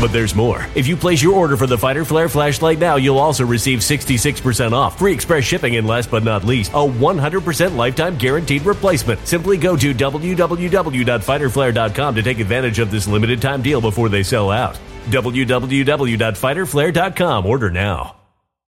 But 0.00 0.12
there's 0.12 0.34
more. 0.34 0.64
If 0.76 0.86
you 0.86 0.96
place 0.96 1.20
your 1.20 1.34
order 1.34 1.56
for 1.56 1.66
the 1.66 1.76
Fighter 1.76 2.04
Flare 2.04 2.28
flashlight 2.28 2.78
now, 2.78 2.94
you'll 2.96 3.18
also 3.18 3.44
receive 3.44 3.80
66% 3.80 4.70
off, 4.72 4.96
free 4.98 5.12
express 5.12 5.42
shipping, 5.42 5.74
and 5.76 5.88
last 5.88 6.08
but 6.08 6.22
not 6.22 6.44
least, 6.44 6.70
a 6.70 6.76
100% 6.76 7.74
lifetime 7.74 8.16
guaranteed 8.16 8.64
replacement. 8.64 9.26
Simply 9.26 9.56
go 9.56 9.76
to 9.76 9.92
www.fighterflare.com 9.92 12.14
to 12.14 12.22
take 12.22 12.38
advantage 12.38 12.78
of 12.78 12.92
this 12.92 13.08
limited 13.08 13.42
time 13.42 13.60
deal 13.60 13.80
before 13.80 14.08
they 14.08 14.22
sell 14.22 14.52
out. 14.52 14.78
www.fighterflare.com. 15.06 17.46
Order 17.46 17.70
now. 17.70 18.14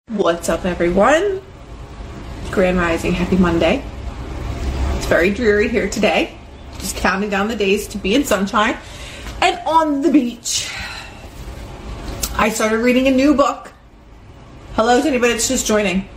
What's 0.08 0.48
up, 0.48 0.64
everyone? 0.64 1.42
Grand 2.50 2.78
Rising, 2.78 3.12
happy 3.12 3.36
Monday. 3.36 3.84
It's 4.96 5.04
very 5.06 5.34
dreary 5.34 5.68
here 5.68 5.88
today. 5.88 6.34
Just 6.78 6.96
counting 6.96 7.28
down 7.28 7.48
the 7.48 7.56
days 7.56 7.86
to 7.88 7.98
be 7.98 8.14
in 8.14 8.24
sunshine 8.24 8.78
and 9.42 9.60
on 9.66 10.00
the 10.00 10.10
beach. 10.10 10.72
I 12.34 12.48
started 12.48 12.78
reading 12.78 13.06
a 13.06 13.10
new 13.10 13.34
book. 13.34 13.72
Hello 14.74 15.00
to 15.02 15.06
anybody 15.06 15.32
that's 15.32 15.48
just 15.48 15.66
joining. 15.66 16.08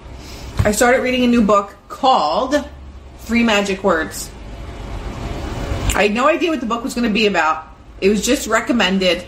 I 0.59 0.71
started 0.71 1.01
reading 1.01 1.23
a 1.23 1.27
new 1.27 1.41
book 1.41 1.75
called 1.89 2.55
Three 3.19 3.43
Magic 3.43 3.83
Words. 3.83 4.31
I 5.95 6.03
had 6.03 6.13
no 6.13 6.27
idea 6.27 6.49
what 6.49 6.59
the 6.59 6.65
book 6.65 6.83
was 6.83 6.93
going 6.93 7.07
to 7.07 7.13
be 7.13 7.25
about. 7.25 7.67
It 7.99 8.09
was 8.09 8.25
just 8.25 8.47
recommended. 8.47 9.25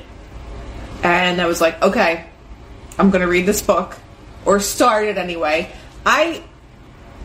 And 1.03 1.41
I 1.41 1.47
was 1.47 1.59
like, 1.59 1.81
okay, 1.81 2.25
I'm 2.97 3.09
going 3.09 3.22
to 3.22 3.28
read 3.28 3.46
this 3.46 3.62
book 3.62 3.97
or 4.46 4.59
start 4.59 5.06
it 5.06 5.17
anyway. 5.17 5.72
I 6.06 6.41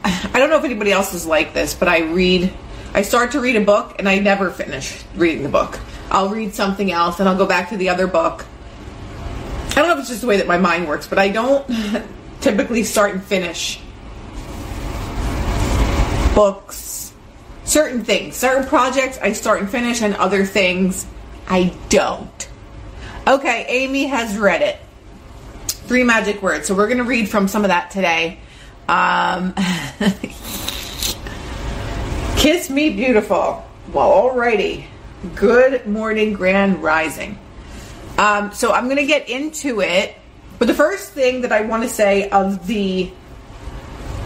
I 0.02 0.38
don't 0.38 0.50
know 0.50 0.58
if 0.58 0.64
anybody 0.64 0.90
else 0.90 1.14
is 1.14 1.26
like 1.26 1.54
this, 1.54 1.74
but 1.74 1.86
I 1.86 2.00
read 2.00 2.52
I 2.92 3.02
start 3.02 3.32
to 3.32 3.40
read 3.40 3.54
a 3.54 3.64
book 3.64 3.96
and 3.98 4.08
I 4.08 4.18
never 4.18 4.50
finish 4.50 5.04
reading 5.14 5.44
the 5.44 5.48
book. 5.48 5.78
I'll 6.10 6.30
read 6.30 6.54
something 6.54 6.90
else 6.90 7.20
and 7.20 7.28
I'll 7.28 7.38
go 7.38 7.46
back 7.46 7.68
to 7.68 7.76
the 7.76 7.90
other 7.90 8.08
book. 8.08 8.46
I 9.80 9.82
don't 9.82 9.92
know 9.92 9.94
if 9.94 10.00
it's 10.00 10.10
just 10.10 10.20
the 10.20 10.26
way 10.26 10.36
that 10.36 10.46
my 10.46 10.58
mind 10.58 10.86
works, 10.86 11.06
but 11.06 11.18
I 11.18 11.30
don't 11.30 11.66
typically 12.42 12.84
start 12.84 13.12
and 13.12 13.24
finish 13.24 13.80
books, 16.34 17.14
certain 17.64 18.04
things, 18.04 18.36
certain 18.36 18.66
projects 18.66 19.18
I 19.22 19.32
start 19.32 19.62
and 19.62 19.70
finish, 19.70 20.02
and 20.02 20.14
other 20.16 20.44
things 20.44 21.06
I 21.48 21.74
don't. 21.88 22.48
Okay, 23.26 23.64
Amy 23.68 24.04
has 24.04 24.36
read 24.36 24.60
it. 24.60 24.78
Three 25.68 26.04
magic 26.04 26.42
words. 26.42 26.66
So 26.66 26.74
we're 26.74 26.88
going 26.88 26.98
to 26.98 27.04
read 27.04 27.30
from 27.30 27.48
some 27.48 27.64
of 27.64 27.68
that 27.68 27.90
today. 27.90 28.38
Um, 28.86 29.54
Kiss 32.36 32.68
me 32.68 32.90
beautiful. 32.90 33.66
Well, 33.94 34.10
alrighty. 34.10 34.84
Good 35.36 35.86
morning, 35.86 36.34
grand 36.34 36.82
rising. 36.82 37.38
Um, 38.20 38.52
so 38.52 38.70
I'm 38.70 38.84
going 38.84 38.98
to 38.98 39.06
get 39.06 39.30
into 39.30 39.80
it. 39.80 40.14
But 40.58 40.68
the 40.68 40.74
first 40.74 41.12
thing 41.14 41.40
that 41.40 41.52
I 41.52 41.62
want 41.62 41.84
to 41.84 41.88
say 41.88 42.28
of 42.28 42.66
the 42.66 43.10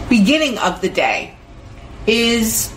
beginning 0.09 0.57
of 0.57 0.81
the 0.81 0.89
day 0.89 1.33
is 2.05 2.73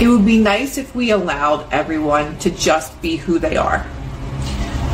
it 0.00 0.08
would 0.08 0.24
be 0.24 0.38
nice 0.38 0.78
if 0.78 0.94
we 0.94 1.10
allowed 1.10 1.70
everyone 1.74 2.38
to 2.38 2.50
just 2.50 2.98
be 3.02 3.16
who 3.16 3.38
they 3.38 3.58
are. 3.58 3.86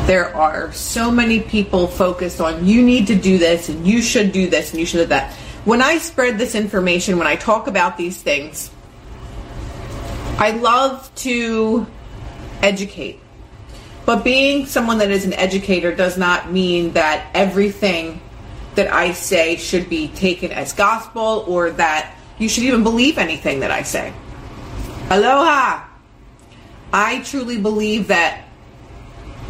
There 0.05 0.35
are 0.35 0.73
so 0.73 1.09
many 1.09 1.39
people 1.39 1.87
focused 1.87 2.41
on 2.41 2.65
you 2.65 2.83
need 2.83 3.07
to 3.07 3.15
do 3.15 3.37
this 3.37 3.69
and 3.69 3.87
you 3.87 4.01
should 4.01 4.33
do 4.33 4.49
this 4.49 4.71
and 4.71 4.81
you 4.81 4.85
should 4.85 4.97
do 4.97 5.05
that. 5.05 5.33
When 5.63 5.81
I 5.81 5.97
spread 5.99 6.37
this 6.37 6.55
information, 6.55 7.17
when 7.17 7.27
I 7.27 7.37
talk 7.37 7.67
about 7.67 7.95
these 7.95 8.21
things, 8.21 8.69
I 10.37 10.51
love 10.51 11.09
to 11.23 11.87
educate. 12.61 13.20
But 14.05 14.23
being 14.23 14.65
someone 14.65 14.97
that 14.99 15.11
is 15.11 15.25
an 15.25 15.33
educator 15.33 15.93
does 15.93 16.17
not 16.17 16.51
mean 16.51 16.93
that 16.93 17.27
everything 17.33 18.21
that 18.75 18.91
I 18.91 19.11
say 19.11 19.57
should 19.57 19.89
be 19.89 20.07
taken 20.09 20.51
as 20.51 20.73
gospel 20.73 21.45
or 21.47 21.71
that 21.71 22.15
you 22.39 22.49
should 22.49 22.63
even 22.63 22.83
believe 22.83 23.17
anything 23.17 23.59
that 23.59 23.71
I 23.71 23.83
say. 23.83 24.13
Aloha! 25.09 25.85
I 26.93 27.21
truly 27.21 27.59
believe 27.59 28.07
that 28.07 28.45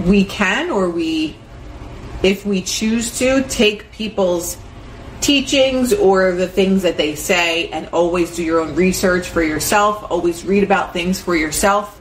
we 0.05 0.25
can 0.25 0.69
or 0.69 0.89
we 0.89 1.37
if 2.23 2.45
we 2.45 2.61
choose 2.61 3.17
to, 3.19 3.43
take 3.43 3.91
people's 3.91 4.57
teachings 5.21 5.93
or 5.93 6.33
the 6.33 6.47
things 6.47 6.83
that 6.83 6.97
they 6.97 7.15
say 7.15 7.69
and 7.69 7.87
always 7.89 8.35
do 8.35 8.43
your 8.43 8.59
own 8.59 8.75
research 8.75 9.27
for 9.27 9.41
yourself, 9.41 10.09
always 10.11 10.43
read 10.43 10.63
about 10.63 10.93
things 10.93 11.21
for 11.21 11.35
yourself. 11.35 12.00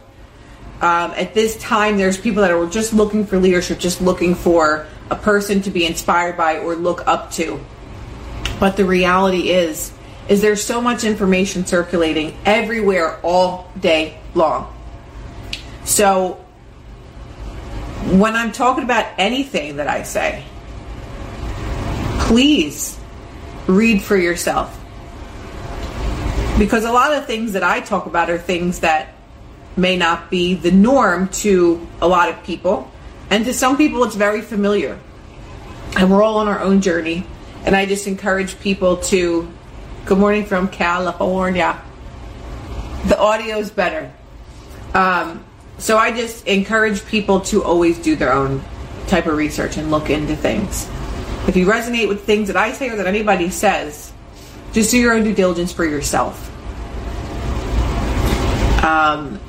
Um, 0.81 1.11
at 1.13 1.35
this 1.35 1.59
time, 1.59 1.99
there's 1.99 2.17
people 2.17 2.41
that 2.43 2.51
are 2.51 2.67
just 2.67 2.95
looking 2.95 3.27
for 3.27 3.39
leadership, 3.39 3.79
just 3.79 4.01
looking 4.01 4.35
for 4.35 4.87
a 5.11 5.17
person 5.17 5.61
to 5.63 5.71
be 5.71 5.85
inspired 5.85 6.37
by 6.37 6.59
or 6.59 6.75
look 6.75 7.07
up 7.07 7.31
to. 7.33 7.61
But 8.59 8.77
the 8.77 8.85
reality 8.85 9.51
is, 9.51 9.93
is 10.29 10.41
there's 10.41 10.63
so 10.65 10.81
much 10.81 11.05
information 11.05 11.67
circulating 11.67 12.37
everywhere 12.47 13.21
all 13.23 13.71
day 13.79 14.19
long. 14.35 14.75
So 15.85 16.35
when 18.07 18.35
I'm 18.35 18.53
talking 18.53 18.85
about 18.85 19.07
anything 19.19 19.77
that 19.77 19.89
I 19.89 20.03
say, 20.05 20.45
please 22.21 22.99
read 23.67 24.03
for 24.03 24.17
yourself. 24.17 24.77
Because 26.59 26.85
a 26.85 26.93
lot 26.93 27.13
of 27.13 27.27
things 27.27 27.53
that 27.53 27.63
I 27.63 27.81
talk 27.81 28.07
about 28.07 28.31
are 28.31 28.39
things 28.39 28.81
that 28.81 29.15
may 29.81 29.97
not 29.97 30.31
be 30.31 30.55
the 30.55 30.71
norm 30.71 31.29
to 31.29 31.87
a 32.01 32.07
lot 32.07 32.29
of 32.29 32.43
people. 32.45 32.91
And 33.31 33.45
to 33.47 33.55
some 33.55 33.77
people, 33.77 34.05
it's 34.05 34.17
very 34.17 34.43
familiar. 34.43 34.99
And 35.97 36.11
we're 36.11 36.23
all 36.23 36.39
on 36.39 36.49
our 36.49 36.61
own 36.61 36.81
journey. 36.81 37.27
And 37.65 37.75
I 37.75 37.87
just 37.87 38.07
encourage 38.07 38.59
people 38.61 38.99
to, 38.99 39.51
good 40.05 40.19
morning 40.19 40.45
from 40.45 40.69
California. 40.69 41.81
The 43.07 43.19
audio 43.19 43.59
is 43.59 43.71
better. 43.71 44.13
Um, 44.95 45.45
so 45.79 45.97
I 45.97 46.13
just 46.13 46.47
encourage 46.47 47.07
people 47.07 47.41
to 47.41 47.63
always 47.65 47.99
do 47.99 48.17
their 48.17 48.33
own 48.33 48.63
type 49.07 49.27
of 49.27 49.37
research 49.37 49.77
and 49.77 49.91
look 49.91 50.11
into 50.11 50.37
things. 50.37 50.89
If 51.49 51.57
you 51.57 51.67
resonate 51.67 52.09
with 52.09 52.25
things 52.25 52.49
that 52.49 52.57
I 52.57 52.73
say 52.73 52.91
or 52.91 52.97
that 52.97 53.07
anybody 53.07 53.51
says, 53.51 54.13
just 54.73 54.91
do 54.91 54.99
your 54.99 55.15
own 55.15 55.25
due 55.25 55.35
diligence 55.35 55.73
for 55.73 55.85
yourself. 55.85 56.49
Um, 58.85 59.41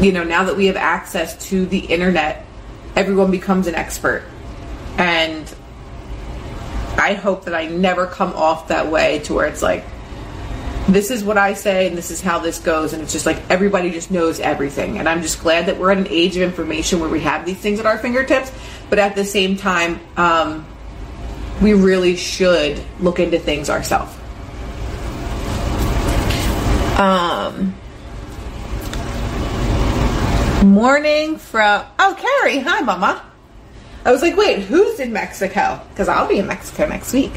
you 0.00 0.12
know, 0.12 0.24
now 0.24 0.44
that 0.44 0.56
we 0.56 0.66
have 0.66 0.76
access 0.76 1.48
to 1.48 1.66
the 1.66 1.78
internet, 1.78 2.44
everyone 2.94 3.30
becomes 3.30 3.66
an 3.66 3.74
expert. 3.74 4.24
And 4.96 5.52
I 6.96 7.14
hope 7.14 7.44
that 7.44 7.54
I 7.54 7.66
never 7.66 8.06
come 8.06 8.32
off 8.32 8.68
that 8.68 8.90
way 8.90 9.20
to 9.20 9.34
where 9.34 9.46
it's 9.46 9.62
like, 9.62 9.84
this 10.88 11.10
is 11.10 11.22
what 11.22 11.36
I 11.36 11.52
say 11.52 11.86
and 11.86 11.96
this 11.96 12.10
is 12.10 12.20
how 12.20 12.38
this 12.38 12.58
goes. 12.58 12.92
And 12.92 13.02
it's 13.02 13.12
just 13.12 13.26
like 13.26 13.38
everybody 13.50 13.90
just 13.90 14.10
knows 14.10 14.40
everything. 14.40 14.98
And 14.98 15.08
I'm 15.08 15.22
just 15.22 15.40
glad 15.40 15.66
that 15.66 15.78
we're 15.78 15.90
at 15.90 15.98
an 15.98 16.08
age 16.08 16.36
of 16.36 16.42
information 16.42 17.00
where 17.00 17.10
we 17.10 17.20
have 17.20 17.44
these 17.44 17.58
things 17.58 17.78
at 17.78 17.86
our 17.86 17.98
fingertips. 17.98 18.52
But 18.88 18.98
at 18.98 19.14
the 19.14 19.24
same 19.24 19.56
time, 19.56 20.00
um, 20.16 20.66
we 21.60 21.74
really 21.74 22.16
should 22.16 22.82
look 23.00 23.20
into 23.20 23.38
things 23.38 23.68
ourselves. 23.68 24.14
Um, 26.98 27.74
morning 30.64 31.38
from, 31.38 31.84
oh, 31.98 32.16
Carrie. 32.18 32.58
Hi, 32.60 32.80
Mama. 32.80 33.24
I 34.04 34.12
was 34.12 34.22
like, 34.22 34.36
wait, 34.36 34.60
who's 34.60 35.00
in 35.00 35.12
Mexico? 35.12 35.80
Because 35.90 36.08
I'll 36.08 36.28
be 36.28 36.38
in 36.38 36.46
Mexico 36.46 36.86
next 36.86 37.12
week. 37.12 37.32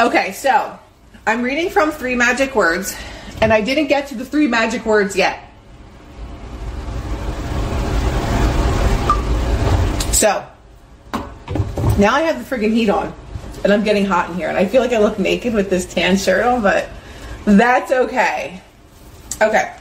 Okay, 0.00 0.32
so 0.32 0.78
I'm 1.26 1.42
reading 1.42 1.70
from 1.70 1.90
Three 1.90 2.14
Magic 2.14 2.54
Words, 2.54 2.96
and 3.40 3.52
I 3.52 3.60
didn't 3.60 3.88
get 3.88 4.08
to 4.08 4.14
the 4.14 4.24
three 4.24 4.46
magic 4.46 4.86
words 4.86 5.16
yet. 5.16 5.42
So, 10.12 10.46
now 11.98 12.14
I 12.14 12.22
have 12.22 12.38
the 12.38 12.56
friggin' 12.56 12.72
heat 12.72 12.88
on, 12.88 13.12
and 13.64 13.72
I'm 13.72 13.84
getting 13.84 14.06
hot 14.06 14.30
in 14.30 14.36
here, 14.36 14.48
and 14.48 14.56
I 14.56 14.66
feel 14.66 14.80
like 14.80 14.92
I 14.92 14.98
look 14.98 15.18
naked 15.18 15.52
with 15.52 15.68
this 15.68 15.84
tan 15.84 16.16
shirt 16.16 16.44
on, 16.44 16.62
but 16.62 16.88
that's 17.44 17.92
okay. 17.92 18.62
Okay. 19.42 19.74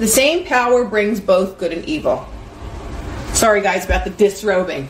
The 0.00 0.08
same 0.08 0.46
power 0.46 0.86
brings 0.86 1.20
both 1.20 1.58
good 1.58 1.74
and 1.74 1.84
evil. 1.84 2.26
Sorry, 3.34 3.60
guys, 3.60 3.84
about 3.84 4.04
the 4.04 4.10
disrobing. 4.10 4.88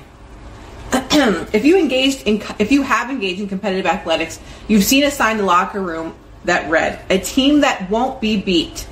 if 0.93 1.65
you 1.65 1.77
engaged 1.77 2.29
in 2.29 2.41
if 2.61 2.71
you 2.71 2.83
have 2.83 3.11
engaged 3.11 3.41
in 3.41 3.49
competitive 3.49 3.87
athletics, 3.87 4.39
you've 4.69 4.85
seen 4.85 5.03
a 5.03 5.11
sign 5.11 5.33
in 5.33 5.39
the 5.39 5.45
locker 5.45 5.83
room 5.83 6.15
that 6.45 6.71
read, 6.71 7.01
"A 7.11 7.19
team 7.19 7.63
that 7.63 7.91
won't 7.91 8.21
be 8.21 8.41
beat 8.41 8.87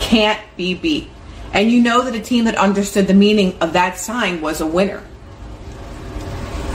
can't 0.00 0.40
be 0.56 0.74
beat." 0.74 1.08
And 1.52 1.70
you 1.70 1.80
know 1.80 2.02
that 2.02 2.16
a 2.16 2.20
team 2.20 2.46
that 2.46 2.56
understood 2.56 3.06
the 3.06 3.14
meaning 3.14 3.56
of 3.60 3.74
that 3.74 3.98
sign 3.98 4.40
was 4.40 4.60
a 4.60 4.66
winner. 4.66 5.00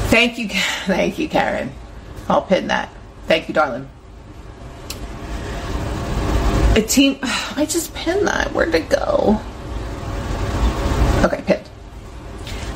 Thank 0.08 0.38
you, 0.38 0.48
thank 0.86 1.20
you, 1.20 1.28
Karen. 1.28 1.74
I'll 2.30 2.42
pin 2.42 2.68
that. 2.68 2.90
Thank 3.28 3.50
you, 3.50 3.54
darling. 3.54 3.90
A 6.78 6.82
team. 6.82 7.18
I 7.24 7.66
just 7.68 7.94
pinned 7.96 8.28
that. 8.28 8.54
Where'd 8.54 8.74
it 8.76 8.88
go? 8.88 9.42
Okay, 11.26 11.42
pinned. 11.46 11.68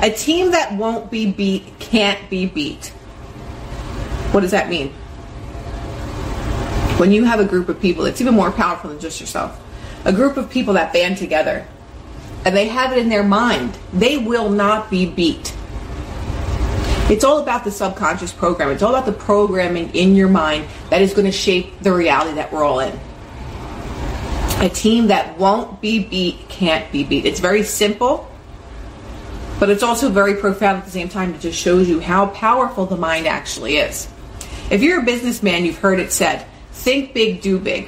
A 0.01 0.09
team 0.09 0.51
that 0.51 0.73
won't 0.73 1.11
be 1.11 1.31
beat 1.31 1.63
can't 1.79 2.27
be 2.29 2.47
beat. 2.47 2.87
What 4.31 4.41
does 4.41 4.51
that 4.51 4.69
mean? 4.69 4.89
When 6.97 7.11
you 7.11 7.23
have 7.25 7.39
a 7.39 7.45
group 7.45 7.69
of 7.69 7.79
people, 7.79 8.05
it's 8.05 8.19
even 8.19 8.33
more 8.33 8.51
powerful 8.51 8.89
than 8.89 8.99
just 8.99 9.19
yourself. 9.21 9.61
A 10.05 10.11
group 10.11 10.35
of 10.35 10.49
people 10.49 10.73
that 10.73 10.91
band 10.91 11.17
together 11.17 11.67
and 12.43 12.55
they 12.55 12.67
have 12.67 12.91
it 12.91 12.97
in 12.97 13.09
their 13.09 13.23
mind, 13.23 13.77
they 13.93 14.17
will 14.17 14.49
not 14.49 14.89
be 14.89 15.05
beat. 15.05 15.55
It's 17.07 17.23
all 17.23 17.39
about 17.39 17.63
the 17.63 17.69
subconscious 17.69 18.33
program. 18.33 18.71
It's 18.71 18.81
all 18.81 18.95
about 18.95 19.05
the 19.05 19.11
programming 19.11 19.93
in 19.93 20.15
your 20.15 20.29
mind 20.29 20.65
that 20.89 21.03
is 21.03 21.13
going 21.13 21.25
to 21.25 21.31
shape 21.31 21.79
the 21.81 21.93
reality 21.93 22.33
that 22.33 22.51
we're 22.51 22.63
all 22.63 22.79
in. 22.79 22.99
A 24.61 24.69
team 24.69 25.07
that 25.07 25.37
won't 25.37 25.81
be 25.81 25.99
beat 25.99 26.47
can't 26.47 26.89
be 26.91 27.03
beat. 27.03 27.25
It's 27.25 27.41
very 27.41 27.63
simple 27.63 28.31
but 29.61 29.69
it's 29.69 29.83
also 29.83 30.09
very 30.09 30.33
profound 30.33 30.79
at 30.79 30.85
the 30.85 30.91
same 30.91 31.07
time. 31.07 31.35
It 31.35 31.41
just 31.41 31.59
shows 31.59 31.87
you 31.87 31.99
how 31.99 32.25
powerful 32.29 32.87
the 32.87 32.97
mind 32.97 33.27
actually 33.27 33.77
is. 33.77 34.09
If 34.71 34.81
you're 34.81 35.01
a 35.01 35.03
businessman, 35.03 35.65
you've 35.65 35.77
heard 35.77 35.99
it 35.99 36.11
said, 36.11 36.47
think 36.71 37.13
big, 37.13 37.41
do 37.43 37.59
big. 37.59 37.87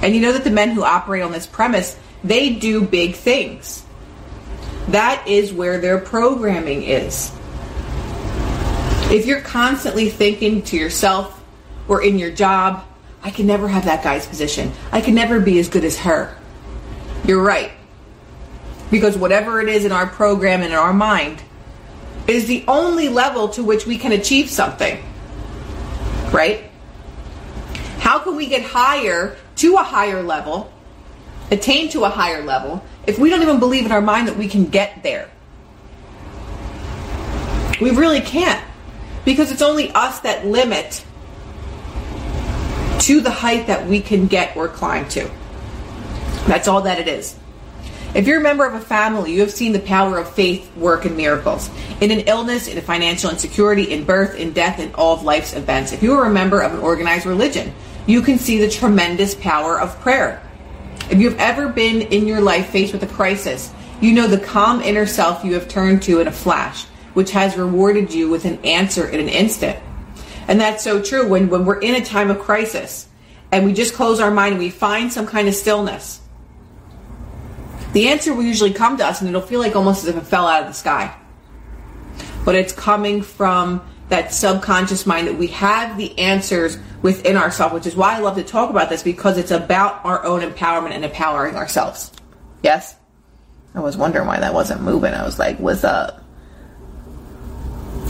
And 0.00 0.14
you 0.14 0.22
know 0.22 0.32
that 0.32 0.42
the 0.42 0.50
men 0.50 0.70
who 0.70 0.82
operate 0.82 1.22
on 1.22 1.32
this 1.32 1.46
premise, 1.46 1.98
they 2.24 2.54
do 2.54 2.80
big 2.80 3.14
things. 3.14 3.84
That 4.88 5.22
is 5.28 5.52
where 5.52 5.82
their 5.82 5.98
programming 5.98 6.82
is. 6.84 7.30
If 9.10 9.26
you're 9.26 9.42
constantly 9.42 10.08
thinking 10.08 10.62
to 10.62 10.78
yourself 10.78 11.44
or 11.88 12.02
in 12.02 12.18
your 12.18 12.30
job, 12.30 12.86
I 13.22 13.30
can 13.30 13.46
never 13.46 13.68
have 13.68 13.84
that 13.84 14.02
guy's 14.02 14.26
position. 14.26 14.72
I 14.92 15.00
can 15.00 15.14
never 15.14 15.40
be 15.40 15.58
as 15.58 15.68
good 15.68 15.84
as 15.84 15.98
her. 15.98 16.34
You're 17.24 17.42
right. 17.42 17.72
Because 18.90 19.16
whatever 19.16 19.60
it 19.60 19.68
is 19.68 19.84
in 19.84 19.92
our 19.92 20.06
program 20.06 20.62
and 20.62 20.72
in 20.72 20.78
our 20.78 20.92
mind 20.92 21.42
is 22.26 22.46
the 22.46 22.64
only 22.66 23.08
level 23.08 23.48
to 23.48 23.62
which 23.62 23.86
we 23.86 23.98
can 23.98 24.12
achieve 24.12 24.48
something. 24.48 25.02
Right? 26.32 26.64
How 27.98 28.18
can 28.18 28.36
we 28.36 28.46
get 28.46 28.62
higher 28.62 29.36
to 29.56 29.76
a 29.76 29.82
higher 29.82 30.22
level, 30.22 30.72
attain 31.50 31.90
to 31.90 32.04
a 32.04 32.08
higher 32.08 32.42
level, 32.42 32.82
if 33.06 33.18
we 33.18 33.28
don't 33.30 33.42
even 33.42 33.58
believe 33.58 33.84
in 33.84 33.92
our 33.92 34.00
mind 34.00 34.28
that 34.28 34.36
we 34.36 34.48
can 34.48 34.66
get 34.66 35.02
there? 35.02 35.30
We 37.80 37.90
really 37.90 38.20
can't. 38.20 38.64
Because 39.24 39.52
it's 39.52 39.62
only 39.62 39.90
us 39.92 40.20
that 40.20 40.46
limit 40.46 41.04
to 43.00 43.20
the 43.20 43.30
height 43.30 43.66
that 43.66 43.86
we 43.86 44.00
can 44.00 44.26
get 44.26 44.56
or 44.56 44.68
climb 44.68 45.08
to. 45.10 45.30
That's 46.46 46.68
all 46.68 46.82
that 46.82 46.98
it 46.98 47.08
is. 47.08 47.36
If 48.12 48.26
you're 48.26 48.40
a 48.40 48.42
member 48.42 48.66
of 48.66 48.74
a 48.74 48.80
family, 48.80 49.32
you 49.32 49.40
have 49.40 49.52
seen 49.52 49.72
the 49.72 49.78
power 49.78 50.18
of 50.18 50.28
faith 50.34 50.74
work 50.76 51.06
in 51.06 51.16
miracles. 51.16 51.70
In 52.00 52.10
an 52.10 52.20
illness, 52.20 52.66
in 52.66 52.76
a 52.76 52.82
financial 52.82 53.30
insecurity, 53.30 53.92
in 53.92 54.04
birth, 54.04 54.34
in 54.34 54.52
death, 54.52 54.80
in 54.80 54.92
all 54.94 55.14
of 55.14 55.22
life's 55.22 55.54
events. 55.54 55.92
If 55.92 56.02
you 56.02 56.14
are 56.14 56.26
a 56.26 56.30
member 56.30 56.60
of 56.60 56.74
an 56.74 56.80
organized 56.80 57.24
religion, 57.24 57.72
you 58.06 58.20
can 58.20 58.38
see 58.38 58.58
the 58.58 58.68
tremendous 58.68 59.36
power 59.36 59.80
of 59.80 59.98
prayer. 60.00 60.42
If 61.08 61.20
you've 61.20 61.38
ever 61.38 61.68
been 61.68 62.02
in 62.02 62.26
your 62.26 62.40
life 62.40 62.70
faced 62.70 62.92
with 62.92 63.04
a 63.04 63.06
crisis, 63.06 63.72
you 64.00 64.12
know 64.12 64.26
the 64.26 64.38
calm 64.38 64.80
inner 64.80 65.06
self 65.06 65.44
you 65.44 65.54
have 65.54 65.68
turned 65.68 66.02
to 66.02 66.20
in 66.20 66.26
a 66.26 66.32
flash, 66.32 66.86
which 67.14 67.30
has 67.30 67.56
rewarded 67.56 68.12
you 68.12 68.28
with 68.28 68.44
an 68.44 68.58
answer 68.64 69.08
in 69.08 69.20
an 69.20 69.28
instant. 69.28 69.78
And 70.48 70.60
that's 70.60 70.82
so 70.82 71.02
true 71.02 71.28
when, 71.28 71.48
when 71.48 71.64
we're 71.64 71.80
in 71.80 71.94
a 71.94 72.04
time 72.04 72.30
of 72.30 72.38
crisis 72.38 73.08
and 73.52 73.66
we 73.66 73.72
just 73.72 73.94
close 73.94 74.20
our 74.20 74.30
mind 74.30 74.54
and 74.54 74.62
we 74.62 74.70
find 74.70 75.12
some 75.12 75.26
kind 75.26 75.48
of 75.48 75.54
stillness 75.54 76.20
the 77.92 78.08
answer 78.08 78.32
will 78.32 78.44
usually 78.44 78.72
come 78.72 78.96
to 78.98 79.06
us 79.06 79.20
and 79.20 79.28
it'll 79.28 79.40
feel 79.40 79.60
like 79.60 79.74
almost 79.74 80.04
as 80.04 80.14
if 80.14 80.16
it 80.16 80.26
fell 80.26 80.46
out 80.46 80.62
of 80.62 80.68
the 80.68 80.74
sky. 80.74 81.14
But 82.44 82.54
it's 82.54 82.72
coming 82.72 83.22
from 83.22 83.82
that 84.08 84.32
subconscious 84.32 85.06
mind 85.06 85.28
that 85.28 85.36
we 85.36 85.48
have 85.48 85.96
the 85.96 86.16
answers 86.18 86.78
within 87.02 87.36
ourselves, 87.36 87.74
which 87.74 87.86
is 87.86 87.96
why 87.96 88.16
I 88.16 88.20
love 88.20 88.36
to 88.36 88.42
talk 88.42 88.70
about 88.70 88.88
this 88.88 89.02
because 89.02 89.38
it's 89.38 89.50
about 89.50 90.04
our 90.04 90.24
own 90.24 90.40
empowerment 90.40 90.90
and 90.90 91.04
empowering 91.04 91.56
ourselves. 91.56 92.12
Yes? 92.62 92.96
I 93.74 93.80
was 93.80 93.96
wondering 93.96 94.26
why 94.26 94.40
that 94.40 94.54
wasn't 94.54 94.82
moving. 94.82 95.12
I 95.14 95.24
was 95.24 95.38
like, 95.38 95.58
what's 95.58 95.84
up? 95.84 96.24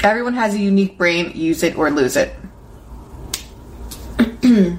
Everyone 0.02 0.32
has 0.32 0.54
a 0.54 0.58
unique 0.58 0.96
brain, 0.96 1.32
use 1.34 1.62
it 1.62 1.76
or 1.76 1.90
lose 1.90 2.16
it. 2.16 2.34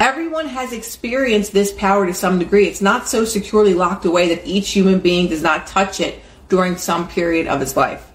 Everyone 0.00 0.46
has 0.46 0.72
experienced 0.72 1.52
this 1.52 1.72
power 1.72 2.06
to 2.06 2.14
some 2.14 2.38
degree. 2.38 2.68
It's 2.68 2.80
not 2.80 3.08
so 3.08 3.24
securely 3.24 3.74
locked 3.74 4.04
away 4.04 4.32
that 4.32 4.46
each 4.46 4.70
human 4.70 5.00
being 5.00 5.28
does 5.28 5.42
not 5.42 5.66
touch 5.66 5.98
it 5.98 6.22
during 6.48 6.76
some 6.76 7.08
period 7.08 7.48
of 7.48 7.58
his 7.58 7.76
life. 7.76 8.12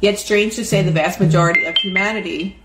Yet, 0.00 0.18
strange 0.18 0.56
to 0.56 0.64
say, 0.64 0.82
the 0.82 0.90
vast 0.90 1.20
majority 1.20 1.66
of 1.66 1.76
humanity. 1.76 2.58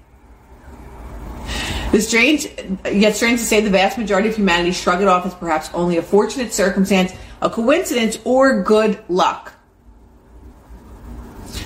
The 1.91 1.99
strange, 1.99 2.47
yet 2.89 3.17
strange 3.17 3.39
to 3.41 3.45
say, 3.45 3.59
the 3.59 3.69
vast 3.69 3.97
majority 3.97 4.29
of 4.29 4.35
humanity 4.35 4.71
shrug 4.71 5.01
it 5.01 5.09
off 5.09 5.25
as 5.25 5.33
perhaps 5.33 5.69
only 5.73 5.97
a 5.97 6.01
fortunate 6.01 6.53
circumstance, 6.53 7.11
a 7.41 7.49
coincidence, 7.49 8.17
or 8.23 8.63
good 8.63 9.03
luck. 9.09 9.52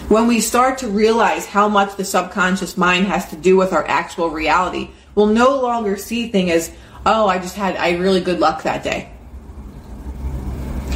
When 0.08 0.28
we 0.28 0.40
start 0.40 0.78
to 0.80 0.88
realize 0.88 1.46
how 1.46 1.68
much 1.68 1.98
the 1.98 2.06
subconscious 2.06 2.78
mind 2.78 3.08
has 3.08 3.30
to 3.32 3.36
do 3.36 3.58
with 3.58 3.74
our 3.74 3.86
actual 3.86 4.30
reality, 4.30 4.92
we'll 5.16 5.28
no 5.28 5.60
longer 5.60 5.98
see 5.98 6.30
things 6.30 6.52
as 6.52 6.76
oh, 7.06 7.28
I 7.28 7.40
just 7.40 7.58
had 7.58 7.76
I 7.76 7.98
really 7.98 8.22
good 8.22 8.40
luck 8.40 8.64
that 8.64 8.84
day. 8.84 9.12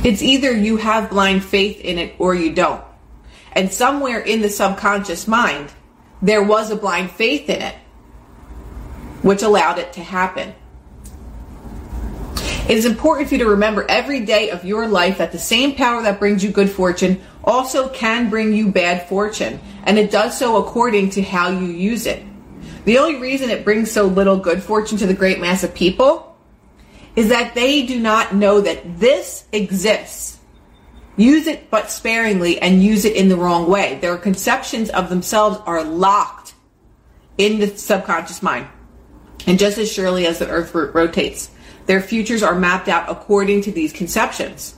It's 0.05 0.21
either 0.21 0.51
you 0.51 0.77
have 0.77 1.09
blind 1.09 1.43
faith 1.43 1.81
in 1.81 1.97
it 1.97 2.15
or 2.19 2.33
you 2.33 2.53
don't. 2.53 2.83
And 3.51 3.71
somewhere 3.71 4.19
in 4.19 4.41
the 4.41 4.49
subconscious 4.49 5.27
mind, 5.27 5.73
there 6.21 6.41
was 6.41 6.71
a 6.71 6.77
blind 6.77 7.11
faith 7.11 7.49
in 7.49 7.61
it, 7.61 7.75
which 9.23 9.43
allowed 9.43 9.77
it 9.77 9.91
to 9.93 10.01
happen. 10.01 10.55
It 12.69 12.77
is 12.77 12.85
important 12.85 13.27
for 13.27 13.35
you 13.35 13.43
to 13.43 13.49
remember 13.49 13.85
every 13.89 14.21
day 14.21 14.51
of 14.51 14.63
your 14.63 14.87
life 14.87 15.17
that 15.17 15.33
the 15.33 15.39
same 15.39 15.75
power 15.75 16.01
that 16.03 16.19
brings 16.19 16.43
you 16.43 16.51
good 16.51 16.69
fortune 16.69 17.21
also 17.43 17.89
can 17.89 18.29
bring 18.29 18.53
you 18.53 18.71
bad 18.71 19.07
fortune, 19.07 19.59
and 19.83 19.97
it 19.97 20.11
does 20.11 20.37
so 20.37 20.57
according 20.57 21.09
to 21.11 21.21
how 21.21 21.49
you 21.49 21.67
use 21.67 22.05
it. 22.05 22.23
The 22.85 22.97
only 22.97 23.19
reason 23.19 23.49
it 23.49 23.63
brings 23.63 23.91
so 23.91 24.05
little 24.05 24.37
good 24.37 24.63
fortune 24.63 24.97
to 24.99 25.07
the 25.07 25.13
great 25.13 25.39
mass 25.39 25.63
of 25.63 25.73
people 25.73 26.35
is 27.15 27.29
that 27.29 27.53
they 27.55 27.85
do 27.85 27.99
not 27.99 28.33
know 28.33 28.61
that 28.61 28.99
this 28.99 29.45
exists. 29.51 30.39
Use 31.17 31.45
it 31.45 31.69
but 31.69 31.91
sparingly 31.91 32.59
and 32.59 32.83
use 32.83 33.05
it 33.05 33.15
in 33.15 33.29
the 33.29 33.35
wrong 33.35 33.69
way. 33.69 33.99
Their 34.01 34.17
conceptions 34.17 34.89
of 34.89 35.09
themselves 35.09 35.59
are 35.65 35.83
locked 35.83 36.53
in 37.37 37.59
the 37.59 37.67
subconscious 37.67 38.41
mind. 38.41 38.67
And 39.45 39.59
just 39.59 39.77
as 39.77 39.91
surely 39.91 40.25
as 40.25 40.39
the 40.39 40.49
earth 40.49 40.73
rotates, 40.73 41.51
their 41.85 42.01
futures 42.01 42.43
are 42.43 42.55
mapped 42.55 42.87
out 42.87 43.09
according 43.09 43.61
to 43.63 43.71
these 43.71 43.91
conceptions. 43.91 44.75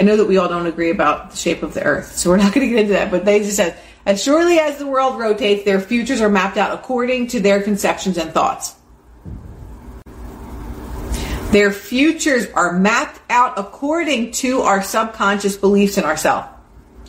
I 0.00 0.02
know 0.02 0.16
that 0.16 0.24
we 0.24 0.38
all 0.38 0.48
don't 0.48 0.64
agree 0.64 0.88
about 0.88 1.30
the 1.30 1.36
shape 1.36 1.62
of 1.62 1.74
the 1.74 1.82
earth, 1.82 2.16
so 2.16 2.30
we're 2.30 2.38
not 2.38 2.54
going 2.54 2.66
to 2.66 2.74
get 2.74 2.80
into 2.84 2.94
that, 2.94 3.10
but 3.10 3.26
they 3.26 3.40
just 3.40 3.56
said 3.56 3.78
as 4.06 4.22
surely 4.22 4.58
as 4.58 4.78
the 4.78 4.86
world 4.86 5.18
rotates, 5.18 5.64
their 5.64 5.78
futures 5.78 6.22
are 6.22 6.30
mapped 6.30 6.56
out 6.56 6.72
according 6.72 7.26
to 7.28 7.40
their 7.40 7.62
conceptions 7.62 8.16
and 8.16 8.32
thoughts. 8.32 8.76
Their 11.50 11.70
futures 11.70 12.46
are 12.54 12.78
mapped 12.78 13.20
out 13.28 13.58
according 13.58 14.32
to 14.32 14.62
our 14.62 14.82
subconscious 14.82 15.58
beliefs 15.58 15.98
in 15.98 16.04
ourselves 16.04 16.48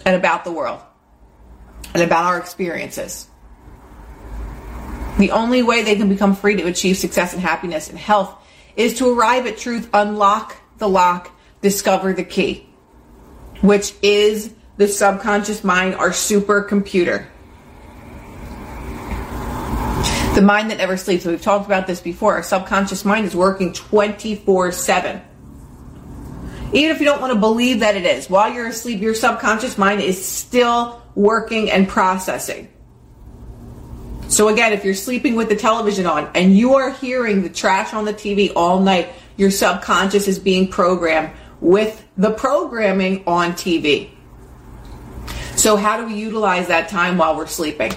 and 0.04 0.14
about 0.14 0.44
the 0.44 0.52
world 0.52 0.82
and 1.94 2.04
about 2.04 2.26
our 2.26 2.38
experiences. 2.40 3.26
The 5.18 5.32
only 5.32 5.64
way 5.64 5.84
they 5.84 5.96
can 5.96 6.10
become 6.10 6.36
free 6.36 6.58
to 6.58 6.68
achieve 6.68 6.98
success 6.98 7.32
and 7.32 7.42
happiness 7.42 7.90
and 7.90 7.98
health 7.98 8.36
is 8.76 8.98
to 8.98 9.18
arrive 9.18 9.48
at 9.48 9.58
truth, 9.58 9.90
unlock 9.94 10.58
the 10.78 10.90
lock, 10.90 11.32
discover 11.62 12.12
the 12.12 12.26
key, 12.26 12.68
which 13.62 13.94
is 14.02 14.54
the 14.78 14.88
subconscious 14.88 15.64
mind, 15.64 15.96
our 15.96 16.10
supercomputer. 16.10 17.28
The 20.36 20.42
mind 20.42 20.72
that 20.72 20.78
never 20.78 20.98
sleeps. 20.98 21.26
We've 21.26 21.42
talked 21.42 21.66
about 21.66 21.88
this 21.88 22.02
before. 22.02 22.36
Our 22.36 22.44
subconscious 22.44 23.04
mind 23.04 23.26
is 23.26 23.36
working 23.36 23.74
24 23.74 24.72
7. 24.72 25.22
Even 26.74 26.96
if 26.96 27.00
you 27.00 27.06
don't 27.06 27.20
want 27.20 27.34
to 27.34 27.40
believe 27.40 27.82
that 27.82 27.98
it 27.98 28.06
is, 28.06 28.30
while 28.30 28.52
you're 28.52 28.68
asleep, 28.68 29.02
your 29.02 29.14
subconscious 29.14 29.78
mind 29.78 30.02
is 30.02 30.24
still 30.24 31.02
working 31.16 31.70
and 31.70 31.88
processing. 31.88 32.70
So, 34.30 34.48
again, 34.48 34.72
if 34.72 34.86
you're 34.86 34.94
sleeping 34.94 35.36
with 35.36 35.50
the 35.50 35.58
television 35.58 36.06
on 36.06 36.32
and 36.34 36.58
you 36.58 36.76
are 36.76 36.92
hearing 36.92 37.44
the 37.44 37.50
trash 37.50 37.94
on 37.94 38.06
the 38.06 38.14
TV 38.14 38.54
all 38.56 38.80
night, 38.80 39.10
your 39.36 39.52
subconscious 39.52 40.30
is 40.30 40.40
being 40.40 40.70
programmed 40.70 41.32
with 41.60 42.08
the 42.22 42.30
programming 42.30 43.24
on 43.26 43.54
TV. 43.54 44.12
So, 45.56 45.76
how 45.76 45.98
do 45.98 46.06
we 46.06 46.14
utilize 46.14 46.68
that 46.68 46.88
time 46.88 47.18
while 47.18 47.36
we're 47.36 47.48
sleeping? 47.48 47.94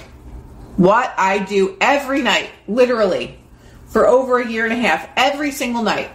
What 0.78 1.12
I 1.18 1.40
do 1.40 1.76
every 1.78 2.22
night, 2.22 2.48
literally, 2.66 3.38
for 3.86 4.08
over 4.08 4.38
a 4.38 4.48
year 4.48 4.64
and 4.64 4.72
a 4.72 4.76
half, 4.76 5.06
every 5.14 5.50
single 5.50 5.82
night, 5.82 6.10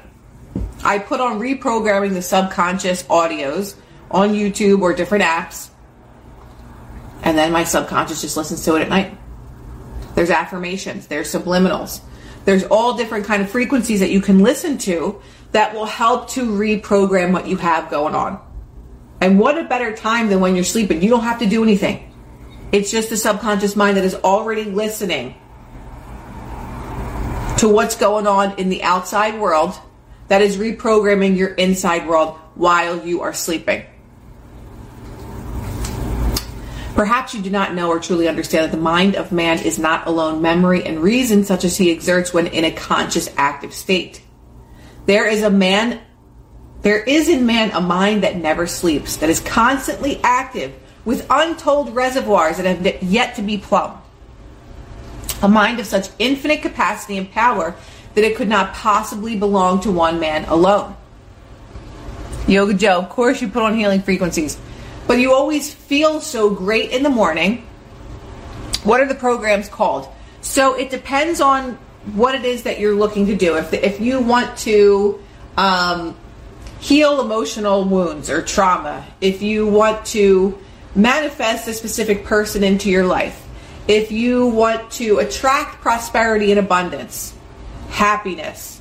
I 0.84 0.98
put 0.98 1.22
on 1.22 1.40
reprogramming 1.40 2.14
the 2.14 2.24
subconscious 2.24 3.04
audios 3.04 3.76
on 4.10 4.30
YouTube 4.30 4.82
or 4.82 4.96
different 4.96 5.24
apps, 5.24 5.70
and 7.22 7.38
then 7.38 7.52
my 7.52 7.64
subconscious 7.64 8.22
just 8.22 8.36
listens 8.36 8.66
to 8.66 8.76
it 8.76 8.82
at 8.82 8.90
night. 8.90 9.16
There's 10.16 10.32
affirmations, 10.32 11.06
there's 11.06 11.32
subliminals, 11.32 12.02
there's 12.44 12.64
all 12.64 12.98
different 12.98 13.28
kind 13.28 13.44
of 13.44 13.52
frequencies 13.52 14.00
that 14.00 14.10
you 14.10 14.20
can 14.20 14.40
listen 14.40 14.80
to 14.80 15.22
that 15.52 15.74
will 15.74 15.86
help 15.86 16.30
to 16.32 16.46
reprogram 16.46 17.32
what 17.32 17.48
you 17.48 17.58
have 17.58 17.90
going 17.90 18.16
on. 18.16 18.40
And 19.22 19.40
what 19.40 19.58
a 19.58 19.64
better 19.64 19.96
time 19.96 20.30
than 20.30 20.40
when 20.40 20.56
you're 20.56 20.64
sleeping. 20.64 21.02
You 21.02 21.10
don't 21.10 21.24
have 21.24 21.40
to 21.40 21.46
do 21.46 21.64
anything. 21.64 22.14
It's 22.72 22.92
just 22.92 23.10
the 23.10 23.18
subconscious 23.18 23.76
mind 23.76 23.98
that 23.98 24.06
is 24.06 24.16
already 24.16 24.66
listening 24.66 25.36
to 27.58 27.68
what's 27.68 27.96
going 27.96 28.28
on 28.28 28.58
in 28.58 28.70
the 28.70 28.84
outside 28.84 29.40
world 29.40 29.78
that 30.30 30.42
is 30.42 30.58
reprogramming 30.58 31.36
your 31.36 31.50
inside 31.50 32.08
world 32.08 32.38
while 32.56 33.06
you 33.06 33.22
are 33.22 33.34
sleeping. 33.34 33.84
Perhaps 36.96 37.34
you 37.34 37.42
do 37.42 37.50
not 37.50 37.74
know 37.74 37.90
or 37.90 38.00
truly 38.00 38.28
understand 38.28 38.66
that 38.66 38.76
the 38.76 38.82
mind 38.82 39.16
of 39.16 39.32
man 39.32 39.60
is 39.60 39.80
not 39.80 40.06
alone 40.08 40.42
memory 40.42 40.86
and 40.86 41.00
reason 41.00 41.44
such 41.44 41.64
as 41.64 41.78
he 41.78 41.92
exerts 41.92 42.34
when 42.34 42.48
in 42.48 42.64
a 42.66 42.72
conscious 42.72 43.30
active 43.38 43.74
state. 43.74 44.22
There 45.06 45.28
is 45.28 45.44
a 45.44 45.50
man 45.50 46.02
there 46.82 47.04
is 47.04 47.28
in 47.28 47.46
man 47.46 47.72
a 47.72 47.82
mind 47.82 48.24
that 48.24 48.38
never 48.38 48.66
sleeps, 48.66 49.18
that 49.18 49.30
is 49.30 49.42
constantly 49.42 50.20
active 50.24 50.74
with 51.04 51.26
untold 51.30 51.94
reservoirs 51.94 52.58
that 52.58 52.66
have 52.66 53.04
yet 53.04 53.36
to 53.36 53.42
be 53.42 53.58
plumbed. 53.58 53.98
A 55.42 55.50
mind 55.50 55.80
of 55.80 55.86
such 55.86 56.10
infinite 56.20 56.62
capacity 56.62 57.18
and 57.18 57.30
power 57.32 57.76
that 58.14 58.24
it 58.24 58.36
could 58.36 58.48
not 58.48 58.74
possibly 58.74 59.36
belong 59.36 59.82
to 59.82 59.92
one 59.92 60.20
man 60.20 60.46
alone. 60.46 60.96
Yoga 62.48 62.74
Joe, 62.74 63.00
of 63.00 63.10
course, 63.10 63.42
you 63.42 63.48
put 63.50 63.64
on 63.64 63.76
healing 63.76 64.02
frequencies, 64.02 64.58
but 65.06 65.20
you 65.20 65.34
always 65.34 65.74
feel 65.74 66.22
so 66.22 66.50
great 66.50 66.92
in 66.92 67.04
the 67.04 67.10
morning. 67.10 67.68
What 68.84 69.02
are 69.02 69.06
the 69.06 69.16
programs 69.16 69.68
called? 69.68 70.08
So 70.42 70.76
it 70.76 70.90
depends 70.90 71.42
on 71.42 71.78
what 72.16 72.36
it 72.36 72.46
is 72.46 72.64
that 72.64 72.80
you're 72.80 72.96
looking 72.96 73.28
to 73.28 73.36
do. 73.36 73.58
If, 73.58 73.74
if 73.74 74.00
you 74.00 74.20
want 74.20 74.58
to 74.60 75.22
um, 75.58 76.16
heal 76.80 77.22
emotional 77.22 77.84
wounds 77.84 78.30
or 78.30 78.42
trauma, 78.42 79.06
if 79.22 79.42
you 79.42 79.68
want 79.68 80.06
to 80.08 80.58
manifest 80.96 81.68
a 81.68 81.74
specific 81.74 82.26
person 82.26 82.64
into 82.64 82.90
your 82.90 83.06
life, 83.06 83.48
if 83.88 84.12
you 84.12 84.48
want 84.48 84.92
to 84.92 85.18
attract 85.18 85.82
prosperity 85.82 86.52
and 86.52 86.60
abundance, 86.60 87.36
happiness, 87.90 88.80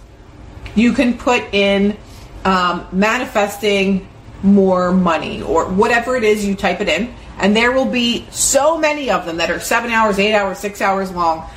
you 0.75 0.93
can 0.93 1.17
put 1.17 1.43
in 1.53 1.97
um, 2.45 2.87
manifesting 2.93 4.07
more 4.43 4.93
money 4.93 5.43
or 5.43 5.67
whatever 5.69 6.17
it 6.17 6.25
is 6.25 6.45
you 6.45 6.55
type 6.55 6.81
it 6.81 6.89
in. 6.89 7.15
And 7.39 7.57
there 7.57 7.73
will 7.73 7.87
be 7.87 8.27
so 8.31 8.79
many 8.79 9.11
of 9.11 9.25
them 9.27 9.39
that 9.39 9.51
are 9.51 9.61
seven 9.61 9.91
hours, 9.91 10.19
eight 10.19 10.35
hours, 10.35 10.59
six 10.59 10.81
hours 10.81 11.11
long, 11.11 11.49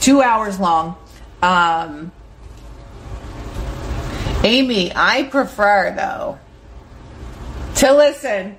two 0.00 0.20
hours 0.20 0.58
long. 0.58 0.96
Um, 1.42 2.12
Amy, 4.44 4.92
I 4.94 5.24
prefer 5.24 5.94
though 5.94 6.38
to 7.76 7.92
listen 7.92 8.56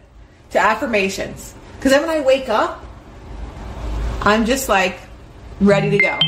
to 0.51 0.59
affirmations 0.59 1.53
because 1.75 1.91
then 1.91 2.01
when 2.01 2.09
I 2.09 2.21
wake 2.21 2.49
up, 2.49 2.83
I'm 4.21 4.45
just 4.45 4.69
like 4.69 4.99
ready 5.61 5.89
to 5.89 5.97
go. 5.97 6.19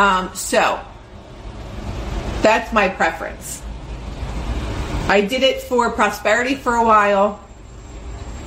Um, 0.00 0.34
so 0.34 0.80
that's 2.42 2.72
my 2.72 2.88
preference. 2.88 3.62
I 5.08 5.20
did 5.20 5.42
it 5.42 5.60
for 5.62 5.90
prosperity 5.90 6.54
for 6.54 6.74
a 6.76 6.84
while. 6.84 7.40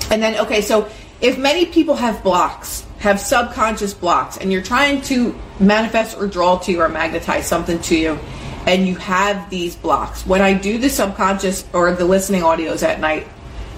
And 0.10 0.22
then, 0.22 0.40
okay, 0.40 0.62
so 0.62 0.90
if 1.22 1.38
many 1.38 1.66
people 1.66 1.96
have 1.96 2.24
blocks, 2.24 2.86
have 3.04 3.20
subconscious 3.20 3.94
blocks, 3.94 4.38
and 4.38 4.50
you're 4.50 4.62
trying 4.62 5.02
to 5.02 5.38
manifest 5.60 6.18
or 6.18 6.26
draw 6.26 6.58
to 6.58 6.72
you 6.72 6.82
or 6.82 6.88
magnetize 6.88 7.46
something 7.46 7.78
to 7.82 7.98
you, 7.98 8.18
and 8.66 8.88
you 8.88 8.96
have 8.96 9.50
these 9.50 9.76
blocks, 9.76 10.26
when 10.26 10.42
I 10.42 10.54
do 10.54 10.78
the 10.78 10.90
subconscious 10.90 11.66
or 11.74 11.92
the 11.92 12.06
listening 12.06 12.44
audios 12.44 12.82
at 12.82 13.02
night, 13.02 13.28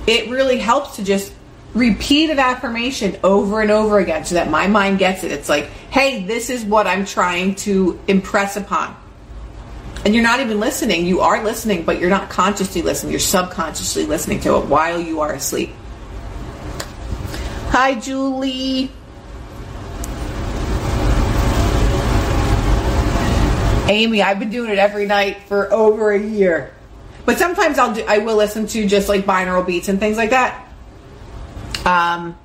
it 0.06 0.30
really 0.30 0.60
helps 0.60 0.98
to 0.98 1.04
just 1.04 1.34
repeat 1.74 2.30
an 2.30 2.38
affirmation 2.38 3.18
over 3.24 3.62
and 3.62 3.72
over 3.72 3.98
again 3.98 4.26
so 4.26 4.36
that 4.36 4.52
my 4.52 4.68
mind 4.68 5.00
gets 5.00 5.24
it. 5.24 5.32
It's 5.32 5.50
like, 5.50 5.66
hey, 5.90 6.24
this 6.26 6.52
is 6.52 6.64
what 6.64 6.86
I'm 6.86 7.04
trying 7.04 7.56
to 7.56 8.00
impress 8.08 8.58
upon. 8.58 8.96
And 10.06 10.14
you're 10.14 10.24
not 10.24 10.40
even 10.40 10.60
listening. 10.60 11.08
You 11.08 11.22
are 11.22 11.44
listening, 11.44 11.84
but 11.84 12.00
you're 12.00 12.12
not 12.12 12.30
consciously 12.30 12.84
listening. 12.84 13.12
You're 13.12 13.20
subconsciously 13.20 14.06
listening 14.06 14.40
to 14.42 14.58
it 14.58 14.68
while 14.68 15.00
you 15.02 15.22
are 15.22 15.34
asleep. 15.34 15.72
Hi, 17.70 18.00
Julie. 18.00 18.92
Amy, 23.88 24.22
I've 24.22 24.40
been 24.40 24.50
doing 24.50 24.72
it 24.72 24.80
every 24.80 25.06
night 25.06 25.44
for 25.44 25.72
over 25.72 26.12
a 26.12 26.20
year. 26.20 26.74
But 27.26 27.38
sometimes 27.38 27.78
I'll 27.78 27.94
do 27.94 28.04
I 28.08 28.20
will 28.20 28.36
listen 28.36 28.68
to 28.68 28.88
just 28.88 29.10
like 29.10 29.26
binaural 29.26 29.66
beats 29.66 29.90
and 29.90 30.00
things 30.00 30.18
like 30.18 30.32
that. 30.32 30.68
Um 31.86 32.38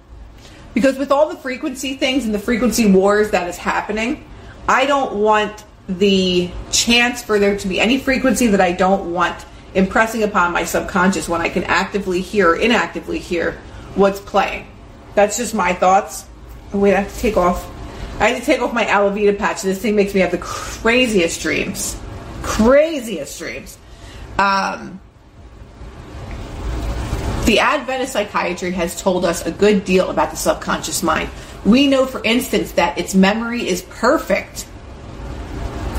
because 0.75 0.97
with 0.97 1.11
all 1.11 1.29
the 1.29 1.37
frequency 1.37 1.95
things 1.95 2.25
and 2.25 2.35
the 2.35 2.39
frequency 2.39 2.91
wars 2.91 3.31
that 3.31 3.49
is 3.49 3.57
happening, 3.57 4.25
I 4.69 4.87
don't 4.87 5.17
want 5.17 5.65
the 5.89 6.51
chance 6.71 7.23
for 7.23 7.39
there 7.39 7.57
to 7.59 7.69
be 7.69 7.81
any 7.81 7.99
frequency 7.99 8.47
that 8.49 8.61
I 8.61 8.73
don't 8.73 9.13
want 9.13 9.45
impressing 9.75 10.23
upon 10.23 10.53
my 10.53 10.65
subconscious 10.65 11.29
when 11.29 11.41
I 11.41 11.49
can 11.49 11.65
actively 11.65 12.21
hear 12.21 12.51
or 12.51 12.57
inactively 12.57 13.19
hear 13.19 13.59
what's 13.95 14.21
playing. 14.21 14.67
That's 15.15 15.37
just 15.37 15.55
my 15.55 15.73
thoughts. 15.73 16.27
Oh, 16.73 16.79
wait, 16.79 16.95
I 16.95 17.01
have 17.01 17.13
to 17.13 17.19
take 17.19 17.37
off. 17.37 17.69
I 18.21 18.29
have 18.29 18.39
to 18.39 18.45
take 18.45 18.61
off 18.61 18.75
my 18.75 18.85
Alavita 18.85 19.37
patch. 19.37 19.63
This 19.63 19.81
thing 19.81 19.97
makes 19.97 20.13
me 20.13 20.21
have 20.21 20.31
the 20.31 20.39
craziest 20.39 21.41
dreams. 21.41 21.99
Craziest 22.43 23.39
dreams. 23.39 23.79
Um, 24.39 25.01
the 27.47 27.59
advent 27.61 28.03
of 28.03 28.09
psychiatry 28.11 28.73
has 28.73 29.01
told 29.01 29.25
us 29.25 29.47
a 29.47 29.51
good 29.51 29.85
deal 29.87 30.11
about 30.11 30.31
the 30.31 30.37
subconscious 30.37 31.03
mind. 31.03 31.31
We 31.65 31.87
know, 31.87 32.05
for 32.05 32.23
instance, 32.23 32.73
that 32.73 32.99
its 32.99 33.15
memory 33.15 33.67
is 33.67 33.83
perfect. 33.83 34.67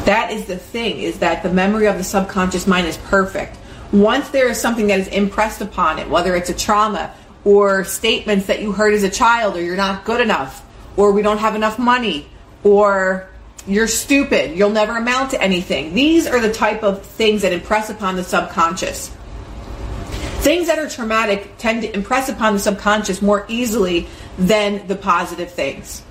That 0.06 0.32
is 0.32 0.46
the 0.46 0.58
thing, 0.58 1.00
is 1.00 1.20
that 1.20 1.42
the 1.42 1.52
memory 1.52 1.88
of 1.88 1.98
the 1.98 2.04
subconscious 2.04 2.68
mind 2.68 2.86
is 2.86 2.98
perfect. 2.98 3.58
Once 3.92 4.30
there 4.30 4.48
is 4.48 4.62
something 4.62 4.88
that 4.88 5.00
is 5.00 5.08
impressed 5.08 5.62
upon 5.62 5.98
it, 5.98 6.08
whether 6.10 6.36
it's 6.36 6.50
a 6.50 6.56
trauma 6.56 7.14
or 7.44 7.84
statements 7.84 8.46
that 8.46 8.62
you 8.62 8.72
heard 8.72 8.94
as 8.94 9.04
a 9.04 9.10
child, 9.10 9.58
or 9.58 9.62
you're 9.62 9.76
not 9.76 10.06
good 10.06 10.22
enough, 10.22 10.64
or 10.98 11.12
we 11.12 11.22
don't 11.22 11.40
have 11.40 11.56
enough 11.56 11.80
money, 11.80 12.28
or 12.64 13.30
you're 13.68 13.88
stupid, 13.88 14.58
you'll 14.58 14.72
never 14.72 14.98
amount 14.98 15.32
to 15.32 15.42
anything. 15.42 15.94
These 15.94 16.28
are 16.28 16.40
the 16.40 16.52
type 16.52 16.84
of 16.84 17.06
things 17.06 17.44
that 17.44 17.54
impress 17.54 17.90
upon 17.90 18.16
the 18.16 18.24
subconscious. 18.24 19.10
Things 20.42 20.68
that 20.68 20.80
are 20.80 20.90
traumatic 20.90 21.56
tend 21.58 21.84
to 21.84 21.94
impress 21.94 22.28
upon 22.28 22.54
the 22.54 22.60
subconscious 22.60 23.22
more 23.22 23.46
easily 23.48 24.08
than 24.40 24.88
the 24.88 24.96
positive 24.96 25.52
things. 25.52 26.02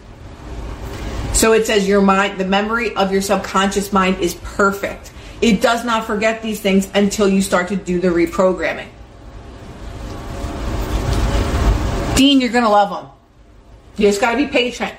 So 1.33 1.53
it 1.53 1.67
says 1.67 1.89
your 1.89 2.03
mind, 2.03 2.39
the 2.39 2.45
memory 2.45 2.95
of 2.95 3.11
your 3.11 3.23
subconscious 3.23 3.93
mind 3.93 4.19
is 4.19 4.35
perfect. 4.35 5.11
It 5.41 5.61
does 5.61 5.85
not 5.85 6.05
forget 6.05 6.43
these 6.43 6.61
things 6.61 6.89
until 6.95 7.29
you 7.29 7.43
start 7.43 7.69
to 7.69 7.77
do 7.77 7.99
the 7.99 8.09
reprogramming. 8.09 8.89
Dean, 12.17 12.41
you're 12.41 12.51
going 12.51 12.65
to 12.65 12.71
love 12.71 12.91
them. 12.91 13.20
You 13.97 14.09
just 14.09 14.21
got 14.21 14.33
to 14.33 14.37
be 14.37 14.47
patient. 14.47 14.95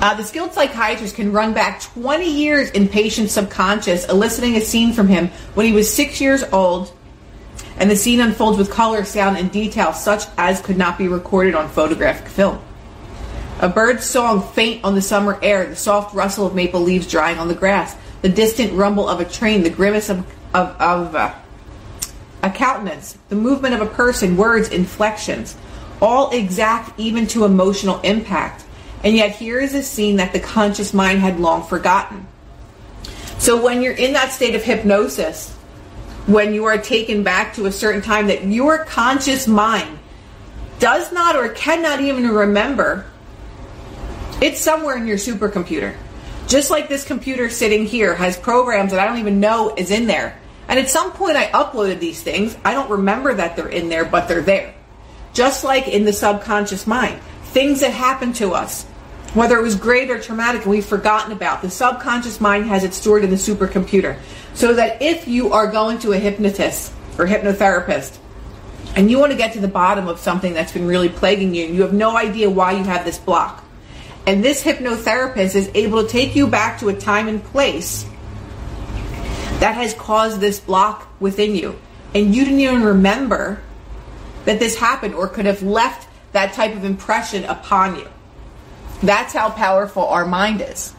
Uh, 0.00 0.14
the 0.14 0.22
skilled 0.22 0.52
psychiatrist 0.52 1.16
can 1.16 1.32
run 1.32 1.52
back 1.52 1.80
20 1.80 2.30
years 2.30 2.70
in 2.70 2.88
patient's 2.88 3.32
subconscious, 3.32 4.08
eliciting 4.08 4.54
a 4.54 4.60
scene 4.60 4.92
from 4.92 5.08
him 5.08 5.26
when 5.54 5.66
he 5.66 5.72
was 5.72 5.92
six 5.92 6.20
years 6.20 6.44
old, 6.52 6.92
and 7.78 7.90
the 7.90 7.96
scene 7.96 8.20
unfolds 8.20 8.58
with 8.58 8.70
color, 8.70 9.04
sound, 9.04 9.36
and 9.36 9.50
detail 9.50 9.92
such 9.92 10.24
as 10.36 10.60
could 10.60 10.76
not 10.76 10.98
be 10.98 11.08
recorded 11.08 11.56
on 11.56 11.68
photographic 11.68 12.28
film. 12.28 12.60
A 13.58 13.68
bird's 13.68 14.04
song 14.04 14.40
faint 14.52 14.84
on 14.84 14.94
the 14.94 15.02
summer 15.02 15.36
air, 15.42 15.66
the 15.66 15.74
soft 15.74 16.14
rustle 16.14 16.46
of 16.46 16.54
maple 16.54 16.80
leaves 16.80 17.08
drying 17.08 17.38
on 17.38 17.48
the 17.48 17.54
grass, 17.54 17.96
the 18.22 18.28
distant 18.28 18.72
rumble 18.74 19.08
of 19.08 19.18
a 19.18 19.24
train, 19.24 19.64
the 19.64 19.70
grimace 19.70 20.10
of, 20.10 20.18
of, 20.54 20.68
of 20.80 21.16
uh, 21.16 21.34
a 22.44 22.50
countenance, 22.50 23.18
the 23.30 23.36
movement 23.36 23.74
of 23.74 23.80
a 23.80 23.86
person, 23.86 24.36
words, 24.36 24.68
inflections, 24.68 25.56
all 26.00 26.30
exact 26.30 26.98
even 26.98 27.26
to 27.28 27.44
emotional 27.44 28.00
impact. 28.00 28.64
And 29.04 29.16
yet 29.16 29.36
here 29.36 29.60
is 29.60 29.74
a 29.74 29.82
scene 29.82 30.16
that 30.16 30.32
the 30.32 30.40
conscious 30.40 30.92
mind 30.92 31.20
had 31.20 31.38
long 31.40 31.62
forgotten. 31.62 32.26
So 33.38 33.62
when 33.62 33.82
you're 33.82 33.92
in 33.92 34.12
that 34.14 34.32
state 34.32 34.54
of 34.54 34.64
hypnosis, 34.64 35.54
when 36.26 36.52
you 36.52 36.64
are 36.66 36.78
taken 36.78 37.22
back 37.22 37.54
to 37.54 37.66
a 37.66 37.72
certain 37.72 38.02
time 38.02 38.26
that 38.26 38.44
your 38.44 38.84
conscious 38.84 39.46
mind 39.46 39.98
does 40.78 41.12
not 41.12 41.36
or 41.36 41.48
cannot 41.50 42.00
even 42.00 42.28
remember, 42.28 43.06
it's 44.42 44.60
somewhere 44.60 44.96
in 44.96 45.06
your 45.06 45.16
supercomputer. 45.16 45.96
Just 46.46 46.70
like 46.70 46.88
this 46.88 47.04
computer 47.04 47.50
sitting 47.50 47.86
here 47.86 48.14
has 48.14 48.36
programs 48.36 48.90
that 48.90 49.00
I 49.00 49.06
don't 49.06 49.18
even 49.18 49.40
know 49.40 49.74
is 49.76 49.90
in 49.90 50.06
there. 50.06 50.38
And 50.68 50.78
at 50.78 50.88
some 50.90 51.12
point 51.12 51.36
I 51.36 51.46
uploaded 51.46 51.98
these 51.98 52.22
things. 52.22 52.56
I 52.64 52.72
don't 52.72 52.90
remember 52.90 53.34
that 53.34 53.56
they're 53.56 53.68
in 53.68 53.88
there, 53.88 54.04
but 54.04 54.28
they're 54.28 54.42
there. 54.42 54.74
Just 55.32 55.64
like 55.64 55.88
in 55.88 56.04
the 56.04 56.12
subconscious 56.12 56.86
mind 56.86 57.20
things 57.48 57.80
that 57.80 57.92
happen 57.92 58.32
to 58.34 58.52
us, 58.52 58.84
whether 59.34 59.58
it 59.58 59.62
was 59.62 59.74
great 59.74 60.10
or 60.10 60.20
traumatic 60.20 60.66
we've 60.66 60.84
forgotten 60.84 61.32
about. 61.32 61.62
The 61.62 61.70
subconscious 61.70 62.40
mind 62.40 62.66
has 62.66 62.84
it 62.84 62.94
stored 62.94 63.24
in 63.24 63.30
the 63.30 63.36
supercomputer. 63.36 64.18
So 64.54 64.74
that 64.74 65.02
if 65.02 65.28
you 65.28 65.52
are 65.52 65.70
going 65.70 65.98
to 66.00 66.12
a 66.12 66.18
hypnotist 66.18 66.92
or 67.18 67.26
hypnotherapist 67.26 68.18
and 68.96 69.10
you 69.10 69.18
want 69.18 69.32
to 69.32 69.38
get 69.38 69.52
to 69.52 69.60
the 69.60 69.68
bottom 69.68 70.08
of 70.08 70.18
something 70.18 70.54
that's 70.54 70.72
been 70.72 70.86
really 70.86 71.08
plaguing 71.08 71.54
you 71.54 71.66
and 71.66 71.74
you 71.74 71.82
have 71.82 71.92
no 71.92 72.16
idea 72.16 72.50
why 72.50 72.72
you 72.72 72.84
have 72.84 73.04
this 73.04 73.18
block, 73.18 73.64
and 74.26 74.44
this 74.44 74.62
hypnotherapist 74.62 75.54
is 75.54 75.70
able 75.74 76.02
to 76.02 76.08
take 76.08 76.34
you 76.34 76.46
back 76.46 76.80
to 76.80 76.88
a 76.88 76.94
time 76.94 77.28
and 77.28 77.42
place 77.44 78.04
that 79.60 79.74
has 79.74 79.94
caused 79.94 80.40
this 80.40 80.60
block 80.60 81.08
within 81.20 81.54
you. 81.54 81.78
And 82.14 82.34
you 82.34 82.44
didn't 82.44 82.60
even 82.60 82.82
remember 82.82 83.60
that 84.48 84.58
this 84.58 84.76
happened 84.76 85.14
or 85.14 85.28
could 85.28 85.44
have 85.44 85.62
left 85.62 86.08
that 86.32 86.54
type 86.54 86.74
of 86.74 86.82
impression 86.82 87.44
upon 87.44 87.96
you. 87.96 88.08
That's 89.02 89.34
how 89.34 89.50
powerful 89.50 90.06
our 90.06 90.24
mind 90.24 90.62
is. 90.62 90.94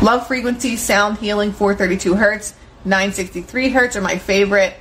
Love 0.00 0.24
frequency, 0.28 0.76
sound 0.76 1.18
healing, 1.18 1.50
432 1.50 2.14
hertz, 2.14 2.54
963 2.84 3.70
hertz 3.70 3.96
are 3.96 4.00
my 4.00 4.16
favorite. 4.16 4.74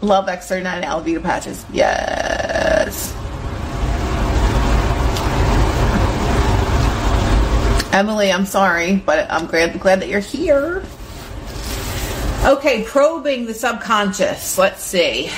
Love 0.00 0.26
X39 0.26 0.84
Alavita 0.84 1.20
patches. 1.20 1.66
Yes. 1.72 3.12
Emily, 7.92 8.30
I'm 8.30 8.46
sorry, 8.46 8.94
but 8.94 9.28
I'm 9.28 9.46
glad, 9.46 9.80
glad 9.80 10.00
that 10.00 10.08
you're 10.08 10.20
here. 10.20 10.84
Okay, 12.44 12.84
probing 12.84 13.46
the 13.46 13.54
subconscious. 13.54 14.56
Let's 14.56 14.84
see. 14.84 15.28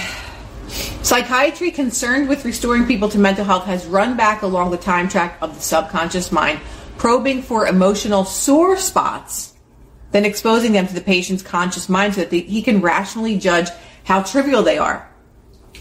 Psychiatry 1.03 1.71
concerned 1.71 2.29
with 2.29 2.45
restoring 2.45 2.87
people 2.87 3.09
to 3.09 3.19
mental 3.19 3.45
health 3.45 3.64
has 3.64 3.87
run 3.87 4.17
back 4.17 4.43
along 4.43 4.71
the 4.71 4.77
time 4.77 5.09
track 5.09 5.38
of 5.41 5.55
the 5.55 5.61
subconscious 5.61 6.31
mind, 6.31 6.61
probing 6.99 7.43
for 7.43 7.67
emotional 7.67 8.25
sore 8.25 8.77
spots, 8.77 9.55
then 10.11 10.25
exposing 10.25 10.73
them 10.73 10.87
to 10.87 10.95
the 10.95 11.01
patient's 11.01 11.43
conscious 11.43 11.88
mind 11.88 12.14
so 12.14 12.21
that 12.21 12.31
they, 12.31 12.41
he 12.41 12.62
can 12.62 12.81
rationally 12.81 13.38
judge 13.38 13.69
how 14.05 14.23
trivial 14.23 14.62
they 14.62 14.79
are. 14.79 15.09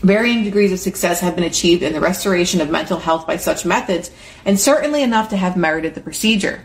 Varying 0.02 0.44
degrees 0.44 0.72
of 0.72 0.80
success 0.80 1.20
have 1.20 1.36
been 1.36 1.44
achieved 1.44 1.82
in 1.82 1.94
the 1.94 2.00
restoration 2.00 2.62
of 2.62 2.70
mental 2.70 3.00
health 3.00 3.26
by 3.26 3.38
such 3.38 3.66
methods, 3.66 4.12
and 4.46 4.60
certainly 4.60 5.02
enough 5.02 5.30
to 5.30 5.38
have 5.38 5.58
merited 5.58 5.96
the 5.96 6.02
procedure. 6.02 6.64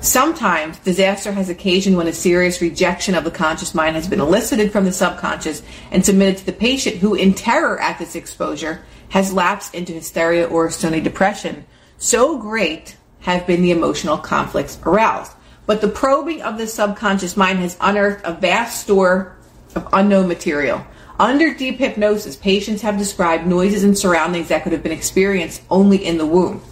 Sometimes 0.00 0.78
disaster 0.78 1.32
has 1.32 1.48
occasioned 1.48 1.96
when 1.96 2.06
a 2.06 2.12
serious 2.12 2.62
rejection 2.62 3.16
of 3.16 3.24
the 3.24 3.32
conscious 3.32 3.74
mind 3.74 3.96
has 3.96 4.06
been 4.06 4.20
elicited 4.20 4.70
from 4.70 4.84
the 4.84 4.92
subconscious 4.92 5.60
and 5.90 6.04
submitted 6.04 6.38
to 6.38 6.46
the 6.46 6.52
patient 6.52 6.96
who, 6.96 7.14
in 7.14 7.34
terror 7.34 7.80
at 7.80 7.98
this 7.98 8.14
exposure, 8.14 8.80
has 9.08 9.32
lapsed 9.32 9.74
into 9.74 9.92
hysteria 9.92 10.46
or 10.46 10.70
stony 10.70 11.00
depression. 11.00 11.66
So 11.98 12.38
great 12.38 12.96
have 13.20 13.44
been 13.46 13.60
the 13.60 13.72
emotional 13.72 14.18
conflicts 14.18 14.78
aroused. 14.84 15.32
But 15.66 15.80
the 15.80 15.88
probing 15.88 16.42
of 16.42 16.58
the 16.58 16.68
subconscious 16.68 17.36
mind 17.36 17.58
has 17.58 17.76
unearthed 17.80 18.24
a 18.24 18.32
vast 18.34 18.80
store 18.80 19.36
of 19.74 19.88
unknown 19.92 20.28
material. 20.28 20.86
Under 21.18 21.52
deep 21.52 21.78
hypnosis, 21.78 22.36
patients 22.36 22.82
have 22.82 22.98
described 22.98 23.48
noises 23.48 23.82
and 23.82 23.98
surroundings 23.98 24.48
that 24.48 24.62
could 24.62 24.72
have 24.72 24.84
been 24.84 24.92
experienced 24.92 25.62
only 25.68 26.06
in 26.06 26.18
the 26.18 26.26
womb. 26.26 26.62